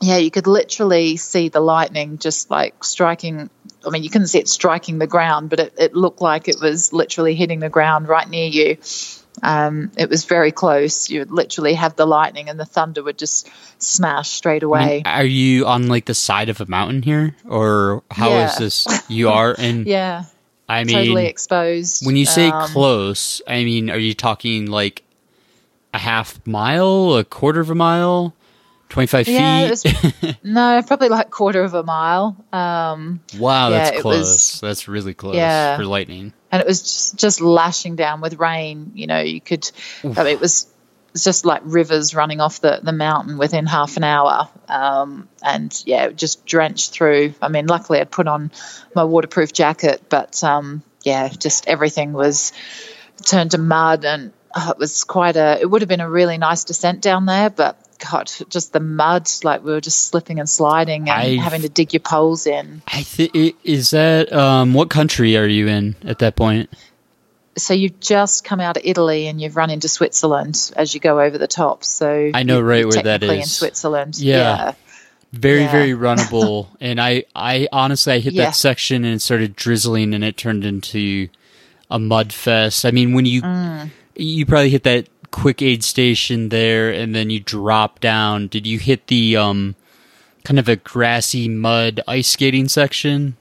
Yeah, 0.00 0.18
you 0.18 0.30
could 0.30 0.46
literally 0.46 1.16
see 1.16 1.48
the 1.48 1.60
lightning 1.60 2.18
just 2.18 2.50
like 2.50 2.84
striking. 2.84 3.50
I 3.84 3.90
mean, 3.90 4.04
you 4.04 4.10
couldn't 4.10 4.28
see 4.28 4.38
it 4.38 4.48
striking 4.48 4.98
the 4.98 5.08
ground, 5.08 5.50
but 5.50 5.58
it, 5.58 5.74
it 5.76 5.94
looked 5.94 6.20
like 6.20 6.46
it 6.46 6.60
was 6.60 6.92
literally 6.92 7.34
hitting 7.34 7.58
the 7.58 7.68
ground 7.68 8.06
right 8.06 8.28
near 8.28 8.46
you. 8.46 8.78
Um, 9.42 9.90
it 9.96 10.08
was 10.08 10.24
very 10.24 10.52
close. 10.52 11.08
You 11.10 11.20
would 11.20 11.30
literally 11.30 11.74
have 11.74 11.96
the 11.96 12.06
lightning, 12.06 12.48
and 12.48 12.58
the 12.58 12.64
thunder 12.64 13.02
would 13.02 13.18
just 13.18 13.48
smash 13.78 14.30
straight 14.30 14.62
I 14.62 14.66
away. 14.66 14.86
mean, 14.96 15.02
are 15.06 15.24
you 15.24 15.66
on 15.66 15.88
like 15.88 16.04
the 16.06 16.14
side 16.14 16.48
of 16.48 16.60
a 16.60 16.66
mountain 16.66 17.02
here, 17.02 17.34
or 17.48 18.02
how 18.10 18.30
is 18.30 18.52
Yeah. 18.54 18.58
this? 18.58 18.86
You 19.08 19.28
are, 19.30 19.54
and 19.58 19.86
yeah, 19.96 20.24
I 20.68 20.84
mean, 20.84 20.96
totally 20.96 21.26
exposed. 21.26 22.04
when 22.06 22.16
you 22.16 22.26
say 22.26 22.48
Um, 22.50 22.68
close, 22.68 23.40
I 23.46 23.64
mean, 23.64 23.90
are 23.90 23.98
you 23.98 24.14
talking 24.14 24.66
like 24.70 25.02
a 25.94 25.98
half 25.98 26.44
mile, 26.46 27.14
a 27.16 27.24
quarter 27.24 27.60
of 27.60 27.70
a 27.70 27.74
mile, 27.74 28.34
twenty 28.88 29.06
five 29.06 29.26
yeah, 29.28 29.68
feet? 29.68 30.14
was, 30.22 30.36
no, 30.42 30.82
probably 30.86 31.08
like 31.08 31.30
quarter 31.30 31.62
of 31.62 31.74
a 31.74 31.82
mile. 31.82 32.36
Um, 32.52 33.20
wow, 33.38 33.70
yeah, 33.70 33.78
that's 33.90 34.02
close. 34.02 34.18
was- 34.18 34.60
that's 34.60 34.88
really 34.88 35.14
close 35.14 35.36
Yeah. 35.36 35.76
for 35.76 35.84
lightning. 35.86 36.32
And 36.50 36.60
it 36.60 36.66
was 36.66 36.82
just, 36.82 37.16
just 37.16 37.40
lashing 37.40 37.96
down 37.96 38.20
with 38.20 38.38
rain. 38.38 38.92
You 38.94 39.06
know, 39.06 39.20
you 39.20 39.40
could, 39.40 39.70
I 40.02 40.08
mean, 40.08 40.26
it 40.26 40.40
was 40.40 40.66
just 41.16 41.44
like 41.44 41.62
rivers 41.64 42.14
running 42.14 42.40
off 42.40 42.60
the, 42.60 42.80
the 42.82 42.92
mountain 42.92 43.38
within 43.38 43.66
half 43.66 43.96
an 43.96 44.04
hour. 44.04 44.48
Um, 44.68 45.28
and 45.42 45.82
yeah, 45.86 46.06
it 46.06 46.16
just 46.16 46.46
drenched 46.46 46.92
through. 46.92 47.34
I 47.42 47.48
mean, 47.48 47.66
luckily 47.66 48.00
I'd 48.00 48.10
put 48.10 48.28
on 48.28 48.50
my 48.94 49.04
waterproof 49.04 49.52
jacket, 49.52 50.02
but 50.08 50.42
um, 50.44 50.82
yeah, 51.02 51.28
just 51.28 51.68
everything 51.68 52.12
was 52.12 52.52
turned 53.24 53.52
to 53.52 53.58
mud, 53.58 54.04
and 54.04 54.32
oh, 54.54 54.70
it 54.70 54.78
was 54.78 55.04
quite 55.04 55.36
a. 55.36 55.58
It 55.60 55.66
would 55.68 55.82
have 55.82 55.88
been 55.88 56.00
a 56.00 56.10
really 56.10 56.38
nice 56.38 56.64
descent 56.64 57.00
down 57.00 57.26
there, 57.26 57.50
but 57.50 57.78
God, 57.98 58.30
just 58.48 58.72
the 58.72 58.80
mud, 58.80 59.28
like 59.42 59.64
we 59.64 59.72
were 59.72 59.80
just 59.80 60.06
slipping 60.08 60.38
and 60.38 60.48
sliding 60.48 61.02
and 61.08 61.10
I've- 61.10 61.36
having 61.36 61.62
to 61.62 61.68
dig 61.68 61.92
your 61.92 62.00
poles 62.00 62.46
in. 62.46 62.82
I 62.88 63.02
think 63.02 63.56
is 63.64 63.90
that 63.90 64.32
um, 64.32 64.72
what 64.74 64.88
country 64.90 65.36
are 65.36 65.46
you 65.46 65.66
in 65.68 65.96
at 66.04 66.18
that 66.20 66.36
point? 66.36 66.70
So 67.56 67.74
you've 67.74 67.98
just 67.98 68.44
come 68.44 68.60
out 68.60 68.76
of 68.76 68.84
Italy 68.86 69.26
and 69.26 69.40
you've 69.40 69.56
run 69.56 69.68
into 69.70 69.88
Switzerland 69.88 70.70
as 70.76 70.94
you 70.94 71.00
go 71.00 71.20
over 71.20 71.38
the 71.38 71.48
top. 71.48 71.82
So 71.82 72.30
I 72.32 72.44
know 72.44 72.60
right 72.60 72.86
where 72.86 73.02
that 73.02 73.22
is. 73.24 73.30
in. 73.30 73.42
Switzerland. 73.46 74.16
Yeah. 74.18 74.36
yeah. 74.36 74.72
Very 75.32 75.62
Yeah. 75.62 75.72
very 75.72 75.90
runnable, 76.06 76.68
and 76.80 77.00
I 77.00 77.24
I 77.34 77.66
honestly 77.72 78.12
I 78.14 78.18
hit 78.20 78.32
Yeah. 78.32 78.44
that 78.46 78.54
section 78.56 79.04
and 79.04 79.14
it 79.16 79.20
started 79.22 79.56
drizzling 79.56 80.14
and 80.14 80.22
it 80.22 80.36
turned 80.36 80.64
into 80.64 81.28
a 81.90 81.98
mud 81.98 82.32
fest. 82.32 82.84
I 82.86 82.92
mean 82.92 83.12
when 83.12 83.26
you 83.26 83.42
Mm. 83.42 83.90
you 84.14 84.46
probably 84.46 84.70
hit 84.70 84.84
that 84.84 85.08
quick 85.30 85.62
aid 85.62 85.84
station 85.84 86.48
there 86.48 86.90
and 86.90 87.14
then 87.14 87.30
you 87.30 87.40
drop 87.40 88.00
down. 88.00 88.48
Did 88.48 88.66
you 88.66 88.78
hit 88.78 89.06
the 89.06 89.36
um 89.36 89.74
kind 90.44 90.58
of 90.58 90.68
a 90.68 90.76
grassy 90.76 91.48
mud 91.48 92.00
ice 92.08 92.28
skating 92.28 92.68
section 92.68 93.36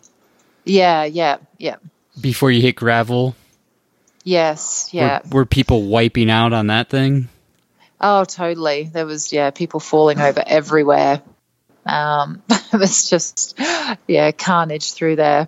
Yeah, 0.65 1.03
yeah, 1.05 1.38
yeah. 1.57 1.77
before 2.19 2.51
you 2.51 2.61
hit 2.61 2.75
gravel? 2.75 3.35
Yes, 4.23 4.89
yeah. 4.91 5.21
Were, 5.29 5.39
were 5.39 5.45
people 5.45 5.83
wiping 5.83 6.29
out 6.29 6.51
on 6.51 6.67
that 6.67 6.89
thing? 6.89 7.29
Oh, 7.99 8.25
totally. 8.25 8.83
There 8.91 9.05
was 9.05 9.31
yeah, 9.31 9.51
people 9.51 9.79
falling 9.79 10.19
over 10.19 10.43
everywhere. 10.45 11.21
Um, 11.85 12.43
it 12.49 12.77
was 12.77 13.09
just 13.09 13.57
yeah, 14.07 14.31
carnage 14.31 14.93
through 14.93 15.15
there. 15.15 15.47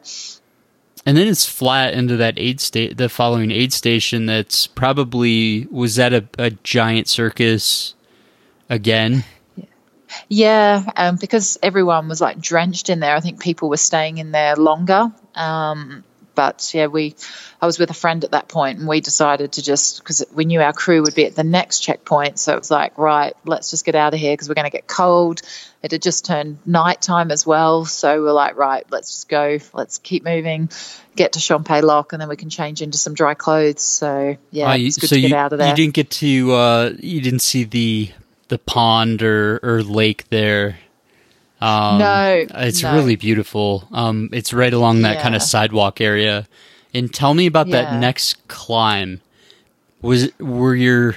And 1.06 1.18
then 1.18 1.28
it's 1.28 1.46
flat 1.46 1.94
into 1.94 2.18
that 2.18 2.36
aid 2.38 2.60
state, 2.60 2.98
the 2.98 3.10
following 3.10 3.52
aid 3.52 3.74
station. 3.74 4.26
That's 4.26 4.68
probably 4.68 5.68
was 5.72 5.96
that 5.96 6.14
a, 6.14 6.28
a 6.38 6.52
giant 6.52 7.08
circus 7.08 7.96
again? 8.70 9.24
Yeah, 10.28 10.84
um, 10.96 11.18
because 11.20 11.58
everyone 11.62 12.08
was 12.08 12.20
like 12.20 12.40
drenched 12.40 12.90
in 12.90 13.00
there. 13.00 13.16
I 13.16 13.20
think 13.20 13.42
people 13.42 13.70
were 13.70 13.78
staying 13.78 14.18
in 14.18 14.32
there 14.32 14.56
longer. 14.56 15.12
Um, 15.36 16.04
but 16.40 16.72
yeah, 16.74 16.88
we, 16.88 17.16
I 17.62 17.66
was 17.66 17.78
with 17.80 17.90
a 17.90 17.94
friend 17.94 18.24
at 18.24 18.32
that 18.32 18.48
point, 18.48 18.80
and 18.80 18.88
we 18.88 19.02
decided 19.02 19.52
to 19.54 19.62
just 19.62 19.98
because 20.00 20.24
we 20.34 20.46
knew 20.46 20.62
our 20.62 20.72
crew 20.72 21.02
would 21.02 21.14
be 21.16 21.26
at 21.26 21.36
the 21.36 21.44
next 21.44 21.82
checkpoint, 21.82 22.40
so 22.40 22.54
it 22.54 22.60
was 22.60 22.72
like, 22.72 22.98
right, 22.98 23.34
let's 23.44 23.72
just 23.72 23.84
get 23.84 23.94
out 23.96 24.14
of 24.14 24.22
here 24.22 24.32
because 24.32 24.48
we're 24.48 24.56
going 24.56 24.72
to 24.72 24.78
get 24.78 24.88
cold. 24.88 25.42
It 25.84 25.92
had 25.92 26.02
just 26.02 26.24
turned 26.26 26.60
nighttime 26.66 27.30
as 27.30 27.46
well, 27.46 27.84
so 27.84 28.24
we're 28.24 28.32
like, 28.32 28.56
right, 28.56 28.86
let's 28.90 29.12
just 29.12 29.28
go, 29.28 29.58
let's 29.74 29.98
keep 29.98 30.24
moving, 30.24 30.70
get 31.18 31.34
to 31.34 31.40
Champex-Lac, 31.40 32.14
and 32.14 32.22
then 32.22 32.30
we 32.30 32.38
can 32.38 32.50
change 32.50 32.82
into 32.82 32.98
some 32.98 33.14
dry 33.16 33.34
clothes. 33.34 33.82
So 33.82 34.38
yeah, 34.52 34.68
Ah, 34.70 34.74
it's 34.76 34.96
you- 34.96 35.02
good 35.02 35.10
so 35.10 35.16
to 35.18 35.22
get 35.22 35.30
you, 35.32 35.36
out 35.36 35.52
of 35.52 35.60
there. 35.60 35.68
you 35.68 35.76
didn't 35.76 35.94
get 35.94 36.10
to 36.12 36.54
uh, 36.54 36.94
you 37.00 37.20
didn't 37.20 37.40
see 37.42 37.66
the 37.66 38.12
the 38.48 38.58
pond 38.60 39.22
or, 39.22 39.60
or 39.62 39.84
lake 39.84 40.30
there. 40.30 40.78
Um, 41.62 41.98
No, 42.00 42.46
it's 42.50 42.84
no. 42.84 42.94
really 42.94 43.16
beautiful. 43.16 43.88
Um, 43.92 44.30
it's 44.32 44.54
right 44.54 44.74
along 44.74 45.02
that 45.02 45.22
kind 45.22 45.36
of 45.36 45.42
sidewalk 45.42 46.00
area. 46.02 46.48
And 46.94 47.14
tell 47.14 47.34
me 47.34 47.46
about 47.46 47.70
that 47.70 48.00
next 48.00 48.48
climb. 48.48 49.22
Was 50.02 50.32
were 50.40 50.74
your 50.76 51.16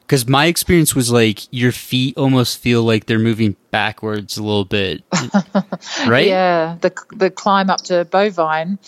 because 0.00 0.26
my 0.28 0.46
experience 0.46 0.94
was 0.94 1.10
like 1.10 1.40
your 1.50 1.72
feet 1.72 2.16
almost 2.16 2.58
feel 2.58 2.82
like 2.82 3.06
they're 3.06 3.18
moving 3.18 3.56
backwards 3.70 4.36
a 4.38 4.42
little 4.42 4.64
bit, 4.64 5.02
right? 6.06 6.26
Yeah, 6.26 6.76
the 6.80 6.92
the 7.14 7.30
climb 7.30 7.68
up 7.70 7.82
to 7.82 8.04
Bovine. 8.06 8.78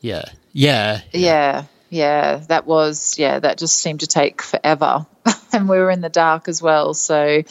yeah, 0.00 0.24
yeah. 0.52 1.02
Yeah, 1.12 1.64
yeah, 1.90 2.36
that 2.48 2.66
was 2.66 3.18
yeah, 3.18 3.38
that 3.38 3.58
just 3.58 3.76
seemed 3.76 4.00
to 4.00 4.06
take 4.06 4.42
forever, 4.42 5.06
and 5.52 5.68
we 5.68 5.78
were 5.78 5.90
in 5.90 6.00
the 6.00 6.08
dark 6.08 6.48
as 6.48 6.60
well. 6.60 6.94
So, 6.94 7.42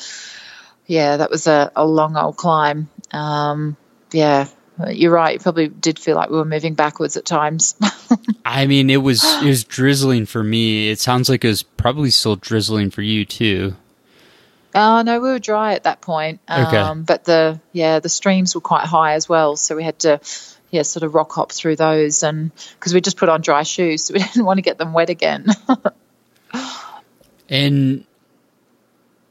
yeah, 0.92 1.16
that 1.18 1.32
was 1.32 1.48
a, 1.48 1.72
a 1.74 1.86
long 1.86 2.18
old 2.18 2.36
climb. 2.36 2.89
Um, 3.12 3.78
yeah, 4.12 4.48
you're 4.89 5.14
right. 5.14 5.36
It 5.36 5.42
probably 5.42 5.70
did 5.70 5.98
feel 5.98 6.18
like 6.18 6.30
we 6.30 6.36
were 6.36 6.44
moving 6.44 6.74
backwards 6.74 7.16
at 7.16 7.24
times. 7.24 7.76
I 8.46 8.68
mean, 8.68 8.89
it 8.89 8.98
was 8.98 9.24
it 9.24 9.46
was 9.46 9.64
drizzling 9.64 10.26
for 10.26 10.44
me. 10.44 10.89
It 10.89 11.00
sounds 11.00 11.30
like 11.30 11.46
it 11.46 11.48
was 11.48 11.64
probably 11.64 12.10
still 12.10 12.36
drizzling 12.36 12.89
for 12.89 13.02
you 13.02 13.24
too. 13.24 13.78
Oh 14.76 15.02
no, 15.02 15.22
we 15.22 15.30
were 15.30 15.39
dry 15.39 15.76
at 15.76 15.84
that 15.84 16.02
point. 16.02 16.42
Um, 16.50 16.66
Okay. 16.66 17.02
But 17.06 17.24
the 17.24 17.62
yeah, 17.72 18.00
the 18.00 18.10
streams 18.10 18.54
were 18.54 18.60
quite 18.60 18.86
high 18.86 19.14
as 19.14 19.30
well, 19.30 19.56
so 19.56 19.78
we 19.78 19.84
had 19.84 20.00
to 20.00 20.20
yeah 20.72 20.82
sort 20.82 21.04
of 21.04 21.16
rock 21.16 21.32
hop 21.32 21.54
through 21.54 21.78
those, 21.78 22.22
and 22.22 22.52
because 22.78 22.94
we 22.94 23.00
just 23.00 23.16
put 23.16 23.30
on 23.30 23.39
dry 23.39 23.64
shoes, 23.64 24.04
so 24.08 24.14
we 24.14 24.20
didn't 24.20 24.44
want 24.44 24.58
to 24.58 24.62
get 24.62 24.78
them 24.78 24.92
wet 24.92 25.10
again. 25.10 25.48
And 27.50 28.06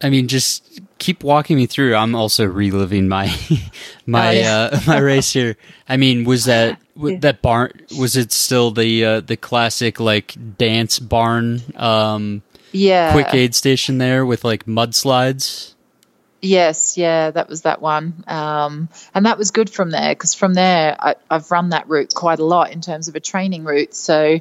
I 0.02 0.10
mean, 0.10 0.28
just 0.28 0.69
keep 1.00 1.24
walking 1.24 1.56
me 1.56 1.66
through. 1.66 1.96
I'm 1.96 2.14
also 2.14 2.44
reliving 2.46 3.08
my 3.08 3.34
my 4.06 4.28
Oh, 4.28 4.30
yeah. 4.30 4.68
uh, 4.72 4.80
my 4.86 4.98
race 4.98 5.32
here. 5.32 5.56
I 5.88 5.96
mean, 5.96 6.24
was 6.24 6.44
that 6.44 6.78
w 6.94 7.18
that 7.18 7.42
barn? 7.42 7.72
Was 7.98 8.16
it 8.16 8.30
still 8.30 8.70
the 8.70 9.04
uh, 9.04 9.20
the 9.20 9.36
classic 9.36 9.98
like 9.98 10.36
dance 10.56 11.00
barn? 11.00 11.62
Um, 11.74 12.42
yeah, 12.70 13.10
quick 13.10 13.34
aid 13.34 13.56
station 13.56 13.98
there 13.98 14.24
with 14.24 14.44
like 14.44 14.66
mudslides. 14.66 15.74
Yes, 16.42 16.96
yeah, 16.96 17.30
that 17.32 17.50
was 17.50 17.62
that 17.62 17.82
one. 17.82 18.24
Um, 18.26 18.88
and 19.12 19.26
that 19.26 19.36
was 19.36 19.50
good 19.50 19.68
from 19.68 19.90
there 19.90 20.12
because 20.12 20.32
from 20.32 20.54
there 20.54 20.96
I, 20.98 21.16
I've 21.28 21.50
run 21.50 21.70
that 21.70 21.88
route 21.88 22.14
quite 22.14 22.38
a 22.38 22.44
lot 22.44 22.70
in 22.72 22.80
terms 22.80 23.08
of 23.08 23.14
a 23.16 23.20
training 23.20 23.64
route. 23.64 23.94
So 23.94 24.38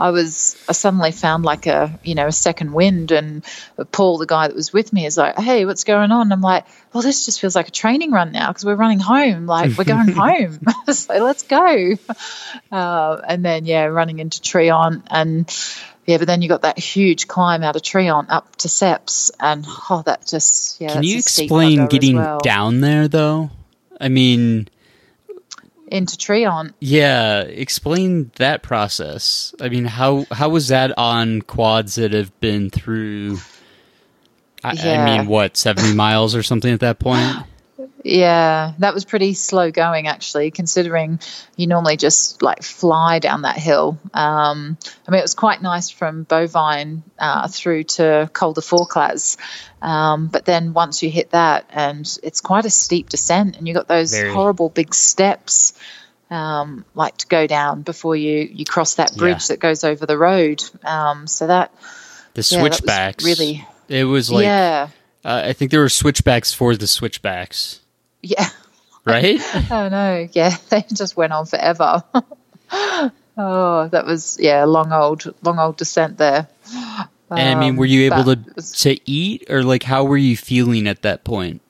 I 0.00 0.10
was, 0.10 0.56
I 0.66 0.72
suddenly 0.72 1.12
found 1.12 1.44
like 1.44 1.66
a, 1.66 1.98
you 2.02 2.14
know, 2.14 2.26
a 2.26 2.32
second 2.32 2.72
wind. 2.72 3.12
And 3.12 3.44
Paul, 3.92 4.16
the 4.16 4.26
guy 4.26 4.48
that 4.48 4.56
was 4.56 4.72
with 4.72 4.92
me, 4.92 5.04
is 5.04 5.18
like, 5.18 5.38
hey, 5.38 5.66
what's 5.66 5.84
going 5.84 6.10
on? 6.10 6.32
I'm 6.32 6.40
like, 6.40 6.64
well, 6.92 7.02
this 7.02 7.26
just 7.26 7.40
feels 7.40 7.54
like 7.54 7.68
a 7.68 7.70
training 7.70 8.10
run 8.10 8.32
now 8.32 8.48
because 8.48 8.64
we're 8.64 8.76
running 8.76 8.98
home. 8.98 9.46
Like, 9.46 9.76
we're 9.76 9.84
going 9.84 10.08
home. 10.12 10.60
so 10.92 11.22
let's 11.22 11.42
go. 11.42 11.96
Uh, 12.72 13.20
and 13.28 13.44
then, 13.44 13.66
yeah, 13.66 13.84
running 13.84 14.20
into 14.20 14.40
Trient 14.40 15.02
and, 15.10 15.54
yeah, 16.06 16.16
but 16.16 16.26
then 16.26 16.42
you 16.42 16.48
got 16.48 16.62
that 16.62 16.78
huge 16.78 17.28
climb 17.28 17.62
out 17.62 17.76
of 17.76 17.82
Trient 17.82 18.30
up 18.30 18.56
to 18.56 18.68
Tseppes, 18.68 19.30
and 19.38 19.64
oh, 19.68 20.02
that 20.06 20.26
just 20.26 20.80
yeah. 20.80 20.94
Can 20.94 21.04
you 21.04 21.18
explain 21.18 21.86
getting 21.86 22.16
well. 22.16 22.38
down 22.40 22.80
there 22.80 23.06
though? 23.06 23.50
I 24.00 24.08
mean, 24.08 24.68
into 25.90 26.16
Trient? 26.16 26.72
yeah, 26.80 27.40
explain 27.40 28.30
that 28.36 28.62
process. 28.62 29.54
I 29.60 29.68
mean, 29.68 29.84
how 29.84 30.26
how 30.30 30.48
was 30.48 30.68
that 30.68 30.96
on 30.96 31.42
quads 31.42 31.96
that 31.96 32.12
have 32.12 32.38
been 32.40 32.70
through? 32.70 33.38
I, 34.62 34.70
I 34.70 35.04
mean, 35.04 35.26
what 35.26 35.56
seventy 35.56 35.94
miles 35.94 36.34
or 36.34 36.42
something 36.42 36.72
at 36.72 36.80
that 36.80 36.98
point? 36.98 37.36
Yeah, 38.02 38.72
that 38.78 38.94
was 38.94 39.04
pretty 39.04 39.34
slow 39.34 39.70
going 39.70 40.06
actually, 40.08 40.50
considering 40.50 41.20
you 41.56 41.66
normally 41.66 41.96
just 41.98 42.40
like 42.40 42.62
fly 42.62 43.18
down 43.18 43.42
that 43.42 43.56
hill. 43.58 43.98
Um, 44.14 44.78
I 45.06 45.10
mean, 45.10 45.18
it 45.18 45.22
was 45.22 45.34
quite 45.34 45.60
nice 45.60 45.90
from 45.90 46.24
Bovine 46.24 47.02
uh, 47.18 47.48
through 47.48 47.84
to 47.84 48.30
Col 48.32 48.54
de 48.54 48.62
Forclaz. 48.62 49.36
Um, 49.82 50.28
but 50.28 50.44
then 50.46 50.72
once 50.72 51.02
you 51.02 51.10
hit 51.10 51.30
that, 51.30 51.66
and 51.70 52.06
it's 52.22 52.40
quite 52.40 52.64
a 52.64 52.70
steep 52.70 53.08
descent, 53.10 53.56
and 53.58 53.68
you 53.68 53.74
got 53.74 53.88
those 53.88 54.12
Very. 54.12 54.32
horrible 54.32 54.68
big 54.70 54.94
steps. 54.94 55.74
Um, 56.30 56.84
like 56.94 57.16
to 57.18 57.26
go 57.26 57.48
down 57.48 57.82
before 57.82 58.14
you 58.14 58.48
you 58.52 58.64
cross 58.64 58.94
that 58.94 59.16
bridge 59.16 59.42
Yeah. 59.42 59.46
that 59.48 59.58
goes 59.60 59.82
over 59.82 60.06
the 60.06 60.16
road. 60.16 60.62
Um, 60.84 61.26
so 61.26 61.48
that 61.48 61.72
The 62.34 62.46
Yeah, 62.48 62.62
that 62.62 62.74
switchbacks. 62.74 63.24
really- 63.24 63.66
it 63.88 64.04
was 64.04 64.30
like 64.30 64.44
yeah 64.44 64.88
uh, 65.24 65.42
I 65.46 65.52
think 65.52 65.72
there 65.72 65.80
were 65.80 65.88
switchbacks 65.88 66.52
for 66.52 66.76
the 66.76 66.86
switchbacks, 66.86 67.79
yeah 68.22 68.48
right? 69.04 69.40
oh 69.70 69.88
no, 69.88 70.28
yeah, 70.32 70.56
they 70.68 70.84
just 70.92 71.16
went 71.16 71.32
on 71.32 71.46
forever. 71.46 72.04
oh, 72.72 73.88
that 73.88 74.04
was 74.04 74.38
yeah, 74.40 74.64
long 74.64 74.92
old, 74.92 75.34
long 75.42 75.58
old 75.58 75.76
descent 75.76 76.18
there. 76.18 76.48
and 77.30 77.48
I 77.48 77.54
mean, 77.54 77.70
Um, 77.70 77.76
were 77.76 77.86
you 77.86 78.12
able 78.12 78.24
to 78.24 78.38
was- 78.54 78.72
to 78.82 78.98
eat 79.10 79.46
or 79.50 79.62
like 79.62 79.82
how 79.84 80.04
were 80.04 80.16
you 80.18 80.36
feeling 80.36 80.86
at 80.86 81.02
that 81.02 81.24
point? 81.24 81.62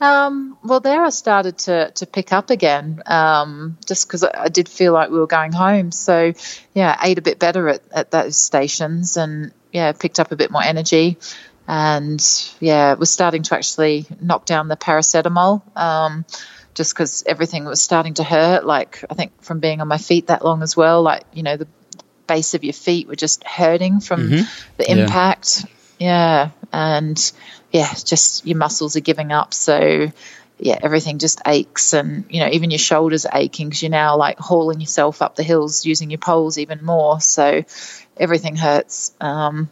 Um, 0.00 0.56
well, 0.62 0.78
there 0.80 1.02
I 1.02 1.10
started 1.10 1.58
to 1.58 1.90
to 1.90 2.06
pick 2.06 2.32
up 2.32 2.50
again, 2.50 3.02
um, 3.06 3.78
just 3.84 4.06
because 4.06 4.22
I, 4.22 4.44
I 4.44 4.48
did 4.48 4.68
feel 4.68 4.92
like 4.92 5.10
we 5.10 5.18
were 5.18 5.26
going 5.26 5.50
home. 5.52 5.90
So, 5.90 6.34
yeah, 6.72 6.96
I 6.98 7.08
ate 7.08 7.18
a 7.18 7.22
bit 7.22 7.40
better 7.40 7.68
at, 7.68 7.82
at 7.90 8.10
those 8.12 8.36
stations, 8.36 9.16
and 9.16 9.50
yeah, 9.72 9.90
picked 9.92 10.20
up 10.20 10.30
a 10.30 10.36
bit 10.36 10.52
more 10.52 10.62
energy, 10.62 11.18
and 11.68 12.20
yeah, 12.60 12.94
was 12.94 13.10
starting 13.10 13.42
to 13.44 13.54
actually 13.54 14.06
knock 14.20 14.46
down 14.46 14.68
the 14.68 14.76
paracetamol, 14.76 15.60
um, 15.76 16.24
just 16.74 16.94
because 16.94 17.22
everything 17.26 17.66
was 17.66 17.82
starting 17.82 18.14
to 18.14 18.24
hurt. 18.24 18.64
Like 18.64 19.04
I 19.10 19.14
think 19.14 19.42
from 19.42 19.60
being 19.60 19.80
on 19.82 19.86
my 19.86 19.98
feet 19.98 20.28
that 20.28 20.42
long 20.44 20.62
as 20.62 20.74
well, 20.76 21.02
like 21.02 21.24
you 21.34 21.42
know 21.42 21.58
the 21.58 21.68
base 22.26 22.54
of 22.54 22.64
your 22.64 22.72
feet 22.72 23.06
were 23.06 23.16
just 23.16 23.44
hurting 23.44 24.00
from 24.00 24.30
Mhm. 24.30 24.48
the 24.78 24.84
Yeah. 24.88 24.96
impact. 24.96 25.66
Yeah, 25.98 26.50
and 26.72 27.32
yeah, 27.70 27.92
just 27.92 28.46
your 28.46 28.56
muscles 28.56 28.96
are 28.96 29.00
giving 29.00 29.30
up. 29.32 29.52
So 29.52 30.10
yeah, 30.60 30.78
everything 30.82 31.18
just 31.18 31.40
aches, 31.46 31.92
and 31.92 32.24
you 32.30 32.40
know 32.40 32.48
even 32.50 32.70
your 32.70 32.78
shoulders 32.78 33.26
are 33.26 33.36
aching 33.38 33.68
because 33.68 33.82
you're 33.82 33.90
now 33.90 34.16
like 34.16 34.38
hauling 34.38 34.80
yourself 34.80 35.20
up 35.22 35.36
the 35.36 35.42
hills 35.42 35.84
using 35.84 36.10
your 36.10 36.18
poles 36.18 36.56
even 36.56 36.84
more. 36.84 37.20
So 37.20 37.64
everything 38.20 38.56
hurts. 38.56 39.12
Um, 39.20 39.70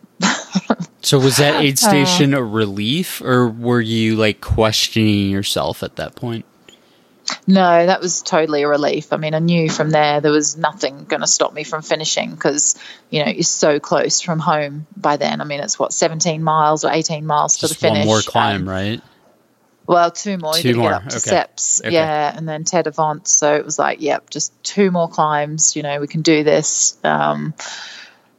So 1.03 1.18
was 1.20 1.36
that 1.36 1.62
aid 1.62 1.74
Uh. 1.82 1.88
station 1.88 2.34
a 2.34 2.42
relief, 2.42 3.20
or 3.22 3.49
were 3.49 3.80
you 3.80 4.16
like 4.16 4.40
questioning 4.40 5.30
yourself 5.30 5.82
at 5.82 5.97
that 5.97 6.16
point? 6.16 6.44
No, 7.47 7.86
that 7.86 8.01
was 8.01 8.22
totally 8.22 8.62
a 8.62 8.68
relief. 8.68 9.12
I 9.12 9.16
mean, 9.16 9.34
I 9.34 9.40
knew 9.40 9.68
from 9.68 9.90
there 9.90 10.20
there 10.20 10.30
was 10.32 10.57
nothing 10.57 11.05
going 11.05 11.20
to 11.22 11.26
stop 11.26 11.53
me 11.53 11.64
from 11.64 11.82
finishing 11.82 12.30
because, 12.30 12.76
you 13.11 13.24
know, 13.24 13.30
you're 13.30 13.42
so 13.42 13.80
close 13.80 14.20
from 14.20 14.38
home 14.38 14.86
by 14.97 15.16
then. 15.16 15.40
I 15.40 15.44
mean, 15.44 15.61
it's 15.61 15.76
what, 15.78 15.92
17 15.92 16.42
miles 16.42 16.84
or 16.84 16.92
18 16.92 17.26
miles 17.26 17.57
to 17.59 17.68
the 17.68 17.74
finish. 17.74 17.99
one 17.99 18.07
more 18.07 18.20
climb, 18.20 18.57
and- 18.62 18.66
right? 18.68 19.03
well, 19.88 20.11
two 20.11 20.38
more. 20.38 20.55
Two 20.55 20.74
more, 20.76 20.90
get 20.90 21.03
up 21.03 21.09
to 21.09 21.16
okay. 21.16 21.30
Tseppes. 21.30 21.80
Okay. 21.84 21.92
Yeah, 21.94 22.32
and 22.36 22.49
then 22.49 22.64
Tête 22.64 22.86
aux 22.86 22.90
Vents. 22.90 23.30
So 23.30 23.55
it 23.55 23.64
was 23.64 23.78
like, 23.78 24.01
yep, 24.01 24.30
just 24.30 24.53
two 24.64 24.90
more 24.90 25.09
climbs. 25.09 25.76
You 25.76 25.82
know, 25.84 26.01
we 26.01 26.07
can 26.09 26.22
do 26.22 26.42
this. 26.44 26.97
Um, 27.05 27.55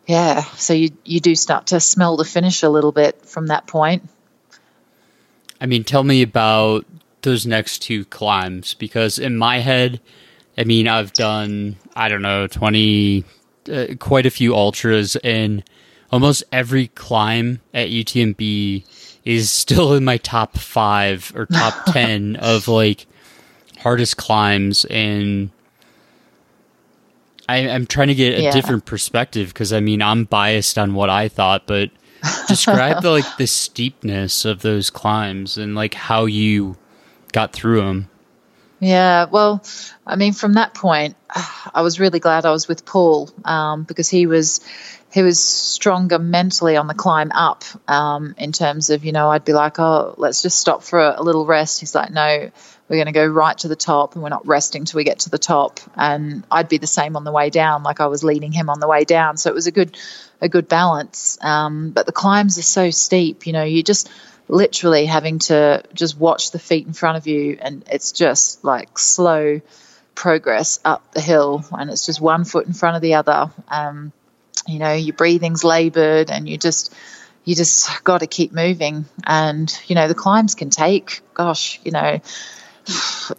yeah, 0.08 0.44
so 0.56 0.74
you, 0.74 0.92
you 1.04 1.20
do 1.20 1.36
start 1.36 1.68
to 1.68 1.82
smell 1.82 2.16
the 2.16 2.24
finish 2.24 2.64
a 2.64 2.70
little 2.70 2.94
bit 2.94 3.26
from 3.26 3.48
that 3.48 3.68
point. 3.68 4.08
I 5.60 5.66
mean, 5.66 5.84
tell 5.84 6.04
me 6.04 6.22
about 6.22 6.86
those 7.24 7.46
next 7.46 7.80
two 7.80 8.06
climbs 8.06 8.74
because 8.74 9.20
in 9.20 9.38
my 9.38 9.60
head, 9.60 10.00
I 10.58 10.64
mean, 10.64 10.88
I've 10.88 11.12
done 11.14 11.76
I 11.96 12.08
don't 12.08 12.22
know 12.22 12.48
twenty, 12.48 13.26
uh, 13.72 13.88
quite 14.00 14.26
a 14.26 14.32
few 14.32 14.56
ultras, 14.56 15.18
and 15.18 15.64
almost 16.10 16.44
every 16.54 16.88
climb 16.88 17.60
at 17.74 17.90
UTMB 17.90 18.86
is 19.26 19.52
still 19.52 19.94
in 19.94 20.06
my 20.06 20.18
top 20.18 20.58
five 20.58 21.34
or 21.36 21.48
top 21.48 21.86
ten 21.88 22.38
of 22.38 22.70
like 22.70 23.08
hardest 23.80 24.16
climbs, 24.16 24.86
and 24.86 25.50
I, 27.50 27.70
I'm 27.70 27.86
trying 27.86 28.08
to 28.10 28.16
get 28.16 28.38
a 28.40 28.44
Yeah. 28.44 28.52
different 28.52 28.86
perspective 28.86 29.50
because 29.50 29.72
I 29.74 29.80
mean, 29.80 30.02
I'm 30.02 30.26
biased 30.26 30.78
on 30.78 30.94
what 30.94 31.10
I 31.10 31.28
thought, 31.30 31.64
but 31.66 31.90
describe 32.48 33.02
the 33.02 33.12
like 33.20 33.38
the 33.38 33.48
steepness 33.48 34.46
of 34.46 34.62
those 34.62 34.90
climbs 34.90 35.58
and 35.58 35.76
like 35.76 35.94
how 35.94 36.26
you 36.26 36.76
got 37.32 37.54
through 37.54 37.82
them. 37.82 38.10
Yeah, 38.80 39.26
well, 39.26 39.64
I 40.06 40.16
mean, 40.18 40.34
from 40.34 40.54
that 40.54 40.76
point, 40.76 41.16
I 41.74 41.82
was 41.82 42.00
really 42.00 42.20
glad 42.20 42.46
I 42.46 42.52
was 42.52 42.68
with 42.68 42.86
Paul 42.86 43.32
um, 43.44 43.84
because 43.84 44.08
he 44.08 44.28
was 44.28 44.60
he 45.12 45.24
was 45.24 45.40
stronger 45.40 46.20
mentally 46.20 46.76
on 46.78 46.86
the 46.86 46.94
climb 46.94 47.32
up. 47.32 47.64
Um, 47.88 48.36
in 48.38 48.52
terms 48.52 48.90
of, 48.92 49.04
you 49.04 49.14
know, 49.14 49.30
I'd 49.32 49.46
be 49.46 49.54
like, 49.54 49.80
oh, 49.80 50.14
let's 50.18 50.42
just 50.44 50.60
stop 50.60 50.84
for 50.84 51.00
a, 51.00 51.16
a 51.18 51.24
little 51.24 51.46
rest. 51.46 51.80
He's 51.80 51.96
like, 51.96 52.12
no, 52.12 52.52
we're 52.90 52.98
going 52.98 53.08
to 53.08 53.12
go 53.12 53.26
right 53.26 53.58
to 53.60 53.68
the 53.68 53.76
top, 53.76 54.14
and 54.14 54.24
we're 54.24 54.30
not 54.30 54.48
resting 54.48 54.86
till 54.86 54.98
we 54.98 55.04
get 55.04 55.20
to 55.20 55.30
the 55.30 55.38
top. 55.38 55.80
And 55.96 56.44
I'd 56.50 56.70
be 56.70 56.78
the 56.78 56.88
same 56.88 57.16
on 57.16 57.24
the 57.24 57.32
way 57.32 57.50
down, 57.50 57.84
like 57.84 58.00
I 58.00 58.08
was 58.08 58.24
leading 58.24 58.52
him 58.52 58.70
on 58.70 58.80
the 58.80 58.88
way 58.88 59.04
down. 59.04 59.38
So 59.38 59.50
it 59.50 59.54
was 59.54 59.68
a 59.68 59.72
good 59.72 59.98
a 60.40 60.50
good 60.50 60.68
balance. 60.68 61.38
Um, 61.42 61.92
but 61.92 62.06
the 62.06 62.12
climbs 62.12 62.58
are 62.58 62.64
so 62.64 62.90
steep, 62.92 63.48
you 63.48 63.54
know, 63.54 63.64
you 63.64 63.84
just 63.84 64.10
literally 64.48 65.06
having 65.06 65.40
to 65.40 65.84
just 65.94 66.18
watch 66.18 66.52
the 66.52 66.60
feet 66.60 66.88
in 66.88 66.94
front 66.94 67.18
of 67.18 67.28
you 67.28 67.58
and 67.62 67.84
it's 67.92 68.12
just 68.12 68.64
like 68.64 68.98
slow 68.98 69.60
progress 70.16 70.80
up 70.86 71.12
the 71.14 71.22
hill 71.22 71.64
and 71.74 71.90
it's 71.90 72.06
just 72.06 72.22
one 72.22 72.46
foot 72.46 72.66
in 72.66 72.74
front 72.74 72.96
of 72.96 73.02
the 73.02 73.16
other 73.16 73.52
um, 73.68 74.12
you 74.66 74.80
know 74.80 74.94
your 74.94 75.14
breathing's 75.14 75.64
labored 75.64 76.32
and 76.32 76.48
you 76.48 76.58
just 76.58 76.94
you 77.44 77.56
just 77.56 78.04
got 78.04 78.20
to 78.20 78.28
keep 78.28 78.52
moving 78.54 79.06
and 79.26 79.80
you 79.88 79.96
know 79.96 80.08
the 80.08 80.16
climbs 80.16 80.56
can 80.56 80.70
take 80.70 81.22
gosh 81.34 81.80
you 81.84 81.92
know 81.92 82.20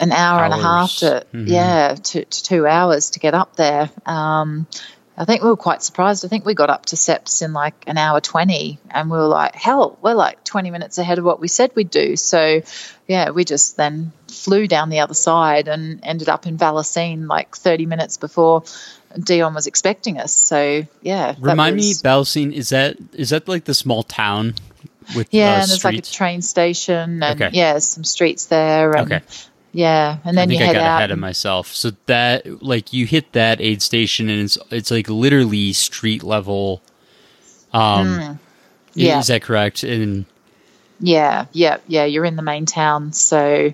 an 0.00 0.12
hour 0.12 0.44
and 0.44 0.52
a 0.52 0.56
half 0.58 0.90
Hours. 0.90 0.98
to 1.00 1.26
Mhm. 1.34 1.48
yeah 1.48 1.94
to, 1.94 2.24
to 2.24 2.42
two 2.44 2.66
hours 2.66 3.10
to 3.10 3.18
get 3.18 3.34
up 3.34 3.56
there 3.56 3.90
um, 4.06 4.66
I 5.20 5.24
think 5.24 5.42
we 5.42 5.48
were 5.48 5.56
quite 5.56 5.82
surprised. 5.82 6.24
I 6.24 6.28
think 6.28 6.44
we 6.46 6.54
got 6.54 6.70
up 6.70 6.86
to 6.86 6.94
Tseppes 6.96 7.42
in 7.42 7.52
like 7.52 7.74
an 7.88 7.98
hour 7.98 8.20
20 8.20 8.78
and 8.88 9.10
we 9.10 9.18
were 9.18 9.26
like, 9.26 9.52
hell, 9.56 9.98
we're 10.00 10.14
like 10.14 10.44
20 10.44 10.70
minutes 10.70 10.96
ahead 10.98 11.18
of 11.18 11.24
what 11.24 11.40
we 11.40 11.48
said 11.48 11.72
we'd 11.74 11.90
do. 11.90 12.14
So, 12.14 12.62
yeah, 13.08 13.30
we 13.30 13.44
just 13.44 13.76
then 13.76 14.12
flew 14.28 14.68
down 14.68 14.90
the 14.90 15.00
other 15.00 15.14
side 15.14 15.66
and 15.66 15.98
ended 16.04 16.28
up 16.28 16.46
in 16.46 16.56
Vallorcine 16.56 17.26
like 17.26 17.56
30 17.56 17.86
minutes 17.86 18.16
before 18.16 18.62
Dion 19.18 19.54
was 19.54 19.66
expecting 19.66 20.20
us. 20.20 20.32
So, 20.32 20.84
yeah. 21.02 21.34
Remind 21.40 21.74
me, 21.74 21.88
was- 21.88 22.00
Vallorcine, 22.02 22.52
is 22.52 22.68
that 22.68 22.96
is 23.12 23.30
that 23.30 23.48
like 23.48 23.64
the 23.64 23.74
small 23.74 24.04
town 24.04 24.54
with 25.16 25.28
Yeah, 25.32 25.56
uh, 25.56 25.60
and 25.62 25.70
there's 25.70 25.84
like 25.84 25.98
a 25.98 26.02
train 26.02 26.42
station 26.42 27.22
and 27.22 27.40
Okay. 27.40 27.50
yeah, 27.52 27.78
some 27.78 28.04
streets 28.04 28.46
there. 28.46 28.92
And, 28.94 29.12
Okay. 29.12 29.24
Yeah, 29.72 30.16
and 30.24 30.36
then 30.36 30.44
I 30.44 30.46
think 30.48 30.60
you 30.60 30.64
I 30.64 30.68
head 30.68 30.76
got 30.76 30.82
out. 30.82 30.96
ahead 30.96 31.10
of 31.10 31.18
myself. 31.18 31.74
So 31.74 31.92
that 32.06 32.62
like 32.62 32.92
you 32.92 33.04
hit 33.06 33.32
that 33.32 33.60
aid 33.60 33.82
station 33.82 34.28
and 34.30 34.40
it's 34.42 34.56
it's 34.70 34.90
like 34.90 35.08
literally 35.08 35.72
street 35.74 36.22
level. 36.22 36.80
Um, 37.72 38.06
Mm. 38.08 38.38
Yeah. 38.94 39.18
is 39.20 39.26
that 39.28 39.42
correct? 39.42 39.82
And 39.84 40.24
Yeah, 41.00 41.44
yeah, 41.52 41.76
yeah. 41.86 42.04
You're 42.06 42.24
in 42.24 42.36
the 42.36 42.42
main 42.42 42.64
town, 42.66 43.12
so 43.12 43.72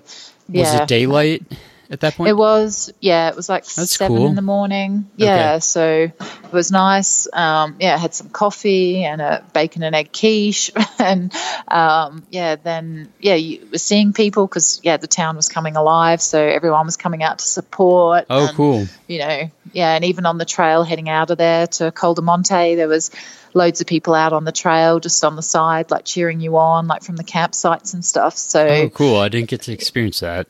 was 0.49 0.73
yeah. 0.73 0.83
it 0.83 0.87
daylight 0.87 1.43
at 1.89 1.99
that 2.01 2.15
point? 2.15 2.29
It 2.29 2.37
was, 2.37 2.91
yeah, 2.99 3.29
it 3.29 3.35
was 3.35 3.47
like 3.49 3.65
That's 3.65 3.95
seven 3.95 4.17
cool. 4.17 4.27
in 4.27 4.35
the 4.35 4.41
morning. 4.41 5.09
Yeah, 5.15 5.53
Okay. 5.53 5.59
so 5.61 5.87
it 6.11 6.51
was 6.51 6.71
nice. 6.71 7.27
Um, 7.33 7.75
yeah, 7.79 7.95
I 7.95 7.97
had 7.97 8.13
some 8.13 8.29
coffee 8.29 9.03
and 9.03 9.21
a 9.21 9.43
bacon 9.53 9.83
and 9.83 9.95
egg 9.95 10.11
quiche, 10.13 10.71
and 10.99 11.33
um, 11.67 12.23
yeah, 12.29 12.55
then 12.55 13.11
yeah, 13.19 13.35
you 13.35 13.67
were 13.71 13.77
seeing 13.77 14.13
people 14.13 14.47
because 14.47 14.79
yeah, 14.83 14.97
the 14.97 15.07
town 15.07 15.35
was 15.35 15.49
coming 15.49 15.75
alive, 15.75 16.21
so 16.21 16.43
everyone 16.43 16.85
was 16.85 16.97
coming 16.97 17.23
out 17.23 17.39
to 17.39 17.45
support. 17.45 18.25
Oh, 18.29 18.47
and, 18.47 18.55
cool. 18.55 18.87
You 19.07 19.19
know, 19.19 19.51
yeah, 19.73 19.95
and 19.95 20.05
even 20.05 20.25
on 20.25 20.37
the 20.37 20.45
trail 20.45 20.83
heading 20.83 21.09
out 21.09 21.29
of 21.31 21.37
there 21.37 21.67
to 21.67 21.91
Col 21.91 22.13
des 22.15 22.21
Montets, 22.21 22.75
there 22.75 22.87
was 22.87 23.11
loads 23.53 23.79
of 23.79 23.87
people 23.87 24.13
out 24.13 24.33
on 24.33 24.43
the 24.43 24.51
trail, 24.51 24.99
just 24.99 25.23
on 25.23 25.35
the 25.37 25.41
side, 25.41 25.89
like 25.91 26.03
cheering 26.03 26.41
you 26.41 26.57
on, 26.57 26.87
like 26.87 27.03
from 27.03 27.15
the 27.15 27.23
campsites 27.23 27.93
and 27.93 28.03
stuff. 28.03 28.35
So 28.37 28.65
Oh, 28.65 28.89
cool! 28.89 29.17
I 29.17 29.29
didn't 29.29 29.49
get 29.49 29.61
to 29.63 29.71
experience 29.71 30.19
that. 30.21 30.47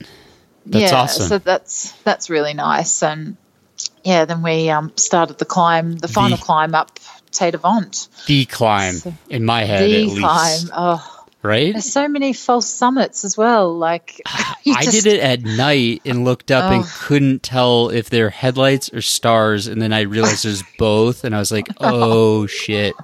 That's 0.65 0.91
yeah, 0.91 0.97
awesome. 0.97 1.27
So 1.27 1.37
that's 1.37 1.91
that's 2.03 2.29
really 2.29 2.53
nice. 2.53 3.03
And 3.03 3.37
yeah, 4.03 4.25
then 4.25 4.41
we 4.41 4.69
um, 4.69 4.91
started 4.95 5.37
the 5.37 5.45
climb, 5.45 5.95
the 5.97 6.07
final 6.07 6.37
The- 6.37 6.43
climb 6.43 6.73
up 6.75 6.99
Tête 7.31 7.53
aux 7.55 7.57
Vents. 7.57 8.07
the 8.27 8.45
climb 8.45 8.95
in 9.29 9.43
my 9.45 9.63
head, 9.63 9.81
the 9.89 9.95
at 10.03 10.07
least. 10.07 10.19
climb. 10.19 10.69
Oh, 10.73 11.11
Right? 11.41 11.73
there's 11.73 11.91
so 11.91 12.07
many 12.07 12.33
false 12.33 12.65
summits 12.65 13.23
as 13.23 13.37
well. 13.37 13.77
Like 13.77 14.19
I 14.25 14.55
just- 14.83 15.03
did 15.03 15.13
it 15.13 15.19
at 15.19 15.43
night 15.43 16.01
and 16.05 16.23
looked 16.25 16.49
up 16.49 16.71
and 16.71 16.83
Oh. 16.83 16.91
couldn't 17.01 17.43
tell 17.43 17.89
if 17.89 18.09
they're 18.09 18.31
headlights 18.31 18.91
or 18.91 19.01
stars, 19.01 19.67
and 19.67 19.79
then 19.79 19.93
I 19.93 20.01
realized 20.01 20.43
there's 20.45 20.63
both, 20.79 21.23
and 21.23 21.35
I 21.35 21.39
was 21.39 21.51
like, 21.51 21.67
"Oh 21.79 22.47
shit!" 22.47 22.95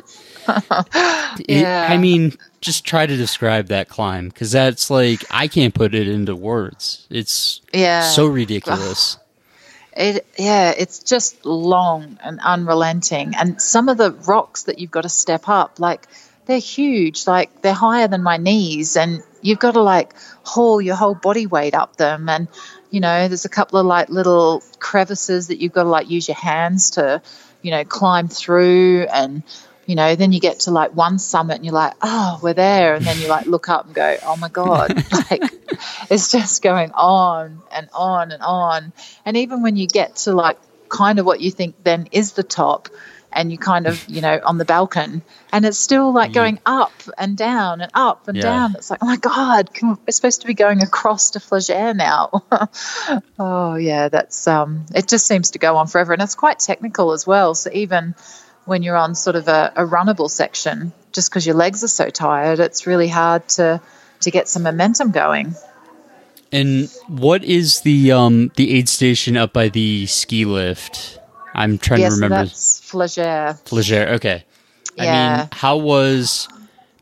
It- 0.47 1.61
Yeah. 1.61 1.87
I 1.89 1.97
mean, 1.97 2.33
just 2.61 2.85
try 2.85 3.05
to 3.05 3.17
describe 3.17 3.67
that 3.67 3.89
climb 3.89 4.29
because 4.29 4.51
that's 4.51 4.89
like 4.89 5.25
I 5.31 5.47
can't 5.47 5.73
put 5.73 5.93
it 5.95 6.07
into 6.07 6.35
words. 6.35 7.07
It's 7.09 7.61
Yeah. 7.73 8.01
so 8.01 8.27
ridiculous. 8.27 9.17
It 9.93 10.25
yeah, 10.37 10.71
it's 10.77 10.99
just 10.99 11.45
long 11.45 12.17
and 12.23 12.39
unrelenting, 12.39 13.33
and 13.37 13.61
some 13.61 13.89
of 13.89 13.97
the 13.97 14.11
rocks 14.25 14.63
that 14.63 14.79
you've 14.79 14.89
got 14.89 15.01
to 15.01 15.09
step 15.09 15.49
up, 15.49 15.81
like 15.81 16.07
they're 16.45 16.59
huge, 16.59 17.27
like 17.27 17.61
they're 17.61 17.73
higher 17.73 18.07
than 18.07 18.23
my 18.23 18.37
knees, 18.37 18.95
and 18.95 19.21
you've 19.41 19.59
got 19.59 19.73
to 19.73 19.81
like 19.81 20.13
haul 20.43 20.81
your 20.81 20.95
whole 20.95 21.13
body 21.13 21.45
weight 21.45 21.75
up 21.75 21.97
them, 21.97 22.29
and 22.29 22.47
you 22.89 23.01
know, 23.01 23.27
there's 23.27 23.43
a 23.43 23.49
couple 23.49 23.79
of 23.79 23.85
like 23.85 24.07
little 24.07 24.63
crevices 24.79 25.47
that 25.47 25.59
you've 25.59 25.73
got 25.73 25.83
to 25.83 25.89
like 25.89 26.09
use 26.09 26.25
your 26.29 26.37
hands 26.37 26.91
to, 26.91 27.21
you 27.61 27.71
know, 27.71 27.83
climb 27.83 28.29
through, 28.29 29.07
and 29.13 29.43
you 29.85 29.95
know, 29.95 30.15
then 30.15 30.31
you 30.31 30.39
get 30.39 30.61
to 30.61 30.71
like 30.71 30.95
one 30.95 31.19
summit 31.19 31.55
and 31.55 31.65
you're 31.65 31.73
like, 31.73 31.93
oh, 32.01 32.39
we're 32.41 32.53
there, 32.53 32.95
and 32.95 33.05
then 33.05 33.19
you 33.19 33.27
like 33.27 33.45
look 33.45 33.69
up 33.69 33.85
and 33.85 33.95
go, 33.95 34.17
oh 34.23 34.35
my 34.35 34.49
god, 34.49 34.93
like 35.11 35.43
it's 36.09 36.31
just 36.31 36.61
going 36.61 36.91
on 36.91 37.61
and 37.71 37.89
on 37.93 38.31
and 38.31 38.41
on. 38.41 38.93
And 39.25 39.37
even 39.37 39.63
when 39.63 39.75
you 39.75 39.87
get 39.87 40.15
to 40.17 40.33
like 40.33 40.57
kind 40.89 41.19
of 41.19 41.25
what 41.25 41.41
you 41.41 41.51
think 41.51 41.75
then 41.83 42.07
is 42.11 42.33
the 42.33 42.43
top, 42.43 42.89
and 43.33 43.49
you 43.49 43.57
kind 43.57 43.87
of, 43.87 44.03
you 44.07 44.19
know, 44.21 44.39
on 44.43 44.57
the 44.57 44.65
balcony, 44.65 45.21
and 45.53 45.65
it's 45.65 45.77
still 45.77 46.13
like 46.13 46.33
going 46.33 46.59
up 46.65 47.01
and 47.17 47.37
down 47.37 47.79
and 47.79 47.89
up 47.93 48.27
and 48.27 48.37
Yeah. 48.37 48.43
down. 48.43 48.75
It's 48.75 48.89
like, 48.89 48.99
oh 49.01 49.05
my 49.05 49.15
God, 49.15 49.73
can 49.73 49.89
we, 49.89 49.95
we're 50.05 50.11
supposed 50.11 50.41
to 50.41 50.47
be 50.47 50.53
going 50.53 50.81
across 50.81 51.31
to 51.31 51.39
Flégère 51.39 51.95
now. 51.95 52.43
oh, 53.39 53.75
yeah, 53.75 54.09
that's, 54.09 54.47
um, 54.47 54.85
it 54.93 55.07
just 55.07 55.25
seems 55.27 55.51
to 55.51 55.59
go 55.59 55.77
on 55.77 55.87
forever. 55.87 56.11
And 56.11 56.21
it's 56.21 56.35
quite 56.35 56.59
technical 56.59 57.13
as 57.13 57.25
well. 57.25 57.55
So 57.55 57.69
even 57.73 58.15
when 58.65 58.83
you're 58.83 58.97
on 58.97 59.15
sort 59.15 59.35
of 59.35 59.47
a, 59.47 59.73
a 59.75 59.85
runnable 59.85 60.29
section, 60.29 60.93
just 61.11 61.29
because 61.29 61.45
your 61.45 61.55
legs 61.55 61.83
are 61.83 61.87
so 61.89 62.09
tired, 62.09 62.59
it's 62.59 62.87
really 62.87 63.07
hard 63.07 63.47
to, 63.49 63.81
to 64.21 64.31
get 64.31 64.47
some 64.47 64.63
momentum 64.63 65.11
going. 65.11 65.55
And 66.51 66.89
what 67.07 67.43
is 67.45 67.81
the 67.81 68.11
um 68.11 68.51
the 68.57 68.75
aid 68.77 68.89
station 68.89 69.37
up 69.37 69.53
by 69.53 69.69
the 69.69 70.05
ski 70.05 70.43
lift? 70.45 71.17
I'm 71.53 71.77
trying 71.77 72.01
to 72.01 72.09
so 72.09 72.15
remember. 72.15 72.43
that's 72.45 72.81
Flégère. 72.81 73.57
Flégère. 73.63 74.07
Okay. 74.15 74.43
I 74.99 75.05
Yeah. 75.05 75.37
mean, 75.37 75.49
how 75.53 75.77
was 75.77 76.47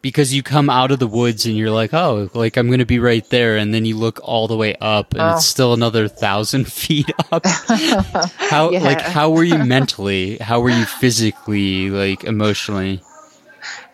because 0.02 0.34
you 0.34 0.42
come 0.44 0.70
out 0.70 0.92
of 0.92 1.00
the 1.00 1.08
woods 1.08 1.46
and 1.46 1.58
you're 1.58 1.72
like, 1.72 1.94
oh, 1.94 2.30
like 2.34 2.56
I'm 2.58 2.68
going 2.68 2.80
to 2.80 2.86
be 2.86 3.00
right 3.00 3.28
there, 3.30 3.58
and 3.58 3.74
then 3.74 3.86
you 3.86 3.98
look 3.98 4.20
all 4.24 4.48
the 4.48 4.56
way 4.58 4.76
up, 4.80 5.14
and 5.14 5.22
Oh. 5.22 5.36
it's 5.36 5.46
still 5.46 5.74
another 5.74 6.08
thousand 6.08 6.72
feet 6.72 7.10
up. 7.32 7.46
how 7.48 8.72
Yeah. 8.72 8.80
like 8.84 9.02
how 9.02 9.30
were 9.32 9.44
you 9.44 9.58
mentally? 9.66 10.38
How 10.38 10.60
were 10.62 10.70
you 10.70 10.86
physically? 10.86 11.90
Like 11.90 12.24
emotionally? 12.24 13.02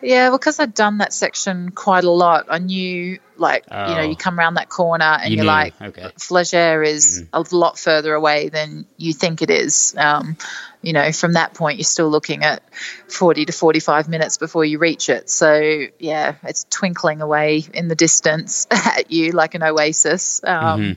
Yeah, 0.02 0.28
well 0.28 0.38
because 0.38 0.60
I'd 0.60 0.74
done 0.74 0.98
that 0.98 1.12
section 1.12 1.70
quite 1.70 2.04
a 2.04 2.10
lot. 2.10 2.46
I 2.48 2.58
knew, 2.58 3.18
like, 3.38 3.64
you 3.70 3.76
know, 3.76 3.98
Oh. 3.98 4.02
you 4.02 4.16
come 4.16 4.38
around 4.38 4.54
that 4.54 4.68
corner 4.68 5.04
and 5.20 5.30
You 5.30 5.36
you 5.38 5.42
are 5.42 5.46
like, 5.46 5.74
okay. 5.80 6.10
Flégère 6.18 6.86
is 6.86 7.24
a 7.32 7.44
lot 7.52 7.78
further 7.78 8.14
away 8.14 8.48
than 8.48 8.86
you 8.96 9.12
think 9.12 9.42
it 9.42 9.50
is. 9.50 9.94
Um, 9.96 10.36
you 10.82 10.92
know, 10.92 11.10
from 11.12 11.32
that 11.34 11.54
point, 11.54 11.78
you're 11.78 11.84
still 11.84 12.08
looking 12.10 12.44
at 12.44 12.62
40 13.08 13.46
to 13.46 13.52
45 13.52 14.08
minutes 14.08 14.38
before 14.38 14.64
you 14.64 14.78
reach 14.78 15.08
it. 15.08 15.28
So, 15.28 15.86
yeah, 15.98 16.34
it's 16.44 16.64
twinkling 16.70 17.20
away 17.22 17.64
in 17.74 17.88
the 17.88 17.94
distance 17.96 18.66
at 18.70 19.10
you 19.10 19.32
like 19.32 19.54
an 19.54 19.62
oasis. 19.62 20.40
Um, 20.44 20.96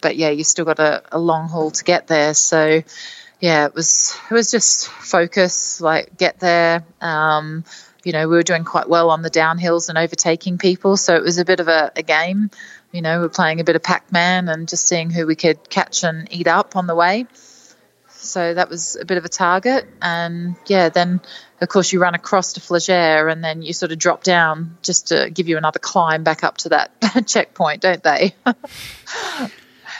But 0.00 0.14
yeah, 0.16 0.30
you've 0.30 0.46
still 0.46 0.64
got 0.64 0.78
a, 0.78 1.02
a 1.10 1.18
long 1.18 1.48
haul 1.48 1.72
to 1.72 1.82
get 1.84 2.06
there. 2.06 2.32
So, 2.34 2.82
yeah, 3.40 3.66
it 3.66 3.74
was 3.74 4.16
it 4.30 4.34
was 4.34 4.50
just 4.50 4.88
focus, 4.88 5.80
like 5.80 6.16
get 6.16 6.38
there. 6.40 6.84
Um, 7.00 7.64
you 8.08 8.12
know, 8.12 8.26
we 8.26 8.36
were 8.36 8.42
doing 8.42 8.64
quite 8.64 8.88
well 8.88 9.10
on 9.10 9.20
the 9.20 9.30
downhills 9.30 9.90
and 9.90 9.98
overtaking 9.98 10.56
people, 10.56 10.96
so 10.96 11.14
it 11.14 11.22
was 11.22 11.36
a 11.36 11.44
bit 11.44 11.60
of 11.60 11.68
a, 11.68 11.92
a 11.94 12.02
game. 12.02 12.50
You 12.90 13.02
know, 13.02 13.18
we 13.18 13.26
we're 13.26 13.28
playing 13.28 13.60
a 13.60 13.64
bit 13.64 13.76
of 13.76 13.82
Pac-Man 13.82 14.48
and 14.48 14.66
just 14.66 14.86
seeing 14.86 15.10
who 15.10 15.26
we 15.26 15.36
could 15.36 15.68
catch 15.68 16.04
and 16.04 16.26
eat 16.32 16.46
up 16.46 16.74
on 16.74 16.86
the 16.86 16.94
way. 16.94 17.26
So 18.08 18.54
that 18.54 18.70
was 18.70 18.96
a 18.96 19.04
bit 19.04 19.18
of 19.18 19.26
a 19.26 19.28
target, 19.28 19.86
and 20.00 20.56
yeah, 20.68 20.88
then 20.88 21.20
of 21.60 21.68
course 21.68 21.92
you 21.92 22.00
run 22.00 22.14
across 22.14 22.54
to 22.54 22.60
Flégère, 22.60 23.30
and 23.30 23.44
then 23.44 23.60
you 23.60 23.74
sort 23.74 23.92
of 23.92 23.98
drop 23.98 24.22
down 24.22 24.78
just 24.80 25.08
to 25.08 25.28
give 25.28 25.46
you 25.46 25.58
another 25.58 25.78
climb 25.78 26.24
back 26.24 26.42
up 26.42 26.56
to 26.58 26.70
that 26.70 26.90
checkpoint, 27.26 27.82
don't 27.82 28.02
they? 28.02 28.34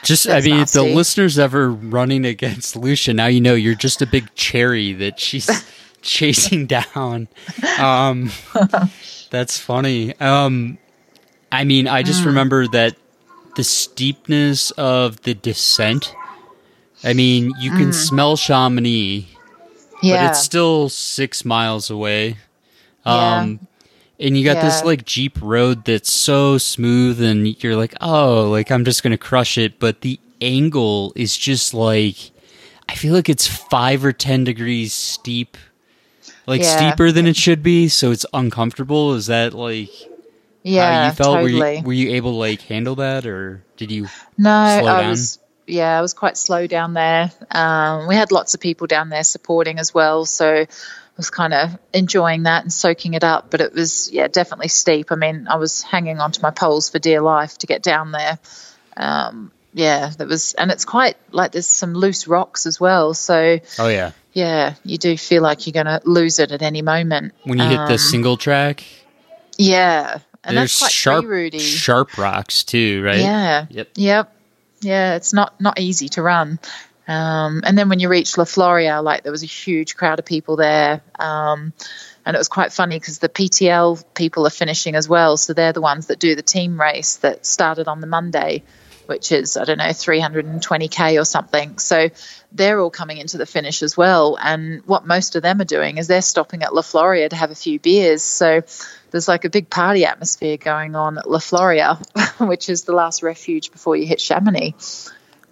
Just, 0.05 0.29
I 0.29 0.35
That's 0.35 0.47
mean, 0.47 0.61
if 0.61 0.71
the 0.71 0.85
listeners 0.85 1.41
ever 1.41 1.69
running 1.69 2.25
against 2.25 2.77
Lucia, 2.77 3.13
now 3.13 3.27
you 3.27 3.41
know 3.41 3.55
you're 3.55 3.75
just 3.75 4.01
a 4.01 4.07
big 4.07 4.33
cherry 4.37 4.93
that 4.93 5.19
she's 5.19 5.49
chasing 6.03 6.67
down. 6.95 7.29
Um, 7.79 8.31
that's 9.31 9.59
funny. 9.59 10.19
Um, 10.21 10.79
I 11.53 11.65
mean, 11.65 11.87
I 11.89 12.03
just 12.03 12.23
Mm. 12.23 12.27
remember 12.27 12.67
that 12.69 12.97
the 13.57 13.65
steepness 13.65 14.71
of 14.73 15.23
the 15.23 15.35
descent. 15.35 16.15
I 17.05 17.13
mean, 17.13 17.53
you 17.61 17.71
can 17.71 17.91
Mm. 17.91 17.95
smell 17.95 18.37
Chamonix, 18.37 19.27
but 20.03 20.21
it's 20.23 20.39
still 20.39 20.89
six 20.89 21.45
miles 21.45 21.91
away. 21.91 22.37
Yeah. 23.07 23.37
Um, 23.37 23.61
and 24.21 24.37
you 24.37 24.45
got 24.45 24.61
this 24.61 24.83
like 24.85 25.05
Jeep 25.05 25.39
road 25.41 25.85
that's 25.85 26.11
so 26.13 26.59
smooth, 26.59 27.23
and 27.23 27.63
you're 27.63 27.77
like, 27.77 27.95
oh, 28.01 28.49
like 28.51 28.71
I'm 28.71 28.85
just 28.85 29.03
gonna 29.03 29.17
crush 29.19 29.57
it. 29.57 29.79
But 29.79 30.01
the 30.03 30.19
angle 30.41 31.13
is 31.17 31.37
just 31.37 31.73
like, 31.73 32.17
I 32.89 32.95
feel 32.95 33.15
like 33.15 33.29
it's 33.29 33.47
five 33.47 34.05
or 34.05 34.13
ten 34.13 34.45
degrees 34.45 34.93
steep, 34.93 35.57
like 36.49 36.63
Yeah. 36.63 36.77
steeper 36.77 37.13
than 37.13 37.27
it 37.27 37.37
should 37.37 37.63
be. 37.63 37.89
So 37.89 38.11
it's 38.11 38.27
uncomfortable. 38.33 39.15
Is 39.15 39.27
that 39.27 39.53
like 39.55 39.91
yeah, 40.63 41.03
how 41.03 41.07
you 41.07 41.13
felt? 41.13 41.37
totally. 41.37 41.61
Were 41.61 41.73
you 41.73 41.83
were 41.83 41.93
you 41.93 42.11
able 42.17 42.33
to 42.33 42.37
like 42.39 42.63
handle 42.63 42.97
that, 42.97 43.27
or 43.27 43.63
did 43.77 43.91
you? 43.91 44.07
No, 44.37 44.79
slow 44.81 44.89
I 44.89 45.01
down? 45.01 45.11
was. 45.11 45.39
Yeah, 45.67 45.99
I 45.99 46.01
was 46.01 46.15
quite 46.15 46.39
slow 46.39 46.67
down 46.67 46.95
there. 46.95 47.31
Um, 47.51 48.09
we 48.09 48.15
had 48.17 48.33
lots 48.33 48.55
of 48.55 48.61
people 48.61 48.87
down 48.87 49.11
there 49.11 49.23
supporting 49.23 49.79
as 49.79 49.93
well, 49.93 50.25
so 50.25 50.47
I 50.61 50.67
was 51.19 51.29
kind 51.29 51.53
of 51.53 51.79
enjoying 51.93 52.45
that 52.45 52.63
and 52.63 52.73
soaking 52.73 53.13
it 53.13 53.23
up. 53.23 53.51
But 53.51 53.61
it 53.61 53.75
was, 53.75 54.11
yeah, 54.11 54.29
definitely 54.29 54.69
steep. 54.69 55.13
I 55.13 55.17
mean, 55.17 55.47
I 55.47 55.57
was 55.57 55.83
hanging 55.83 56.21
onto 56.21 56.41
my 56.41 56.51
poles 56.53 56.89
for 56.89 56.99
dear 56.99 57.21
life 57.21 57.59
to 57.59 57.67
get 57.67 57.83
down 57.83 58.13
there. 58.13 58.39
Um, 58.97 59.53
yeah, 59.79 60.11
that 60.19 60.27
was, 60.29 60.55
and 60.55 60.71
it's 60.71 60.85
quite 60.85 61.17
like 61.31 61.53
there's 61.53 61.67
some 61.69 61.95
loose 61.95 62.27
rocks 62.27 62.67
as 62.67 62.81
well. 62.81 63.15
So 63.15 63.61
Oh 63.79 63.89
yeah, 63.89 64.11
yeah, 64.33 64.75
you 64.85 64.99
do 64.99 65.17
feel 65.17 65.43
like 65.43 65.67
you're 65.67 65.73
going 65.85 65.87
to 65.87 66.01
lose 66.05 66.39
it 66.41 66.51
at 66.53 66.63
any 66.63 66.83
moment 66.83 67.33
when 67.45 67.59
you 67.59 67.65
hit 67.65 67.87
the 67.87 67.93
Um, 67.93 67.99
single 67.99 68.37
track, 68.37 68.83
Yeah, 69.57 70.19
and 70.45 70.57
there's 70.57 70.73
that's 70.73 70.79
quite 70.81 70.93
sharp 70.93 71.25
free-roody. 71.25 71.61
sharp 71.61 72.19
rocks 72.19 72.65
too, 72.65 73.03
right? 73.05 73.19
Yeah. 73.21 73.67
Yep. 73.71 73.89
Yep. 73.95 74.35
Yeah, 74.81 75.15
it's 75.17 75.33
not 75.33 75.61
not 75.61 75.79
easy 75.81 76.09
to 76.11 76.23
run. 76.23 76.59
Um, 77.09 77.63
and 77.65 77.77
then 77.79 77.89
when 77.89 78.01
you 78.01 78.09
reach 78.11 78.37
La 78.37 78.45
Floria, 78.45 79.03
like 79.03 79.23
there 79.23 79.33
was 79.33 79.43
a 79.43 79.47
huge 79.47 79.97
crowd 79.97 80.19
of 80.19 80.25
people 80.27 80.57
there. 80.57 81.01
Um, 81.19 81.73
and 82.27 82.35
it 82.37 82.39
was 82.39 82.49
quite 82.49 82.71
funny 82.73 82.99
because 82.99 83.19
the 83.19 83.31
PTL 83.31 84.05
people 84.15 84.47
are 84.47 84.51
finishing 84.51 84.95
as 84.95 85.09
well. 85.09 85.39
So 85.39 85.55
they're 85.55 85.73
the 85.73 85.81
ones 85.81 86.09
that 86.09 86.19
do 86.19 86.35
the 86.35 86.43
team 86.43 86.79
race 86.79 87.17
that 87.19 87.47
started 87.47 87.89
on 87.89 88.03
the 88.03 88.07
Monday, 88.07 88.63
which 89.09 89.33
is, 89.33 89.57
I 89.57 89.65
don't 89.65 89.79
know, 89.79 89.85
320K 89.87 91.19
or 91.19 91.25
something. 91.25 91.79
So 91.79 92.11
they're 92.53 92.79
all 92.79 92.91
coming 92.91 93.17
into 93.17 93.39
the 93.39 93.47
finish 93.47 93.83
as 93.83 93.97
well. 93.97 94.37
And 94.39 94.83
what 94.85 95.07
most 95.07 95.35
of 95.35 95.41
them 95.43 95.63
are 95.63 95.65
doing 95.65 95.97
is 95.97 96.09
they're 96.09 96.21
stopping 96.21 96.63
at 96.63 96.75
La 96.75 96.83
Floria 96.83 97.31
to 97.31 97.35
have 97.35 97.51
a 97.51 97.55
few 97.55 97.81
beers. 97.81 98.23
So 98.23 98.63
there's 99.11 99.27
like 99.27 99.47
a 99.47 99.49
big 99.49 99.71
party 99.71 100.05
atmosphere 100.05 100.59
going 100.59 100.95
on 100.95 101.17
at 101.17 101.31
La 101.31 101.39
Floria, 101.39 101.97
which 102.47 102.69
is 102.69 102.85
the 102.85 102.93
last 102.93 103.23
refuge 103.23 103.73
before 103.73 103.97
you 103.97 104.07
hit 104.07 104.21
Chamonix. 104.21 104.75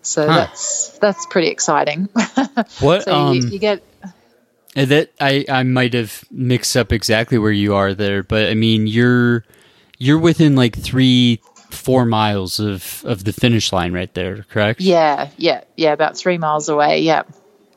So 0.02 0.26
Huh. 0.26 0.36
that's 0.36 0.90
that's 0.98 1.24
pretty 1.24 1.48
exciting. 1.48 2.10
What, 2.80 3.04
so 3.04 3.10
you, 3.10 3.40
um, 3.40 3.48
you 3.50 3.58
get 3.58 3.82
Uh, 4.76 4.84
That 4.84 5.12
I, 5.18 5.46
I 5.48 5.62
might 5.62 5.94
have 5.94 6.24
mixed 6.30 6.76
up 6.76 6.92
exactly 6.92 7.38
where 7.38 7.52
you 7.52 7.74
are 7.74 7.94
there, 7.94 8.22
but 8.22 8.48
I 8.50 8.54
mean 8.54 8.86
you're 8.86 9.44
you're 9.96 10.18
within 10.18 10.56
like 10.56 10.76
three 10.76 11.40
four 11.76 12.04
miles 12.04 12.58
of 12.60 13.02
of 13.06 13.24
the 13.24 13.32
finish 13.32 13.72
line 13.72 13.92
right 13.92 14.12
there, 14.14 14.44
correct? 14.50 14.80
yeah, 14.80 15.30
yeah, 15.36 15.62
yeah, 15.76 15.92
about 15.92 16.16
three 16.16 16.38
miles 16.38 16.68
away. 16.68 17.00
Yeah, 17.00 17.22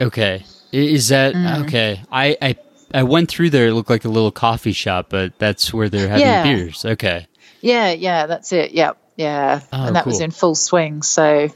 Okay. 0.01 0.43
Is 0.71 1.07
that 1.09 1.33
Mm. 1.33 1.65
okay? 1.65 2.01
I, 2.11 2.37
I 2.41 2.55
I 2.93 3.03
went 3.03 3.29
through 3.29 3.49
there. 3.49 3.67
It 3.67 3.73
looked 3.73 3.89
like 3.89 4.05
a 4.05 4.09
little 4.09 4.31
coffee 4.31 4.71
shop, 4.71 5.07
but 5.09 5.37
that's 5.39 5.73
where 5.73 5.89
they're 5.89 6.07
having 6.07 6.25
Yeah. 6.25 6.43
beers. 6.43 6.85
Okay. 6.85 7.27
yeah, 7.61 7.91
yeah. 7.91 8.25
That's 8.27 8.51
it. 8.53 8.71
Yeah, 8.71 8.91
yeah. 9.15 9.61
Oh, 9.73 9.85
and 9.87 9.95
that 9.95 10.05
was 10.05 10.21
in 10.21 10.31
full 10.31 10.55
swing. 10.55 11.01
So 11.01 11.49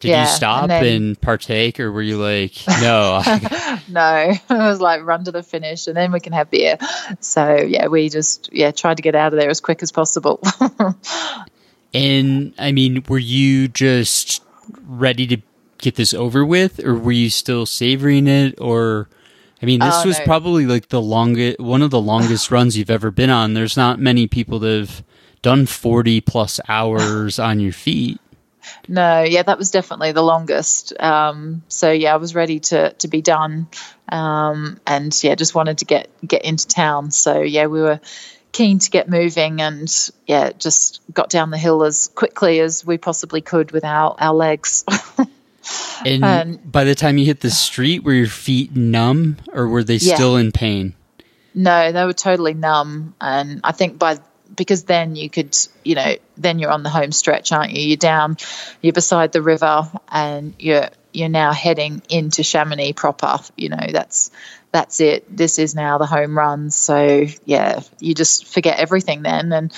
Did 0.00 0.08
yeah, 0.10 0.20
you 0.22 0.28
stop 0.28 0.64
and 0.70 0.72
and, 0.86 1.20
partake, 1.20 1.80
or 1.80 1.90
were 1.90 2.02
you 2.02 2.18
like, 2.18 2.52
no? 2.80 3.22
No, 3.88 4.00
I 4.50 4.68
was 4.68 4.80
like 4.80 5.02
run 5.02 5.24
to 5.24 5.32
the 5.32 5.42
finish, 5.42 5.86
and 5.88 5.96
then 5.96 6.12
we 6.12 6.20
can 6.20 6.32
have 6.34 6.50
beer. 6.50 6.76
So 7.20 7.56
yeah, 7.56 7.86
we 7.88 8.08
just 8.10 8.50
yeah 8.52 8.70
tried 8.70 8.98
to 8.98 9.02
get 9.02 9.14
out 9.14 9.32
of 9.32 9.38
there 9.40 9.48
as 9.50 9.60
quick 9.60 9.82
as 9.82 9.92
possible. 9.92 10.40
and 11.94 12.54
I 12.58 12.72
mean, 12.72 13.02
were 13.08 13.18
you 13.18 13.68
just 13.68 14.42
ready 14.82 15.26
to 15.28 15.38
get 15.78 15.94
this 15.96 16.12
over 16.14 16.44
with, 16.44 16.84
or 16.84 16.94
were 16.94 17.12
you 17.12 17.30
still 17.30 17.66
savoring 17.66 18.26
it, 18.26 18.60
or? 18.60 19.08
I 19.60 19.66
mean, 19.66 19.80
this 19.80 20.04
Oh, 20.04 20.06
was 20.06 20.18
no. 20.20 20.24
probably 20.24 20.66
like 20.66 20.88
the 20.88 21.00
longest, 21.02 21.58
one 21.58 21.82
of 21.82 21.90
the 21.90 22.00
longest 22.00 22.50
runs 22.52 22.76
you've 22.78 22.90
ever 22.90 23.10
been 23.10 23.30
on. 23.30 23.54
There's 23.54 23.76
not 23.76 23.98
many 23.98 24.28
people 24.28 24.60
that 24.60 24.78
have 24.78 25.04
done 25.42 25.66
40 25.66 26.20
plus 26.20 26.60
hours 26.68 27.40
on 27.40 27.58
your 27.58 27.72
feet. 27.72 28.20
No, 28.86 29.22
yeah, 29.22 29.42
that 29.42 29.58
was 29.58 29.70
definitely 29.72 30.12
the 30.12 30.22
longest. 30.22 30.92
Um, 31.00 31.62
so 31.68 31.90
yeah, 31.90 32.12
I 32.12 32.18
was 32.18 32.34
ready 32.34 32.60
to 32.60 32.92
to 32.92 33.08
be 33.08 33.20
done, 33.22 33.66
um, 34.10 34.78
and 34.86 35.12
yeah, 35.24 35.34
just 35.34 35.54
wanted 35.54 35.78
to 35.78 35.84
get 35.86 36.08
get 36.26 36.44
into 36.44 36.68
town. 36.68 37.10
So 37.10 37.40
yeah, 37.40 37.66
we 37.66 37.80
were 37.80 37.98
keen 38.52 38.78
to 38.80 38.90
get 38.90 39.08
moving, 39.08 39.60
and 39.60 39.88
yeah, 40.26 40.52
just 40.58 41.00
got 41.12 41.30
down 41.30 41.50
the 41.50 41.58
hill 41.58 41.84
as 41.84 42.08
quickly 42.14 42.60
as 42.60 42.84
we 42.84 42.98
possibly 42.98 43.40
could 43.40 43.70
without 43.72 44.16
our 44.20 44.34
legs. 44.34 44.84
And 46.04 46.24
And- 46.24 46.72
by 46.72 46.84
the 46.84 46.94
time 46.94 47.18
you 47.18 47.26
hit 47.26 47.40
the 47.40 47.50
street, 47.50 48.02
were 48.02 48.12
your 48.14 48.26
feet 48.28 48.74
numb 48.74 49.36
or 49.52 49.68
were 49.68 49.84
they 49.84 49.96
Yeah. 49.96 50.14
still 50.14 50.36
in 50.36 50.50
pain? 50.52 50.94
No, 51.54 51.92
they 51.92 52.04
were 52.04 52.12
totally 52.14 52.54
numb, 52.54 53.14
and 53.20 53.60
I 53.64 53.72
think 53.72 53.98
by 53.98 54.18
because 54.56 54.84
then 54.84 55.14
you 55.14 55.28
could, 55.28 55.56
you 55.84 55.94
know, 55.94 56.16
then 56.36 56.58
you're 56.58 56.70
on 56.70 56.82
the 56.82 56.88
home 56.88 57.12
stretch, 57.12 57.52
aren't 57.52 57.72
you? 57.72 57.82
You're 57.82 57.96
down, 57.96 58.36
you're 58.80 58.92
beside 58.94 59.32
the 59.32 59.42
river, 59.42 59.88
and 60.10 60.54
you're 60.58 60.88
you're 61.12 61.28
now 61.28 61.52
heading 61.52 62.00
into 62.08 62.42
Chamonix 62.42 62.92
proper. 62.92 63.38
You 63.56 63.70
know, 63.70 63.86
that's 63.92 64.30
that's 64.72 65.00
it. 65.00 65.24
This 65.34 65.58
is 65.58 65.74
now 65.74 65.98
the 65.98 66.06
home 66.06 66.36
run. 66.36 66.70
So 66.70 67.26
yeah, 67.44 67.80
you 68.00 68.14
just 68.14 68.46
forget 68.46 68.78
everything 68.78 69.22
then, 69.22 69.52
and 69.52 69.72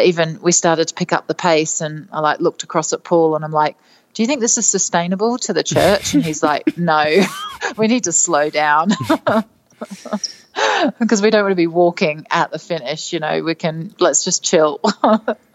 even 0.00 0.38
we 0.42 0.52
started 0.52 0.88
to 0.88 0.94
pick 0.94 1.12
up 1.12 1.26
the 1.26 1.34
pace, 1.34 1.80
and 1.80 2.08
I 2.12 2.20
like 2.20 2.40
looked 2.40 2.62
across 2.62 2.92
at 2.92 3.04
Paul, 3.04 3.36
and 3.36 3.44
I'm 3.44 3.52
like. 3.52 3.76
Do 4.14 4.22
you 4.22 4.26
think 4.26 4.42
this 4.42 4.58
is 4.58 4.66
sustainable 4.66 5.38
to 5.38 5.54
the 5.54 5.62
church? 5.62 6.12
And 6.12 6.22
he's 6.22 6.42
like, 6.42 6.76
No, 6.76 7.02
we 7.78 7.86
need 7.86 8.04
to 8.04 8.12
slow 8.12 8.50
down. 8.50 8.90
because 10.98 11.22
we 11.22 11.30
don't 11.30 11.44
want 11.44 11.52
to 11.52 11.56
be 11.56 11.66
walking 11.66 12.26
at 12.30 12.50
the 12.50 12.58
finish. 12.58 13.14
You 13.14 13.20
know, 13.20 13.42
we 13.42 13.54
can 13.54 13.94
let's 13.98 14.22
just 14.22 14.44
chill. 14.44 14.80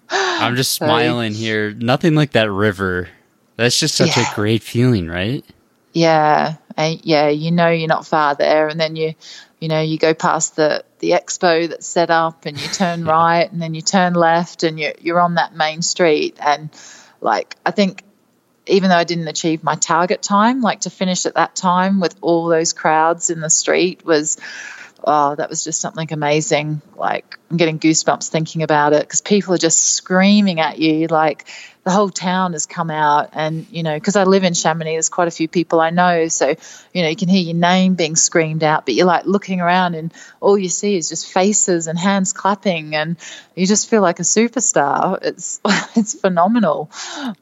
I'm 0.10 0.56
just 0.56 0.74
So- 0.76 0.86
smiling 0.88 1.34
here. 1.34 1.72
Nothing 1.72 2.16
like 2.16 2.32
that 2.32 2.50
river. 2.52 3.10
That's 3.58 3.80
just 3.80 3.94
such 3.96 4.18
Yeah. 4.18 4.32
a 4.32 4.36
great 4.36 4.64
feeling, 4.64 5.08
right? 5.08 5.46
yeah, 5.94 6.56
and 6.78 7.04
yeah, 7.04 7.28
you 7.28 7.52
know 7.52 7.70
you're 7.70 7.88
not 7.88 8.08
far 8.08 8.36
there, 8.36 8.68
and 8.68 8.80
then 8.80 8.96
you 8.96 9.16
you 9.60 9.68
know, 9.68 9.82
you 9.82 9.98
go 9.98 10.14
past 10.14 10.56
the 10.56 10.84
the 11.00 11.12
expo 11.12 11.68
that's 11.70 11.88
set 11.88 12.10
up, 12.10 12.46
and 12.46 12.60
you 12.60 12.68
turn 12.68 13.06
right, 13.06 13.52
and 13.52 13.62
then 13.62 13.74
you 13.74 13.82
turn 13.82 14.14
left, 14.14 14.64
and 14.64 14.80
you're 14.80 14.94
you're 15.02 15.20
on 15.20 15.36
that 15.36 15.56
main 15.56 15.82
street, 15.82 16.38
and 16.40 16.70
like 17.22 17.56
I 17.66 17.72
think 17.72 18.04
even 18.68 18.90
though 18.90 18.98
I 18.98 19.04
didn't 19.06 19.28
achieve 19.28 19.64
my 19.64 19.76
target 19.76 20.22
time, 20.22 20.62
like 20.62 20.82
to 20.82 20.90
finish 20.90 21.26
at 21.26 21.36
that 21.36 21.56
time 21.56 22.00
with 22.00 22.16
all 22.22 22.48
those 22.48 22.74
crowds 22.74 23.30
in 23.30 23.40
the 23.40 23.50
street 23.50 24.06
was, 24.06 24.38
oh, 25.06 25.36
that 25.36 25.50
was 25.50 25.64
just 25.64 25.80
something 25.80 26.12
amazing. 26.12 26.82
Like 26.98 27.40
I'm 27.50 27.56
getting 27.56 27.80
goosebumps 27.80 28.28
thinking 28.28 28.64
about 28.64 28.92
it 28.92 29.02
because 29.02 29.22
people 29.22 29.54
are 29.54 29.60
just 29.60 29.82
screaming 29.82 30.60
at 30.60 30.80
you. 30.80 31.08
Like 31.08 31.48
the 31.88 31.94
whole 31.94 32.10
town 32.10 32.52
has 32.52 32.66
come 32.66 32.92
out, 32.92 33.30
and 33.32 33.66
you 33.72 33.82
know, 33.82 33.96
because 33.96 34.18
I 34.18 34.26
live 34.26 34.44
in 34.44 34.54
Chamonix, 34.54 34.96
there's 34.96 35.08
quite 35.08 35.30
a 35.30 35.32
few 35.32 35.48
people 35.48 35.80
I 35.80 35.90
know, 35.90 36.28
so 36.28 36.54
you 36.94 37.02
know, 37.02 37.08
you 37.08 37.16
can 37.16 37.30
hear 37.30 37.42
your 37.42 37.56
name 37.56 37.96
being 37.96 38.18
screamed 38.18 38.62
out, 38.62 38.86
but 38.86 38.94
you're 38.94 39.06
like 39.06 39.26
looking 39.26 39.62
around, 39.62 39.96
and 39.96 40.14
all 40.42 40.58
you 40.58 40.68
see 40.68 40.98
is 40.98 41.08
just 41.08 41.32
faces 41.32 41.88
and 41.88 41.98
hands 41.98 42.34
clapping, 42.34 42.94
and 42.94 43.16
you 43.56 43.66
just 43.66 43.90
feel 43.90 44.02
like 44.02 44.20
a 44.20 44.24
superstar. 44.24 45.18
It's 45.22 45.62
it's 45.96 46.14
phenomenal. 46.20 46.92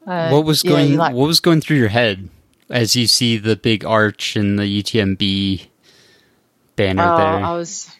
Uh, 0.06 0.30
what 0.30 0.44
was 0.44 0.62
going 0.62 0.92
you 0.92 0.96
like- 0.96 1.12
What 1.16 1.26
was 1.26 1.40
going 1.40 1.60
through 1.60 1.78
your 1.78 1.88
head 1.88 2.28
as 2.70 2.94
you 2.94 3.08
see 3.08 3.38
the 3.38 3.56
big 3.56 3.84
arch 3.84 4.36
and 4.36 4.56
the 4.60 4.82
UTMB 4.82 5.66
banner 6.76 7.02
Oh, 7.02 7.16
there? 7.16 7.44
I 7.46 7.52
was. 7.56 7.90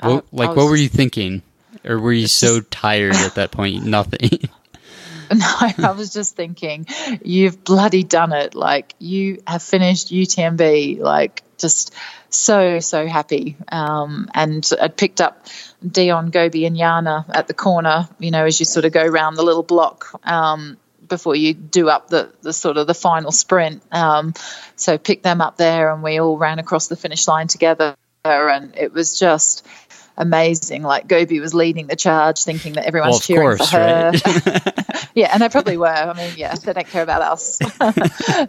What, 0.00 0.10
I- 0.10 0.12
I 0.16 0.20
like, 0.32 0.48
was 0.50 0.56
what 0.58 0.66
were 0.66 0.76
you 0.76 0.90
thinking, 0.90 1.40
or 1.82 1.98
were 1.98 2.12
you 2.12 2.26
so 2.26 2.60
tired 2.60 3.14
at 3.14 3.36
that 3.36 3.52
point? 3.52 3.84
Nothing. 3.98 4.50
No, 5.78 5.88
I 5.88 5.92
was 5.92 6.12
just 6.12 6.36
thinking, 6.36 6.86
you've 7.22 7.64
bloody 7.64 8.02
done 8.02 8.32
it. 8.32 8.54
Like 8.54 8.94
you 8.98 9.42
have 9.46 9.62
finished 9.62 10.12
UTMB. 10.12 11.00
Like 11.00 11.42
just 11.58 11.94
so 12.30 12.80
so 12.80 13.06
happy. 13.06 13.56
Um, 13.70 14.28
and 14.34 14.68
I'd 14.80 14.96
picked 14.96 15.20
up 15.20 15.46
Dion, 15.86 16.30
Gobi, 16.30 16.66
and 16.66 16.76
Yana 16.76 17.24
at 17.34 17.48
the 17.48 17.54
corner. 17.54 18.08
You 18.18 18.30
know, 18.30 18.44
as 18.44 18.58
you 18.58 18.66
sort 18.66 18.84
of 18.84 18.92
go 18.92 19.04
around 19.04 19.34
the 19.34 19.42
little 19.42 19.62
block. 19.62 20.20
Um, 20.24 20.78
before 21.06 21.36
you 21.36 21.52
do 21.52 21.90
up 21.90 22.08
the, 22.08 22.32
the 22.40 22.52
sort 22.52 22.78
of 22.78 22.86
the 22.86 22.94
final 22.94 23.30
sprint. 23.30 23.82
Um, 23.92 24.32
so 24.76 24.96
picked 24.96 25.22
them 25.22 25.42
up 25.42 25.58
there 25.58 25.92
and 25.92 26.02
we 26.02 26.18
all 26.18 26.38
ran 26.38 26.58
across 26.58 26.88
the 26.88 26.96
finish 26.96 27.28
line 27.28 27.46
together 27.46 27.94
and 28.24 28.74
it 28.76 28.92
was 28.92 29.18
just 29.18 29.66
amazing. 30.16 30.82
Like 30.82 31.06
Gobi 31.06 31.40
was 31.40 31.54
leading 31.54 31.86
the 31.86 31.96
charge 31.96 32.42
thinking 32.44 32.74
that 32.74 32.86
everyone's 32.86 33.14
Well, 33.14 33.20
cheering 33.20 33.58
course, 33.58 33.70
for 33.70 33.78
her. 33.78 34.10
right? 34.12 35.08
yeah, 35.14 35.30
and 35.32 35.42
they 35.42 35.48
probably 35.48 35.76
were. 35.76 35.86
I 35.86 36.12
mean, 36.14 36.34
yeah, 36.36 36.54
they 36.54 36.72
don't 36.72 36.86
care 36.86 37.02
about 37.02 37.22
us. 37.22 37.58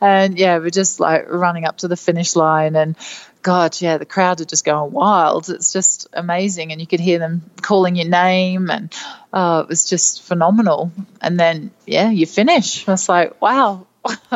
and 0.00 0.38
yeah, 0.38 0.58
we're 0.58 0.70
just 0.70 1.00
like 1.00 1.28
running 1.28 1.64
up 1.64 1.78
to 1.78 1.88
the 1.88 1.96
finish 1.96 2.36
line 2.36 2.76
and 2.76 2.96
God, 3.42 3.80
yeah, 3.80 3.98
the 3.98 4.06
crowd 4.06 4.40
are 4.40 4.44
just 4.44 4.64
going 4.64 4.92
wild. 4.92 5.48
It's 5.50 5.72
just 5.72 6.06
amazing. 6.12 6.70
And 6.70 6.80
you 6.80 6.86
could 6.86 7.00
hear 7.00 7.18
them 7.18 7.42
calling 7.60 7.96
your 7.96 8.08
name 8.08 8.70
and 8.70 8.94
oh, 9.32 9.60
it 9.60 9.68
was 9.68 9.84
just 9.84 10.22
phenomenal. 10.22 10.92
And 11.20 11.40
then, 11.40 11.72
yeah, 11.84 12.08
you 12.10 12.24
finish. 12.26 12.86
I 12.88 12.92
was 12.92 13.08
like, 13.08 13.40
wow, 13.42 13.86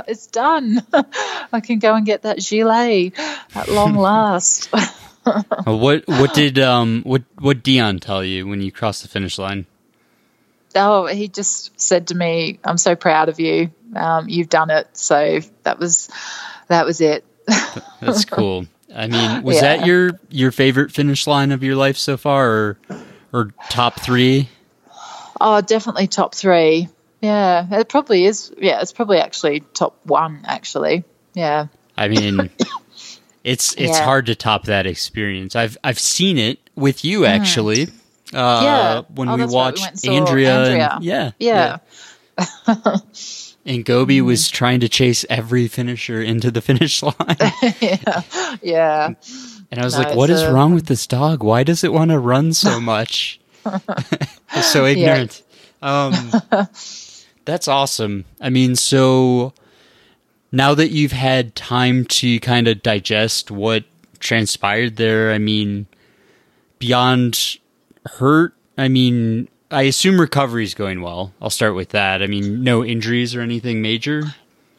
it's 0.09 0.27
done. 0.27 0.85
I 1.53 1.61
can 1.61 1.79
go 1.79 1.95
and 1.95 2.05
get 2.05 2.23
that 2.23 2.41
gilet 2.41 3.13
at 3.55 3.69
long 3.69 3.95
last. 3.95 4.71
What 5.65 6.07
What 6.07 6.35
did 6.35 6.59
um 6.59 7.03
what 7.05 7.23
what 7.39 7.63
Dion 7.63 7.99
tell 7.99 8.25
you 8.25 8.47
when 8.47 8.61
you 8.61 8.71
crossed 8.73 9.03
the 9.03 9.09
finish 9.09 9.39
line? 9.39 9.67
oh, 10.79 11.07
he 11.07 11.29
just 11.29 11.79
said 11.81 12.09
to 12.09 12.15
me, 12.15 12.59
"I'm 12.65 12.77
so 12.79 12.95
proud 12.97 13.29
of 13.31 13.41
you. 13.41 13.71
Um, 13.95 14.29
you've 14.29 14.49
done 14.51 14.71
it." 14.71 14.89
So 14.97 15.41
that 15.63 15.79
was 15.79 16.09
that 16.69 16.85
was 16.87 17.01
it. 17.01 17.25
That's 18.01 18.25
cool. 18.37 18.67
I 18.95 19.07
mean, 19.09 19.43
was 19.43 19.57
Yeah. 19.57 19.77
that 19.77 19.87
your 19.87 20.11
your 20.31 20.53
favorite 20.53 20.93
finish 20.93 21.27
line 21.27 21.51
of 21.53 21.63
your 21.63 21.77
life 21.77 21.97
so 21.97 22.17
far, 22.17 22.49
or 22.51 22.79
or 23.33 23.51
top 23.71 24.01
three? 24.01 24.49
Oh, 25.41 25.61
definitely 25.61 26.07
top 26.07 26.35
three. 26.35 26.89
Yeah, 27.21 27.67
it 27.81 27.89
probably 27.89 28.25
is. 28.27 28.53
Yeah, 28.59 28.81
it's 28.81 28.93
probably 28.93 29.19
actually 29.19 29.61
top 29.61 29.97
one. 30.05 30.43
Actually, 30.45 31.05
yeah. 31.35 31.67
I 31.97 32.09
mean, 32.09 32.51
it's 33.47 33.73
it's 33.75 33.97
Yeah. 33.99 34.05
hard 34.05 34.27
to 34.27 34.35
top 34.35 34.65
that 34.65 34.87
experience. 34.87 35.55
I've 35.57 35.79
I've 35.85 35.99
seen 36.01 36.37
it 36.37 36.59
with 36.75 37.05
you 37.05 37.25
actually. 37.27 37.85
Uh, 38.35 38.61
Mm. 38.61 38.63
Yeah. 38.65 39.03
when 39.15 39.29
Oh, 39.29 39.37
we 39.37 39.45
we 39.47 39.53
watched 39.53 39.81
went 39.81 39.93
and 39.93 40.01
saw 40.01 40.13
Andrea, 40.13 40.65
and- 40.65 40.83
Andrea. 40.83 40.99
yeah, 41.01 41.31
Yeah. 41.39 41.79
and 43.65 43.85
Gobi 43.85 44.21
Mm. 44.21 44.25
was 44.27 44.49
trying 44.51 44.81
to 44.81 44.89
chase 44.89 45.25
every 45.31 45.69
finisher 45.69 46.21
into 46.23 46.51
the 46.51 46.61
finish 46.69 47.03
line, 47.03 47.15
yeah, 47.81 48.23
yeah. 48.63 49.11
and 49.71 49.81
I 49.81 49.85
was 49.85 49.95
No, 49.95 50.03
like, 50.03 50.17
"What 50.17 50.29
is 50.31 50.43
a- 50.43 50.53
wrong 50.53 50.75
with 50.75 50.87
this 50.87 51.07
dog? 51.07 51.43
Why 51.45 51.63
does 51.63 51.85
it 51.85 51.93
want 51.93 52.11
to 52.11 52.19
run 52.19 52.53
so 52.53 52.81
much?" 52.81 53.39
So 54.63 54.85
ignorant. 54.87 55.43
Um, 55.83 56.33
that's 57.45 57.69
awesome. 57.69 58.25
I 58.41 58.51
mean, 58.51 58.75
so 58.77 59.53
now 60.53 60.75
that 60.75 60.91
you've 60.91 61.13
had 61.13 61.55
time 61.55 62.05
to 62.07 62.39
kind 62.41 62.69
of 62.69 62.83
digest 62.83 63.51
what 63.51 63.85
transpired 64.19 64.97
there, 64.97 65.33
I 65.33 65.39
mean, 65.39 65.87
beyond 66.79 67.59
hurt, 68.05 68.55
I 68.79 68.89
mean, 68.89 69.49
I 69.71 69.83
assume 69.83 70.21
recovery 70.21 70.65
is 70.65 70.75
going 70.75 71.03
well. 71.03 71.33
I'll 71.41 71.51
start 71.51 71.75
with 71.75 71.91
that. 71.91 72.23
I 72.23 72.27
mean, 72.27 72.63
no 72.63 72.85
injuries 72.85 73.35
or 73.35 73.41
anything 73.41 73.83
major. 73.83 74.23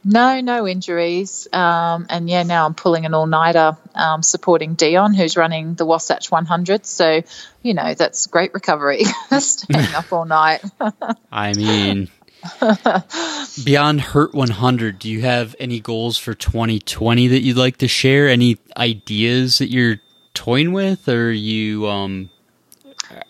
No, 0.09 0.39
no 0.39 0.65
injuries. 0.65 1.49
Um, 1.51 2.05
and 2.09 2.30
yeah, 2.30 2.43
now 2.43 2.65
I'm 2.65 2.74
pulling 2.76 3.05
an 3.05 3.13
all 3.13 3.28
nighter 3.28 3.78
um, 3.93 4.24
supporting 4.24 4.76
Dion, 4.76 5.13
who's 5.13 5.36
running 5.36 5.76
the 5.76 5.86
Wasatch 5.86 6.32
100. 6.32 6.86
So, 6.86 7.24
you 7.61 7.74
know, 7.74 7.93
that's 7.93 8.28
great 8.28 8.53
recovery, 8.53 9.03
staying 9.39 9.93
up 9.93 10.13
all 10.13 10.24
night. 10.24 10.63
I 11.32 11.53
mean, 11.53 12.09
beyond 13.65 14.01
Hurt 14.01 14.33
100, 14.33 14.99
do 14.99 15.09
you 15.09 15.21
have 15.21 15.55
any 15.59 15.79
goals 15.79 16.17
for 16.17 16.33
2020 16.33 17.27
that 17.27 17.41
you'd 17.41 17.57
like 17.57 17.77
to 17.77 17.88
share? 17.88 18.27
Any 18.27 18.57
ideas 18.75 19.57
that 19.59 19.69
you're 19.69 19.97
toying 20.33 20.73
with, 20.73 21.07
or 21.09 21.27
are 21.27 21.31
you 21.31 21.88
um, 21.88 22.29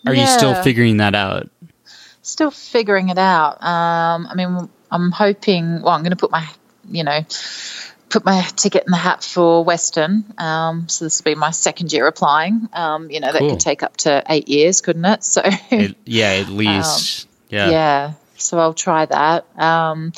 are 0.06 0.14
you 0.14 0.28
still 0.28 0.56
figuring 0.64 0.98
that 0.98 1.16
out? 1.16 1.50
Still 2.22 2.52
figuring 2.52 3.10
it 3.10 3.18
out. 3.18 3.64
Um, 3.64 4.28
I 4.30 4.36
mean, 4.36 4.70
I'm 4.92 5.12
hoping, 5.12 5.82
well, 5.82 5.94
I'm 5.94 6.02
going 6.02 6.12
to 6.12 6.18
put 6.18 6.32
my, 6.32 6.48
you 6.90 7.04
know, 7.04 7.22
put 8.10 8.26
my 8.26 8.42
ticket 8.56 8.84
in 8.86 8.92
the 8.92 8.98
hat 8.98 9.24
for 9.24 9.64
Western. 9.64 10.26
Um, 10.38 10.90
so 10.90 11.06
this 11.06 11.20
will 11.24 11.32
be 11.32 11.36
my 11.36 11.52
second 11.52 11.92
year 11.94 12.06
applying. 12.08 12.68
Um, 12.74 13.10
you 13.10 13.20
know, 13.20 13.32
that 13.32 13.40
Cool. 13.40 13.52
could 13.52 13.60
take 13.60 13.84
up 13.84 13.96
to 13.98 14.24
eight 14.30 14.50
years, 14.50 14.82
couldn't 14.82 15.06
it? 15.06 15.24
So, 15.24 15.42
It- 15.46 15.96
yeah, 16.06 16.32
at 16.32 16.50
least. 16.50 17.28
yeah. 17.50 17.70
yeah. 17.70 18.14
So 18.38 18.60
I'll 18.60 18.74
try 18.74 19.06
that. 19.06 19.46
Um, 19.60 20.14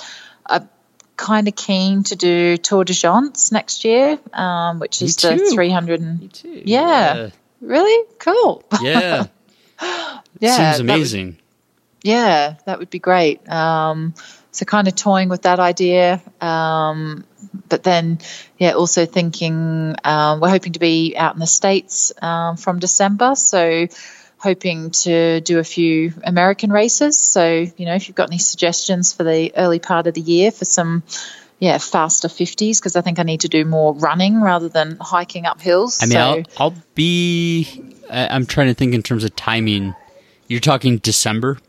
I'm 0.46 0.70
kind 1.18 1.48
of 1.48 1.56
keen 1.56 2.04
to 2.04 2.16
do 2.16 2.58
Tor 2.58 2.84
des 2.86 2.94
Géants 2.94 3.52
next 3.52 3.84
year, 3.86 4.20
um, 4.34 4.80
which 4.80 5.02
is 5.02 5.16
the 5.18 5.38
too. 5.38 5.50
300. 5.54 6.02
And. 6.02 6.42
Yeah. 6.44 6.62
Yeah. 6.66 7.30
Really? 7.62 8.08
Cool. 8.20 8.64
Yeah. 8.82 9.26
Yeah, 10.40 10.56
Seems 10.56 10.58
that 10.58 10.84
would- 10.84 10.90
amazing. 10.96 11.38
Yeah, 12.04 12.56
that 12.66 12.80
would 12.80 12.90
be 12.90 13.00
great. 13.00 13.48
Um, 13.50 14.14
so 14.52 14.66
kind 14.66 14.88
of 14.88 14.96
toying 14.96 15.28
with 15.30 15.42
that 15.44 15.60
idea. 15.60 16.22
Um, 16.42 17.26
but 17.68 17.84
then, 17.84 18.20
yeah, 18.58 18.72
also 18.72 19.06
thinking 19.06 19.96
um, 20.04 20.40
we're 20.40 20.50
hoping 20.50 20.74
to 20.74 20.80
be 20.80 21.16
out 21.18 21.34
in 21.34 21.40
the 21.40 21.48
States 21.48 22.12
um, 22.22 22.56
from 22.58 22.80
December. 22.80 23.36
So 23.36 23.88
hoping 24.40 24.92
to 24.92 25.42
do 25.42 25.60
a 25.60 25.64
few 25.64 26.14
American 26.24 26.72
races. 26.72 27.18
So, 27.18 27.46
you 27.78 27.86
know, 27.86 27.94
if 27.96 28.08
you've 28.08 28.16
got 28.16 28.30
any 28.30 28.38
suggestions 28.40 29.14
for 29.14 29.24
the 29.24 29.52
early 29.56 29.80
part 29.80 30.08
of 30.08 30.14
the 30.14 30.22
year 30.22 30.50
for 30.52 30.66
some, 30.66 31.04
yeah, 31.60 31.78
faster 31.78 32.30
50s, 32.30 32.80
because 32.80 32.96
I 32.96 33.02
think 33.02 33.20
I 33.20 33.24
need 33.24 33.42
to 33.42 33.50
do 33.50 33.66
more 33.66 33.94
running 33.94 34.42
rather 34.42 34.70
than 34.70 34.98
hiking 35.02 35.46
up 35.46 35.60
hills. 35.62 36.02
I 36.02 36.06
mean, 36.06 36.12
so, 36.14 36.20
I'll, 36.20 36.44
I'll 36.72 36.76
be. 36.96 37.84
I'm 38.10 38.46
trying 38.46 38.68
to 38.68 38.74
think 38.74 38.94
in 38.96 39.04
terms 39.04 39.24
of 39.24 39.36
timing. 39.36 39.94
You're 40.48 40.62
talking 40.62 40.98
December. 40.98 41.60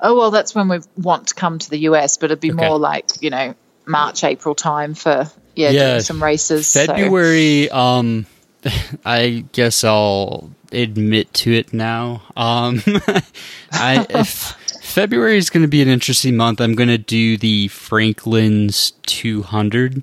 Oh 0.00 0.16
well, 0.16 0.30
that's 0.30 0.54
when 0.54 0.68
we 0.68 0.80
want 0.96 1.28
to 1.28 1.34
come 1.34 1.58
to 1.58 1.70
the 1.70 1.78
US, 1.90 2.16
but 2.16 2.26
it'd 2.26 2.40
be 2.40 2.50
Okay. 2.52 2.66
more 2.66 2.78
like 2.78 3.06
you 3.20 3.30
know 3.30 3.54
March, 3.86 4.24
April 4.24 4.54
time 4.54 4.94
for 4.94 5.30
yeah, 5.54 5.70
Yeah, 5.70 5.88
doing 5.90 6.00
some 6.02 6.22
races. 6.22 6.66
so- 6.66 6.86
February. 6.86 7.70
Um, 7.70 8.26
I 9.06 9.44
guess 9.52 9.84
I'll 9.84 10.50
admit 10.72 11.32
to 11.34 11.52
it 11.52 11.72
now. 11.72 12.22
Um, 12.36 12.82
I 13.72 14.06
if 14.10 14.54
February 14.82 15.36
is 15.38 15.50
going 15.50 15.62
to 15.62 15.68
be 15.68 15.82
an 15.82 15.88
interesting 15.88 16.36
month. 16.36 16.60
I'm 16.60 16.74
going 16.74 16.88
to 16.88 16.98
do 16.98 17.36
the 17.36 17.68
Franklin's 17.68 18.92
200, 19.06 20.02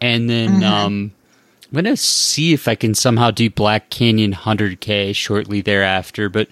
and 0.00 0.28
then 0.28 0.60
Mhm. 0.60 0.64
um, 0.64 1.12
I'm 1.64 1.72
going 1.82 1.84
to 1.84 1.96
see 1.96 2.52
if 2.52 2.68
I 2.68 2.74
can 2.74 2.94
somehow 2.94 3.30
do 3.30 3.48
Black 3.50 3.90
Canyon 3.90 4.32
100K 4.32 5.12
shortly 5.14 5.60
thereafter. 5.60 6.28
But 6.28 6.48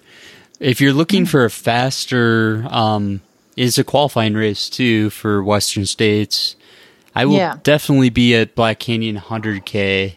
if 0.61 0.81
you're 0.81 0.93
looking 0.93 1.25
for 1.27 1.45
a 1.45 1.51
faster, 1.51 2.67
um, 2.71 3.21
it's 3.57 3.79
a 3.79 3.85
qualifying 3.85 4.35
race 4.35 4.69
too 4.69 5.11
for 5.11 5.43
Western 5.43 5.87
States. 5.87 6.57
I 7.15 7.27
will 7.27 7.37
Yeah. 7.37 7.59
definitely 7.63 8.11
be 8.11 8.35
at 8.35 8.55
Black 8.57 8.81
Canyon 8.81 9.17
100K 9.17 10.17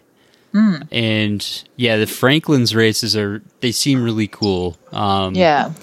Mm. 0.53 0.87
And 0.91 1.63
yeah, 1.75 1.97
the 1.97 2.07
Franklin's 2.07 2.73
races 2.75 3.15
are 3.15 3.41
they 3.61 3.71
seem 3.71 4.03
really 4.03 4.27
cool. 4.27 4.77
Um, 4.91 5.35
Yeah. 5.35 5.73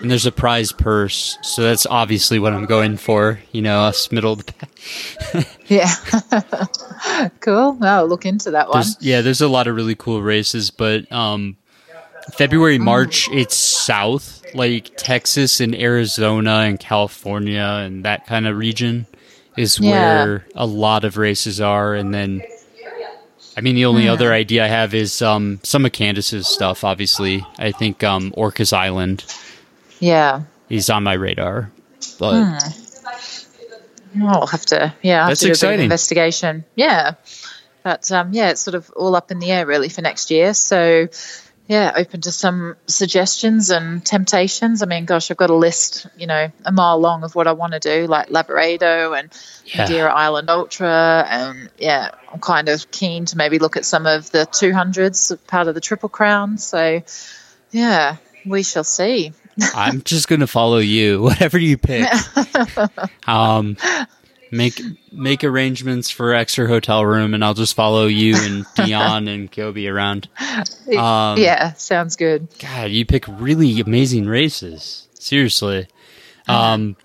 and 0.00 0.10
there's 0.10 0.26
a 0.26 0.32
prize 0.32 0.70
purse, 0.72 1.38
so 1.42 1.62
that's 1.62 1.86
obviously 1.86 2.38
what 2.38 2.52
I'm 2.52 2.66
going 2.66 2.96
for. 2.98 3.40
You 3.52 3.62
know, 3.62 3.80
us 3.82 4.12
middle 4.12 4.32
of 4.34 4.44
the 4.46 4.52
pack. 4.52 5.46
Yeah. 5.66 5.90
cool. 7.40 7.78
I'll 7.82 8.06
look 8.06 8.26
into 8.26 8.50
that 8.52 8.68
one. 8.68 8.78
There's, 8.78 8.96
yeah, 9.00 9.20
there's 9.22 9.40
a 9.40 9.48
lot 9.48 9.66
of 9.66 9.74
really 9.76 9.94
cool 9.94 10.22
races, 10.22 10.70
but 10.70 11.10
um, 11.12 11.56
February, 12.34 12.78
March, 12.78 13.28
it's 13.32 13.56
south, 13.56 14.42
like 14.54 14.90
Texas 14.96 15.60
and 15.60 15.74
Arizona 15.74 16.58
and 16.66 16.78
California 16.78 17.62
and 17.84 18.04
that 18.04 18.26
kind 18.26 18.46
of 18.46 18.56
region 18.56 19.06
is 19.56 19.78
Yeah. 19.78 19.90
where 20.24 20.46
a 20.54 20.66
lot 20.66 21.04
of 21.04 21.16
races 21.16 21.60
are. 21.60 21.94
And 21.94 22.12
then, 22.14 22.42
I 23.56 23.60
mean, 23.60 23.74
the 23.74 23.84
only 23.84 24.04
Hmm. 24.04 24.10
other 24.12 24.32
idea 24.32 24.64
I 24.64 24.68
have 24.68 24.94
is 24.94 25.20
um, 25.22 25.60
some 25.62 25.84
of 25.84 25.92
Candace's 25.92 26.46
stuff, 26.46 26.84
obviously. 26.84 27.44
I 27.58 27.70
think 27.72 28.02
um, 28.02 28.32
Orcas 28.36 28.72
Island 28.72 29.24
Yeah. 30.00 30.42
is 30.70 30.88
on 30.90 31.02
my 31.02 31.12
radar. 31.14 31.70
But 32.18 32.44
Hmm. 32.44 32.58
I'll 34.26 34.46
have 34.46 34.66
to, 34.66 34.92
yeah, 35.02 35.16
I'll 35.16 35.20
have 35.22 35.28
That's 35.30 35.40
to 35.40 35.46
do 35.46 35.48
a 35.48 35.52
bit 35.52 35.56
exciting. 35.56 35.80
of 35.80 35.84
investigation. 35.84 36.64
Yeah. 36.76 37.12
But 37.82 38.10
um, 38.12 38.32
yeah, 38.32 38.50
it's 38.50 38.60
sort 38.60 38.74
of 38.74 38.90
all 38.90 39.16
up 39.16 39.30
in 39.30 39.38
the 39.38 39.50
air 39.50 39.66
really 39.66 39.88
for 39.88 40.02
next 40.02 40.30
year. 40.30 40.54
So 40.54 41.08
yeah, 41.68 41.92
open 41.96 42.20
to 42.22 42.32
some 42.32 42.76
suggestions 42.86 43.70
and 43.70 44.04
temptations. 44.04 44.82
I 44.82 44.86
mean, 44.86 45.04
gosh, 45.04 45.30
I've 45.30 45.36
got 45.36 45.50
a 45.50 45.54
list, 45.54 46.06
you 46.16 46.26
know, 46.26 46.50
a 46.64 46.72
mile 46.72 46.98
long 46.98 47.22
of 47.22 47.34
what 47.34 47.46
I 47.46 47.52
want 47.52 47.72
to 47.72 47.78
do, 47.78 48.06
like 48.06 48.28
Lavaredo 48.28 49.18
and 49.18 49.32
Yeah. 49.64 49.82
Madeira 49.82 50.12
Island 50.12 50.50
Ultra. 50.50 51.24
And 51.28 51.70
yeah, 51.78 52.10
I'm 52.32 52.40
kind 52.40 52.68
of 52.68 52.90
keen 52.90 53.26
to 53.26 53.36
maybe 53.36 53.58
look 53.58 53.76
at 53.76 53.84
some 53.84 54.06
of 54.06 54.30
the 54.32 54.40
200s, 54.46 55.38
part 55.46 55.68
of 55.68 55.74
the 55.74 55.80
Triple 55.80 56.08
Crown. 56.08 56.58
So 56.58 57.02
yeah, 57.70 58.16
we 58.44 58.62
shall 58.64 58.84
see. 58.84 59.32
I'm 59.74 60.02
just 60.02 60.28
gonna 60.28 60.46
follow 60.46 60.78
you, 60.78 61.22
whatever 61.22 61.58
you 61.58 61.78
pick. 61.78 62.08
um, 63.28 63.76
make 64.52 64.80
make 65.10 65.42
arrangements 65.42 66.10
for 66.10 66.34
extra 66.34 66.68
hotel 66.68 67.04
room, 67.04 67.34
and 67.34 67.44
I'll 67.44 67.54
just 67.54 67.74
follow 67.74 68.06
you 68.06 68.36
and 68.36 68.64
Dion 68.76 69.26
and 69.26 69.50
Gobi 69.50 69.88
around. 69.88 70.28
Um, 70.96 71.38
yeah, 71.38 71.72
sounds 71.72 72.14
good. 72.14 72.46
God, 72.60 72.90
you 72.90 73.04
pick 73.04 73.24
really 73.26 73.80
amazing 73.80 74.26
races. 74.26 75.08
Seriously. 75.14 75.88
Um, 76.48 76.96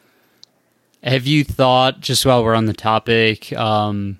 have 1.04 1.26
you 1.26 1.44
thought, 1.44 2.02
just 2.02 2.26
while 2.26 2.44
we're 2.44 2.56
on 2.56 2.66
the 2.66 2.74
topic, 2.74 3.54
um, 3.54 4.20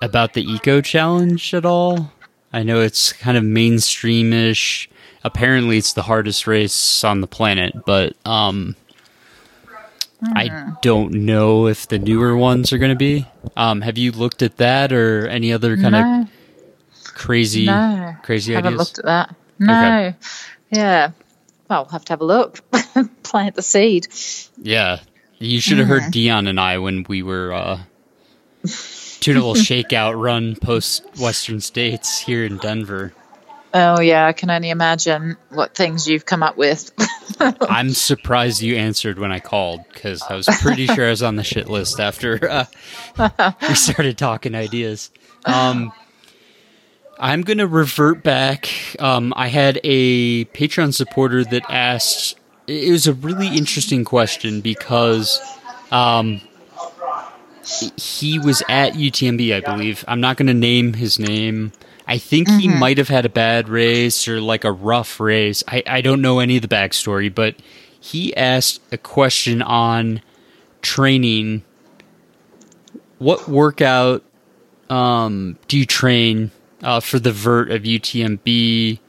about 0.00 0.34
the 0.34 0.42
Eco 0.42 0.80
Challenge 0.80 1.54
at 1.54 1.64
all? 1.64 2.12
I 2.52 2.62
know 2.62 2.80
it's 2.80 3.12
kind 3.12 3.36
of 3.36 3.44
mainstreamish. 3.44 4.88
Apparently, 5.22 5.76
it's 5.78 5.92
the 5.92 6.02
hardest 6.02 6.46
race 6.46 7.04
on 7.04 7.20
the 7.20 7.26
planet, 7.26 7.74
but 7.84 8.14
um, 8.24 8.74
I 10.22 10.74
don't 10.82 11.12
know 11.12 11.66
if 11.66 11.86
the 11.88 11.98
newer 11.98 12.36
ones 12.36 12.72
are 12.72 12.78
going 12.78 12.90
to 12.90 12.96
be. 12.96 13.26
Um, 13.56 13.80
have 13.82 13.98
you 13.98 14.12
looked 14.12 14.42
at 14.42 14.56
that 14.56 14.92
or 14.92 15.26
any 15.28 15.52
other 15.52 15.76
kind 15.76 15.92
No. 15.92 16.22
of 16.22 17.04
crazy, 17.14 17.66
No, 17.66 18.16
crazy 18.22 18.54
haven't 18.54 18.74
ideas? 18.74 18.78
looked 18.78 18.98
at 19.00 19.04
that. 19.04 19.34
No, 19.58 20.14
yeah. 20.70 21.10
Well, 21.68 21.82
we'll 21.84 21.90
have 21.92 22.04
to 22.06 22.12
have 22.12 22.20
a 22.20 22.24
look. 22.24 22.60
Plant 23.22 23.54
the 23.56 23.62
seed. 23.62 24.06
Yeah. 24.62 25.00
You 25.38 25.60
should 25.60 25.78
have 25.78 25.88
heard 25.88 26.10
Dion 26.12 26.46
and 26.46 26.58
I 26.58 26.78
when 26.78 27.04
we 27.08 27.22
were 27.22 27.52
uh 27.52 27.78
doing 29.20 29.36
a 29.36 29.40
little 29.40 29.54
shakeout 29.62 30.18
run 30.20 30.56
post 30.56 31.04
Western 31.20 31.60
States 31.60 32.18
here 32.20 32.44
in 32.44 32.56
Denver. 32.58 33.12
Oh 33.78 34.00
yeah, 34.00 34.26
I 34.26 34.32
can 34.32 34.48
only 34.48 34.70
imagine 34.70 35.36
what 35.50 35.74
things 35.74 36.08
you've 36.08 36.24
come 36.24 36.42
up 36.42 36.56
with. 36.56 36.90
I'm 37.60 37.90
surprised 37.90 38.62
you 38.62 38.74
answered 38.74 39.18
when 39.18 39.30
I 39.30 39.38
called 39.38 39.82
because 39.92 40.22
I 40.22 40.34
was 40.34 40.48
pretty 40.62 40.86
sure 40.94 41.08
I 41.08 41.10
was 41.10 41.22
on 41.22 41.36
the 41.36 41.44
shit 41.44 41.68
list 41.68 42.00
after 42.00 42.50
uh, 42.50 42.64
we 43.68 43.74
started 43.74 44.16
talking 44.16 44.54
ideas. 44.54 45.10
Um, 45.44 45.92
I'm 47.18 47.42
going 47.42 47.58
to 47.58 47.66
revert 47.66 48.22
back. 48.22 48.70
Um, 48.98 49.34
I 49.36 49.48
had 49.48 49.78
a 49.84 50.46
Patreon 50.46 50.94
supporter 50.94 51.44
that 51.44 51.62
asked, 51.68 52.38
it 52.66 52.90
was 52.90 53.06
a 53.06 53.12
really 53.12 53.48
interesting 53.48 54.06
question 54.06 54.62
because 54.62 55.38
um, 55.92 56.40
he 57.98 58.38
was 58.38 58.62
at 58.70 58.94
UTMB, 58.94 59.54
I 59.54 59.60
believe. 59.60 60.02
I'm 60.08 60.22
not 60.22 60.38
going 60.38 60.46
to 60.46 60.54
name 60.54 60.94
his 60.94 61.18
name. 61.18 61.72
I 62.06 62.18
think 62.18 62.48
he 62.48 62.68
Mhm. 62.68 62.78
might 62.78 62.98
have 62.98 63.08
had 63.08 63.24
a 63.24 63.28
bad 63.28 63.68
race 63.68 64.28
or 64.28 64.40
like 64.40 64.64
a 64.64 64.70
rough 64.72 65.18
race. 65.18 65.64
I, 65.66 65.82
I 65.86 66.00
don't 66.00 66.22
know 66.22 66.38
any 66.38 66.56
of 66.56 66.62
the 66.62 66.68
backstory, 66.68 67.34
but 67.34 67.56
he 67.98 68.34
asked 68.36 68.80
a 68.92 68.96
question 68.98 69.60
on 69.62 70.20
training. 70.82 71.62
What 73.18 73.48
workout 73.48 74.22
um, 74.88 75.58
do 75.66 75.76
you 75.78 75.84
train 75.86 76.52
uh, 76.82 77.00
for 77.00 77.18
the 77.18 77.32
vert 77.32 77.70
of 77.72 77.82
UTMB? 77.82 79.00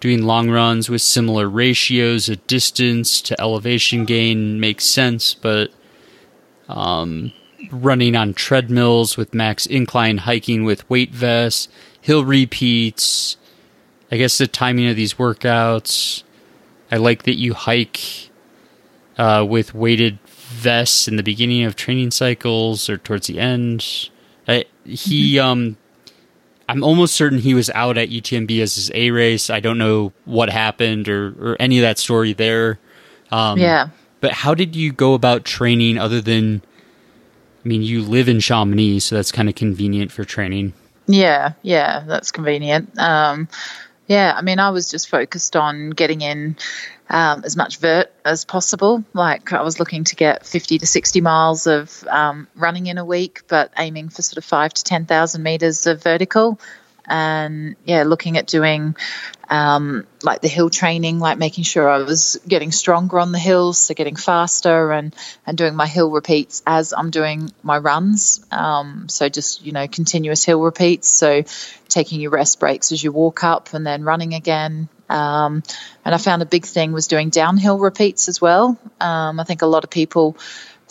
Doing 0.00 0.22
long 0.24 0.50
runs 0.50 0.88
with 0.88 1.00
similar 1.00 1.48
ratios 1.48 2.28
of 2.28 2.44
distance 2.48 3.20
to 3.20 3.40
elevation 3.40 4.04
gain 4.04 4.58
makes 4.58 4.84
sense, 4.84 5.32
but 5.32 5.70
um, 6.68 7.30
running 7.70 8.16
on 8.16 8.34
treadmills 8.34 9.16
with 9.16 9.32
max 9.32 9.64
incline, 9.66 10.18
hiking 10.18 10.64
with 10.64 10.88
weight 10.90 11.12
vests, 11.12 11.68
hill 12.02 12.24
repeats. 12.24 13.38
I 14.10 14.18
guess 14.18 14.36
the 14.36 14.46
timing 14.46 14.88
of 14.88 14.96
these 14.96 15.14
workouts. 15.14 16.22
I 16.90 16.96
like 16.96 17.22
that 17.22 17.36
you 17.36 17.54
hike 17.54 18.28
uh, 19.16 19.46
with 19.48 19.72
weighted 19.72 20.18
vests 20.26 21.08
in 21.08 21.16
the 21.16 21.22
beginning 21.22 21.64
of 21.64 21.74
training 21.74 22.10
cycles 22.10 22.90
or 22.90 22.98
towards 22.98 23.28
the 23.28 23.38
end. 23.38 24.10
I, 24.46 24.66
he, 24.84 25.38
um, 25.38 25.78
I'm 26.68 26.84
almost 26.84 27.14
certain 27.14 27.38
he 27.38 27.54
was 27.54 27.70
out 27.70 27.96
at 27.96 28.10
UTMB 28.10 28.60
as 28.60 28.74
his 28.74 28.90
A 28.94 29.10
race. 29.10 29.48
I 29.48 29.60
don't 29.60 29.78
know 29.78 30.12
what 30.26 30.50
happened 30.50 31.08
or, 31.08 31.28
or 31.40 31.56
any 31.58 31.78
of 31.78 31.82
that 31.82 31.98
story 31.98 32.34
there. 32.34 32.78
Um, 33.30 33.58
Yeah. 33.58 33.88
But 34.20 34.32
how 34.32 34.54
did 34.54 34.76
you 34.76 34.92
go 34.92 35.14
about 35.14 35.44
training 35.44 35.98
other 35.98 36.20
than, 36.20 36.62
I 37.64 37.68
mean, 37.68 37.82
you 37.82 38.02
live 38.02 38.28
in 38.28 38.38
Chamonix, 38.38 39.00
so 39.00 39.16
that's 39.16 39.32
kind 39.32 39.48
of 39.48 39.54
convenient 39.54 40.12
for 40.12 40.24
training. 40.24 40.74
Yeah, 41.06 41.52
yeah, 41.62 42.04
that's 42.06 42.30
convenient. 42.30 42.98
Um, 42.98 43.48
yeah, 44.06 44.34
I 44.36 44.42
mean, 44.42 44.58
I 44.58 44.70
was 44.70 44.90
just 44.90 45.08
focused 45.08 45.56
on 45.56 45.90
getting 45.90 46.20
in 46.20 46.56
um, 47.08 47.42
as 47.44 47.56
much 47.56 47.78
vert 47.78 48.12
as 48.24 48.44
possible. 48.44 49.04
Like, 49.12 49.52
I 49.52 49.62
was 49.62 49.78
looking 49.78 50.04
to 50.04 50.16
get 50.16 50.46
50 50.46 50.78
to 50.78 50.86
60 50.86 51.20
miles 51.20 51.66
of 51.66 52.04
um, 52.08 52.48
running 52.54 52.86
in 52.86 52.98
a 52.98 53.04
week, 53.04 53.42
but 53.48 53.72
aiming 53.78 54.08
for 54.08 54.22
sort 54.22 54.38
of 54.38 54.44
five 54.44 54.74
to 54.74 54.84
10,000 54.84 55.42
meters 55.42 55.86
of 55.86 56.02
vertical. 56.02 56.58
And 57.06 57.76
yeah, 57.84 58.04
looking 58.04 58.36
at 58.36 58.46
doing 58.46 58.96
um, 59.52 60.06
like 60.22 60.40
the 60.40 60.48
hill 60.48 60.70
training, 60.70 61.18
like 61.18 61.36
making 61.36 61.64
sure 61.64 61.88
I 61.88 61.98
was 61.98 62.40
getting 62.48 62.72
stronger 62.72 63.18
on 63.18 63.32
the 63.32 63.38
hills, 63.38 63.78
so 63.78 63.94
getting 63.94 64.16
faster 64.16 64.92
and 64.92 65.14
and 65.46 65.58
doing 65.58 65.74
my 65.74 65.86
hill 65.86 66.10
repeats 66.10 66.62
as 66.66 66.94
I'm 66.96 67.10
doing 67.10 67.50
my 67.62 67.76
runs. 67.78 68.44
Um, 68.50 69.08
so 69.08 69.28
just 69.28 69.64
you 69.64 69.72
know 69.72 69.86
continuous 69.88 70.44
hill 70.44 70.62
repeats. 70.62 71.08
So 71.08 71.42
taking 71.88 72.20
your 72.20 72.30
rest 72.30 72.60
breaks 72.60 72.92
as 72.92 73.04
you 73.04 73.12
walk 73.12 73.44
up 73.44 73.74
and 73.74 73.86
then 73.86 74.04
running 74.04 74.32
again. 74.34 74.88
Um, 75.10 75.62
and 76.06 76.14
I 76.14 76.18
found 76.18 76.40
a 76.40 76.46
big 76.46 76.64
thing 76.64 76.92
was 76.92 77.06
doing 77.06 77.28
downhill 77.28 77.78
repeats 77.78 78.28
as 78.28 78.40
well. 78.40 78.78
Um, 78.98 79.38
I 79.38 79.44
think 79.44 79.60
a 79.60 79.66
lot 79.66 79.84
of 79.84 79.90
people 79.90 80.38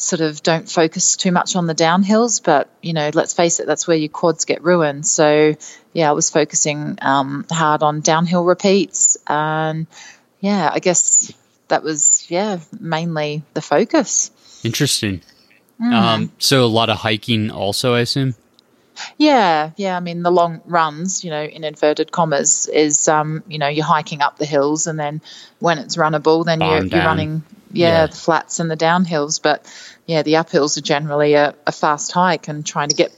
sort 0.02 0.22
of 0.22 0.41
don't 0.41 0.70
focus 0.70 1.16
too 1.16 1.32
much 1.32 1.56
on 1.56 1.68
the 1.68 1.76
downhills, 1.76 2.43
but 2.43 2.70
you 2.82 2.93
know, 2.93 3.12
let's 3.14 3.34
face 3.34 3.60
it, 3.60 3.68
that's 3.68 3.88
where 3.88 3.97
your 3.97 4.10
quads 4.10 4.45
get 4.45 4.64
ruined. 4.64 5.06
So 5.06 5.56
yeah, 5.93 6.10
I 6.10 6.14
was 6.14 6.30
focusing 6.30 6.97
um, 7.02 7.45
hard 7.52 7.84
on 7.84 8.02
downhill 8.02 8.43
repeats, 8.43 9.18
and 9.28 9.88
yeah, 10.39 10.70
I 10.74 10.80
guess 10.80 11.32
that 11.68 11.84
was 11.84 12.26
yeah 12.30 12.60
mainly 12.80 13.43
the 13.54 13.62
focus. 13.62 14.32
Interesting. 14.64 15.22
Mm. 15.80 15.93
Um, 15.93 16.32
so 16.38 16.64
a 16.64 16.68
lot 16.68 16.89
of 16.89 16.97
hiking, 16.97 17.49
also, 17.49 17.95
I 17.95 18.02
assume. 18.02 18.36
Yeah, 19.18 19.72
yeah. 19.78 19.97
I 19.97 19.99
mean, 19.99 20.22
the 20.22 20.32
long 20.32 20.62
runs, 20.66 21.24
you 21.24 21.32
know, 21.32 21.41
in 21.41 21.64
inverted 21.64 22.12
commas, 22.12 22.68
is 22.68 23.08
um, 23.08 23.43
you 23.47 23.58
know, 23.58 23.68
you're 23.68 23.86
hiking 23.86 24.22
up 24.22 24.38
the 24.38 24.45
hills, 24.45 24.86
and 24.88 24.99
then 24.99 25.22
when 25.60 25.80
it's 25.80 25.95
runnable, 25.97 26.45
then 26.45 26.62
you're, 26.62 26.84
you're 26.86 27.06
running, 27.06 27.43
yeah, 27.72 27.88
Yeah. 27.88 28.06
the 28.08 28.16
flats 28.16 28.60
and 28.60 28.70
the 28.70 28.78
downhills. 28.78 29.41
But 29.41 29.66
yeah, 30.12 30.24
the 30.24 30.34
uphills 30.34 30.78
are 30.78 30.82
generally 30.82 31.36
a, 31.36 31.55
a 31.66 31.72
fast 31.72 32.12
hike, 32.12 32.49
and 32.49 32.66
trying 32.66 32.89
to 32.89 32.95
get 32.95 33.12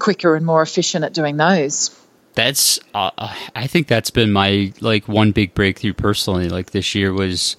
quicker 0.00 0.34
and 0.34 0.44
more 0.44 0.60
efficient 0.60 1.04
at 1.04 1.14
doing 1.14 1.36
those. 1.36 1.96
That's 2.34 2.80
uh, 2.94 3.10
I 3.54 3.66
think 3.68 3.86
that's 3.86 4.10
been 4.10 4.32
my 4.32 4.72
like 4.80 5.06
one 5.06 5.30
big 5.32 5.54
breakthrough 5.54 5.92
personally. 5.92 6.48
Like 6.48 6.72
this 6.72 6.94
year 6.94 7.12
was 7.12 7.56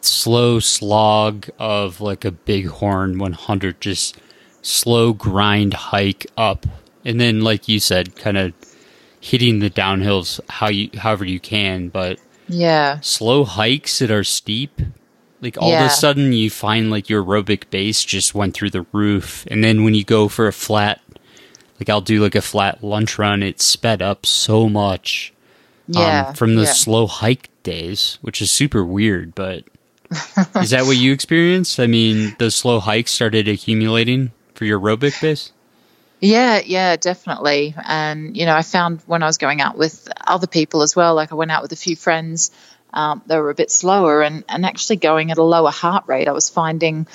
slow 0.00 0.58
slog 0.58 1.48
of 1.58 2.00
like 2.00 2.24
a 2.24 2.32
bighorn 2.32 3.18
100, 3.18 3.80
just 3.80 4.18
slow 4.62 5.12
grind 5.12 5.74
hike 5.74 6.26
up, 6.36 6.66
and 7.04 7.20
then 7.20 7.42
like 7.42 7.68
you 7.68 7.78
said, 7.78 8.16
kind 8.16 8.36
of 8.36 8.52
hitting 9.20 9.60
the 9.60 9.70
downhills 9.70 10.40
how 10.48 10.68
you 10.68 10.90
however 10.98 11.24
you 11.24 11.38
can, 11.38 11.88
but 11.88 12.18
Yeah. 12.48 12.98
slow 13.00 13.44
hikes 13.44 14.00
that 14.00 14.10
are 14.10 14.24
steep, 14.24 14.80
like 15.44 15.56
all 15.58 15.72
of 15.72 15.86
a 15.86 15.90
sudden 15.90 16.32
you 16.32 16.50
find 16.50 16.90
like 16.90 17.08
your 17.08 17.22
aerobic 17.22 17.70
base 17.70 18.02
just 18.04 18.34
went 18.34 18.54
through 18.54 18.70
the 18.70 18.86
roof, 18.92 19.46
and 19.50 19.62
then 19.62 19.84
when 19.84 19.94
you 19.94 20.02
go 20.04 20.28
for 20.28 20.48
a 20.48 20.52
flat, 20.52 21.00
like 21.78 21.88
I'll 21.88 22.00
do 22.00 22.22
like 22.22 22.34
a 22.34 22.42
flat 22.42 22.82
lunch 22.82 23.18
run, 23.18 23.42
it 23.42 23.60
sped 23.60 24.02
up 24.02 24.26
so 24.26 24.68
much. 24.68 25.32
um, 25.94 25.94
Yeah, 25.94 26.32
from 26.32 26.56
the 26.56 26.62
yeah. 26.62 26.72
slow 26.72 27.06
hike 27.06 27.50
days, 27.62 28.18
which 28.22 28.42
is 28.42 28.50
super 28.50 28.84
weird, 28.84 29.34
but 29.34 29.64
is 30.56 30.70
that 30.70 30.84
what 30.86 30.96
you 30.96 31.12
experienced? 31.12 31.78
I 31.78 31.86
mean, 31.86 32.34
the 32.38 32.50
slow 32.50 32.80
hikes 32.80 33.12
started 33.12 33.48
accumulating 33.48 34.32
for 34.54 34.64
your 34.64 34.80
aerobic 34.80 35.20
base? 35.20 35.52
Yeah, 36.20 36.60
yeah, 36.64 36.96
definitely. 36.96 37.74
And 37.84 38.36
you 38.36 38.46
know, 38.46 38.54
I 38.54 38.62
found 38.62 39.02
when 39.06 39.22
I 39.22 39.26
was 39.26 39.36
going 39.38 39.60
out 39.60 39.76
with 39.76 40.08
other 40.26 40.46
people 40.46 40.82
as 40.82 40.96
well, 40.96 41.14
like 41.14 41.32
I 41.32 41.34
went 41.34 41.50
out 41.50 41.62
with 41.62 41.72
a 41.72 41.76
few 41.76 41.96
friends, 41.96 42.50
um, 42.94 43.20
they 43.26 43.38
were 43.38 43.50
a 43.50 43.54
bit 43.54 43.70
slower 43.70 44.22
and, 44.22 44.44
and 44.48 44.64
actually 44.64 44.96
going 44.96 45.30
at 45.30 45.36
a 45.38 45.42
lower 45.42 45.70
heart 45.70 46.04
rate. 46.06 46.28
I 46.28 46.32
was 46.32 46.48
finding 46.48 47.06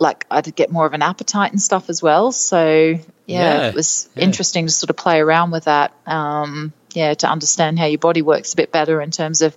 like 0.00 0.26
I'd 0.30 0.54
get 0.56 0.70
more 0.72 0.86
of 0.86 0.92
an 0.94 1.02
appetite 1.02 1.52
and 1.52 1.60
stuff 1.62 1.88
as 1.90 2.02
well. 2.02 2.32
So 2.32 2.66
yeah, 2.66 3.00
Yeah, 3.26 3.68
it 3.68 3.74
was 3.74 4.08
yeah. 4.16 4.24
interesting 4.24 4.66
to 4.66 4.72
sort 4.72 4.90
of 4.90 4.96
play 4.96 5.20
around 5.20 5.50
with 5.52 5.64
that. 5.64 5.92
Um, 6.06 6.72
yeah, 6.94 7.14
to 7.14 7.28
understand 7.28 7.78
how 7.78 7.84
your 7.86 7.98
body 7.98 8.22
works 8.22 8.54
a 8.54 8.56
bit 8.56 8.72
better 8.72 9.00
in 9.02 9.10
terms 9.10 9.42
of 9.42 9.56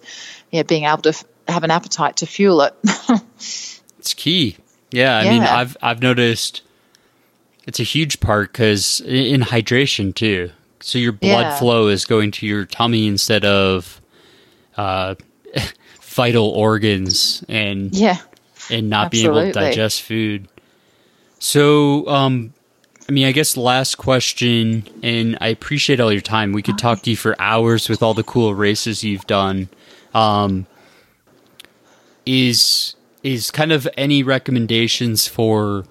yeah 0.51 0.63
being 0.63 0.83
able 0.83 1.01
to 1.03 1.09
f- 1.09 1.23
have 1.47 1.63
an 1.63 1.71
appetite 1.71 2.17
to 2.17 2.25
fuel 2.27 2.61
it. 2.61 2.75
It's 3.99 4.13
key. 4.15 4.57
Yeah, 4.91 5.15
I 5.15 5.29
mean, 5.29 5.43
I've 5.43 5.77
I've 5.81 6.01
noticed 6.01 6.63
it's 7.67 7.79
a 7.79 7.83
huge 7.83 8.19
part 8.19 8.51
because 8.51 8.99
in 9.01 9.41
hydration 9.41 10.13
too. 10.13 10.49
So 10.81 10.97
your 10.97 11.11
blood 11.11 11.45
Yeah. 11.45 11.59
flow 11.59 11.87
is 11.87 12.05
going 12.05 12.31
to 12.31 12.47
your 12.47 12.65
tummy 12.65 13.05
instead 13.07 13.45
of 13.45 14.01
uh, 14.75 15.15
vital 16.11 16.47
organs 16.47 17.43
and 17.47 17.95
yeah, 17.95 18.17
and 18.69 18.89
not 18.89 19.11
being 19.11 19.25
able 19.25 19.41
to 19.41 19.51
digest 19.51 20.01
food. 20.01 20.47
So, 21.39 22.07
um, 22.07 22.53
I 23.07 23.11
mean, 23.11 23.25
I 23.25 23.31
guess 23.31 23.57
last 23.57 23.95
question, 23.95 24.87
and 25.01 25.37
I 25.41 25.47
appreciate 25.47 25.99
all 25.99 26.11
your 26.11 26.21
time. 26.21 26.51
We 26.51 26.61
could 26.61 26.77
talk 26.77 27.01
to 27.03 27.09
you 27.09 27.15
for 27.15 27.35
hours 27.41 27.89
with 27.89 28.03
all 28.03 28.13
the 28.13 28.23
cool 28.23 28.53
races 28.53 29.03
you've 29.03 29.25
done. 29.25 29.69
Um, 30.13 30.67
is 32.25 32.95
is 33.23 33.49
kind 33.49 33.71
of 33.71 33.87
any 33.97 34.23
recommendations 34.23 35.27
for 35.27 35.85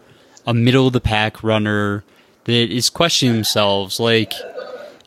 a 0.46 0.54
middle 0.54 0.86
of 0.86 0.92
the 0.92 1.00
pack 1.00 1.42
runner 1.42 2.04
that 2.44 2.52
is 2.52 2.90
questioning 2.90 3.34
themselves, 3.34 3.98
like 3.98 4.32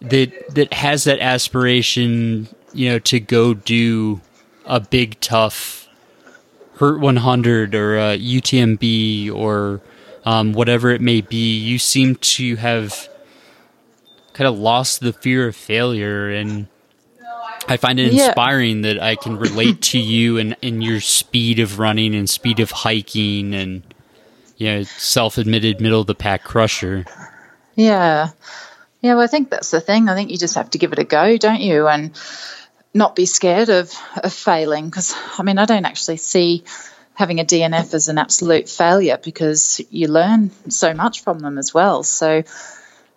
that 0.02 0.32
that 0.56 0.74
has 0.74 1.04
that 1.04 1.20
aspiration, 1.20 2.48
you 2.74 2.90
know, 2.90 3.00
to 3.00 3.20
go 3.20 3.54
do 3.54 4.20
a 4.66 4.80
big 4.80 5.20
tough 5.20 5.88
Hurt 6.78 7.00
100 7.00 7.76
or 7.76 7.98
a 7.98 8.18
UTMB 8.18 9.32
or 9.34 9.82
um, 10.26 10.54
whatever 10.54 10.90
it 10.90 11.02
may 11.02 11.22
be, 11.22 11.58
you 11.58 11.78
seem 11.78 12.16
to 12.16 12.56
have 12.56 13.08
kind 14.34 14.48
of 14.48 14.58
lost 14.58 15.00
the 15.00 15.14
fear 15.14 15.48
of 15.48 15.56
failure. 15.56 16.30
And 16.30 16.68
I 17.68 17.78
find 17.78 18.00
it 18.00 18.12
Yeah. 18.14 18.28
inspiring 18.28 18.82
that 18.82 19.02
I 19.02 19.16
can 19.16 19.38
relate 19.38 19.82
to 19.84 20.00
you 20.00 20.38
and, 20.40 20.56
and 20.64 20.84
your 20.84 21.00
speed 21.00 21.60
of 21.60 21.78
running 21.78 22.16
and 22.16 22.30
speed 22.30 22.60
of 22.60 22.72
hiking 22.72 23.54
and, 23.54 23.84
you 24.58 24.68
know, 24.68 24.84
self 24.84 25.38
admitted 25.38 25.80
middle 25.80 26.02
of 26.02 26.08
the 26.08 26.16
pack 26.16 26.44
crusher. 26.44 27.06
Yeah. 27.76 28.30
Yeah, 29.02 29.16
well, 29.16 29.24
I 29.24 29.28
think 29.28 29.50
that's 29.50 29.70
the 29.70 29.82
thing. 29.82 30.10
I 30.10 30.16
think 30.16 30.32
you 30.32 30.38
just 30.38 30.56
have 30.56 30.70
to 30.72 30.78
give 30.78 30.94
it 30.94 31.00
a 31.00 31.04
go, 31.04 31.38
don't 31.38 31.62
you? 31.62 31.88
And 31.88 32.12
not 32.94 33.16
be 33.16 33.26
scared 33.26 33.70
of, 33.70 33.92
of 34.22 34.34
failing. 34.34 34.86
Because, 34.86 35.16
I 35.38 35.44
mean, 35.44 35.58
I 35.58 35.66
don't 35.66 35.86
actually 35.86 36.18
see 36.18 36.64
having 37.16 37.40
a 37.40 37.46
DNF 37.46 37.94
as 37.94 38.10
an 38.10 38.18
absolute 38.18 38.70
failure 38.70 39.20
because 39.24 39.82
you 39.90 40.08
learn 40.08 40.52
so 40.70 40.94
much 40.94 41.24
from 41.24 41.40
them 41.40 41.58
as 41.58 41.74
well. 41.74 42.04
So 42.04 42.44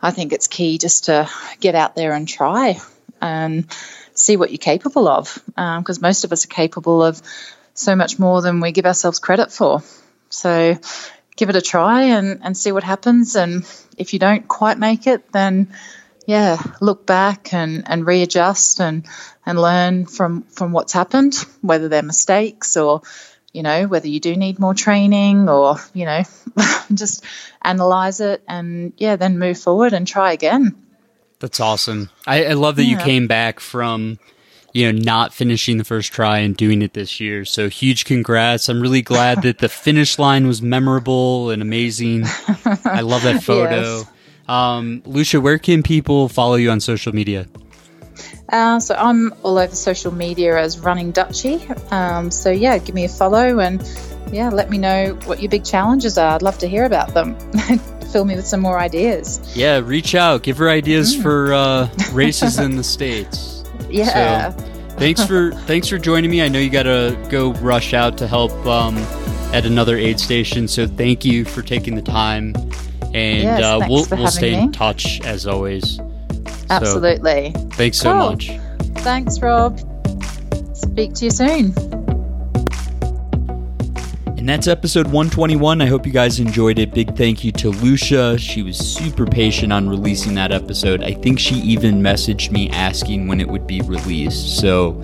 I 0.03 0.11
think 0.11 0.33
it's 0.33 0.49
key 0.49 0.79
just 0.79 1.07
to 1.07 1.29
get 1.61 1.74
out 1.74 1.95
there 1.95 2.12
and 2.12 2.29
try 2.29 2.79
and 3.20 3.66
see 4.14 4.37
what 4.37 4.51
you're 4.51 4.59
capable 4.59 5.09
of. 5.09 5.43
Um, 5.57 5.83
because 5.83 6.01
most 6.01 6.24
of 6.24 6.33
us 6.33 6.45
are 6.45 6.49
capable 6.49 7.03
of 7.03 7.20
so 7.74 7.97
much 7.97 8.18
more 8.18 8.43
than 8.43 8.61
we 8.61 8.72
give 8.72 8.87
ourselves 8.87 9.18
credit 9.18 9.51
for. 9.51 9.83
So 10.29 10.77
give 11.37 11.49
it 11.51 11.57
a 11.57 11.62
try 11.62 12.05
and, 12.05 12.41
and 12.43 12.57
see 12.57 12.72
what 12.72 12.83
happens. 12.83 13.37
And 13.37 13.64
if 13.97 14.12
you 14.12 14.18
don't 14.18 14.47
quite 14.47 14.79
make 14.79 15.07
it, 15.07 15.31
then 15.33 15.72
yeah, 16.27 16.61
look 16.81 17.07
back 17.07 17.55
and, 17.55 17.85
and 17.87 18.07
readjust 18.07 18.81
and, 18.81 19.07
and 19.47 19.61
learn 19.61 20.07
from, 20.07 20.42
from 20.42 20.72
what's 20.72 20.92
happened, 20.92 21.34
whether 21.62 21.88
they're 21.88 22.03
mistakes 22.03 22.76
or, 22.76 23.03
you 23.53 23.62
know, 23.62 23.86
whether 23.86 24.09
you 24.09 24.20
do 24.20 24.36
need 24.36 24.59
more 24.59 24.74
training 24.74 25.49
or, 25.49 25.76
you 25.94 26.05
know, 26.05 26.22
just 26.94 27.24
analyze 27.62 28.20
it 28.20 28.42
and 28.49 28.92
yeah, 28.99 29.16
then 29.16 29.38
move 29.38 29.59
forward 29.59 29.92
and 29.92 30.07
try 30.07 30.32
again. 30.32 30.74
That's 31.38 31.61
awesome. 31.61 32.11
I, 32.26 32.47
I 32.47 32.53
love 32.55 32.76
that 32.76 32.84
you 32.84 32.97
came 32.97 33.26
back 33.26 33.61
from, 33.61 34.18
you 34.72 34.90
know, 34.90 34.99
not 34.99 35.32
finishing 35.32 35.76
the 35.78 35.84
first 35.84 36.12
try 36.12 36.38
and 36.38 36.57
doing 36.57 36.82
it 36.82 36.94
this 36.94 37.20
year. 37.20 37.44
So 37.44 37.68
huge 37.68 38.05
congrats. 38.05 38.68
I'm 38.68 38.80
really 38.80 39.03
glad 39.03 39.42
that 39.42 39.59
the 39.59 39.68
finish 39.68 40.18
line 40.18 40.47
was 40.47 40.61
memorable 40.62 41.51
and 41.51 41.62
amazing. 41.62 42.24
I 42.84 43.03
love 43.03 43.22
that 43.22 43.42
photo. 43.44 43.99
Yes. 43.99 44.11
Um, 44.49 45.03
Lucia, 45.05 45.40
where 45.40 45.59
can 45.59 45.82
people 45.82 46.28
follow 46.28 46.55
you 46.55 46.70
on 46.70 46.80
social 46.80 47.14
media? 47.14 47.47
Uh, 48.51 48.78
so 48.78 48.94
I'm 48.94 49.32
all 49.42 49.59
over 49.59 49.74
social 49.74 50.12
media 50.14 50.57
as 50.59 50.78
Running 50.78 51.12
Dutchie. 51.12 51.92
Um, 51.92 52.30
so 52.30 52.51
yeah, 52.51 52.78
give 52.78 52.94
me 52.94 53.05
a 53.05 53.09
follow 53.09 53.59
and 53.59 53.82
yeah, 54.32 54.49
let 54.51 54.70
me 54.70 54.78
know 54.78 55.18
what 55.24 55.40
your 55.40 55.51
big 55.51 55.64
challenges 55.64 56.16
are. 56.18 56.34
I'd 56.34 56.42
love 56.42 56.59
to 56.59 56.68
hear 56.68 56.84
about 56.84 57.14
them. 57.14 57.36
Fill 58.12 58.24
me 58.24 58.36
with 58.36 58.47
some 58.47 58.61
more 58.61 58.78
ideas. 58.78 59.40
Yeah, 59.57 59.78
reach 59.78 60.14
out. 60.14 60.42
Give 60.42 60.57
her 60.59 60.68
ideas 60.68 61.14
for 61.20 61.53
uh, 61.53 61.88
races 62.12 62.59
in 62.59 62.76
the 62.76 62.84
states. 62.84 63.64
Yeah. 63.90 64.51
So, 64.57 64.64
thanks 64.97 65.24
for 65.26 65.53
thanks 65.66 65.88
for 65.88 65.99
joining 65.99 66.30
me. 66.30 66.42
I 66.42 66.49
know 66.49 66.59
you 66.61 66.70
got 66.70 66.84
to 66.84 67.18
go 67.30 67.53
rush 67.55 67.94
out 67.94 68.16
to 68.18 68.26
help 68.28 68.53
um, 68.64 68.97
at 69.53 69.66
another 69.66 69.97
aid 69.97 70.20
station. 70.20 70.68
So 70.68 70.86
thank 70.86 71.24
you 71.24 71.44
for 71.44 71.62
taking 71.62 71.94
the 71.97 72.03
time, 72.03 72.55
and 73.12 73.42
Yes, 73.42 73.62
uh, 73.62 73.80
we'll 73.88 74.07
we'll 74.12 74.28
stay 74.28 74.55
in 74.55 74.66
me. 74.66 74.72
touch 74.72 75.20
as 75.24 75.47
always. 75.47 75.99
Absolutely. 76.71 77.53
Thanks 77.73 77.99
so 77.99 78.14
much. 78.14 78.51
Thanks, 79.03 79.41
Rob. 79.41 79.79
Speak 80.75 81.14
to 81.14 81.27
you 81.27 81.31
soon. 81.31 81.75
And 84.47 84.49
that's 84.49 84.69
episode 84.69 85.07
121. 85.07 85.81
I 85.81 85.87
hope 85.87 86.07
you 86.07 86.12
guys 86.12 86.39
enjoyed 86.39 86.79
it. 86.79 86.95
Big 86.95 87.17
thank 87.17 87.43
you 87.43 87.51
to 87.53 87.71
Lucia. 87.71 88.39
She 88.39 88.62
was 88.62 88.77
super 88.77 89.27
patient 89.27 89.73
on 89.73 89.89
releasing 89.89 90.35
that 90.35 90.53
episode. 90.53 91.03
I 91.03 91.14
think 91.14 91.41
she 91.41 91.57
even 91.57 92.01
messaged 92.01 92.53
me 92.53 92.71
asking 92.71 93.27
when 93.27 93.41
it 93.41 93.49
would 93.49 93.67
be 93.67 93.81
released. 93.81 94.61
So 94.61 95.03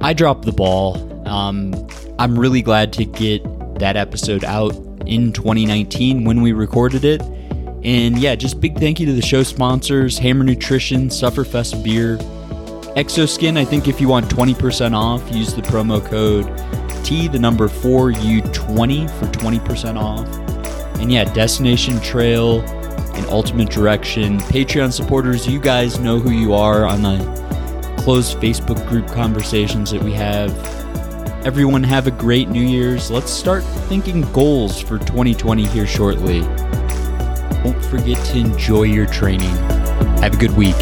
I 0.00 0.14
dropped 0.14 0.46
the 0.46 0.52
ball. 0.52 0.96
Um, 1.28 1.74
I'm 2.18 2.38
really 2.38 2.62
glad 2.62 2.92
to 2.94 3.04
get 3.04 3.42
that 3.80 3.96
episode 3.96 4.44
out 4.44 4.74
in 5.04 5.32
2019 5.32 6.24
when 6.24 6.40
we 6.40 6.52
recorded 6.52 7.04
it. 7.04 7.20
And 7.84 8.18
yeah, 8.18 8.34
just 8.34 8.60
big 8.60 8.78
thank 8.78 8.98
you 8.98 9.06
to 9.06 9.12
the 9.12 9.22
show 9.22 9.42
sponsors 9.42 10.18
Hammer 10.18 10.42
Nutrition, 10.44 11.08
Sufferfest 11.08 11.84
Beer, 11.84 12.16
Xoskin. 12.96 13.58
I 13.58 13.64
think 13.64 13.88
if 13.88 14.00
you 14.00 14.08
want 14.08 14.26
20% 14.26 14.94
off, 14.94 15.34
use 15.34 15.52
the 15.54 15.62
promo 15.62 16.04
code 16.04 16.46
T, 17.04 17.28
the 17.28 17.38
number 17.38 17.68
4U20 17.68 19.10
for 19.18 19.26
20% 19.26 20.00
off. 20.00 20.26
And 20.98 21.12
yeah, 21.12 21.24
Destination 21.34 22.00
Trail 22.00 22.60
and 22.60 23.26
Ultimate 23.26 23.68
Direction. 23.68 24.38
Patreon 24.38 24.90
supporters, 24.90 25.46
you 25.46 25.60
guys 25.60 25.98
know 26.00 26.18
who 26.18 26.30
you 26.30 26.54
are 26.54 26.86
on 26.86 27.02
the 27.02 27.94
closed 27.98 28.38
Facebook 28.38 28.88
group 28.88 29.06
conversations 29.08 29.90
that 29.90 30.02
we 30.02 30.12
have. 30.12 30.50
Everyone 31.44 31.82
have 31.82 32.06
a 32.06 32.10
great 32.10 32.48
New 32.48 32.64
Year's. 32.64 33.10
Let's 33.10 33.30
start 33.30 33.62
thinking 33.88 34.22
goals 34.32 34.80
for 34.80 34.98
2020 34.98 35.66
here 35.66 35.86
shortly. 35.86 36.40
Don't 37.64 37.84
forget 37.86 38.22
to 38.26 38.38
enjoy 38.38 38.82
your 38.82 39.06
training. 39.06 39.48
Have 40.20 40.34
a 40.34 40.36
good 40.36 40.54
week. 40.54 40.76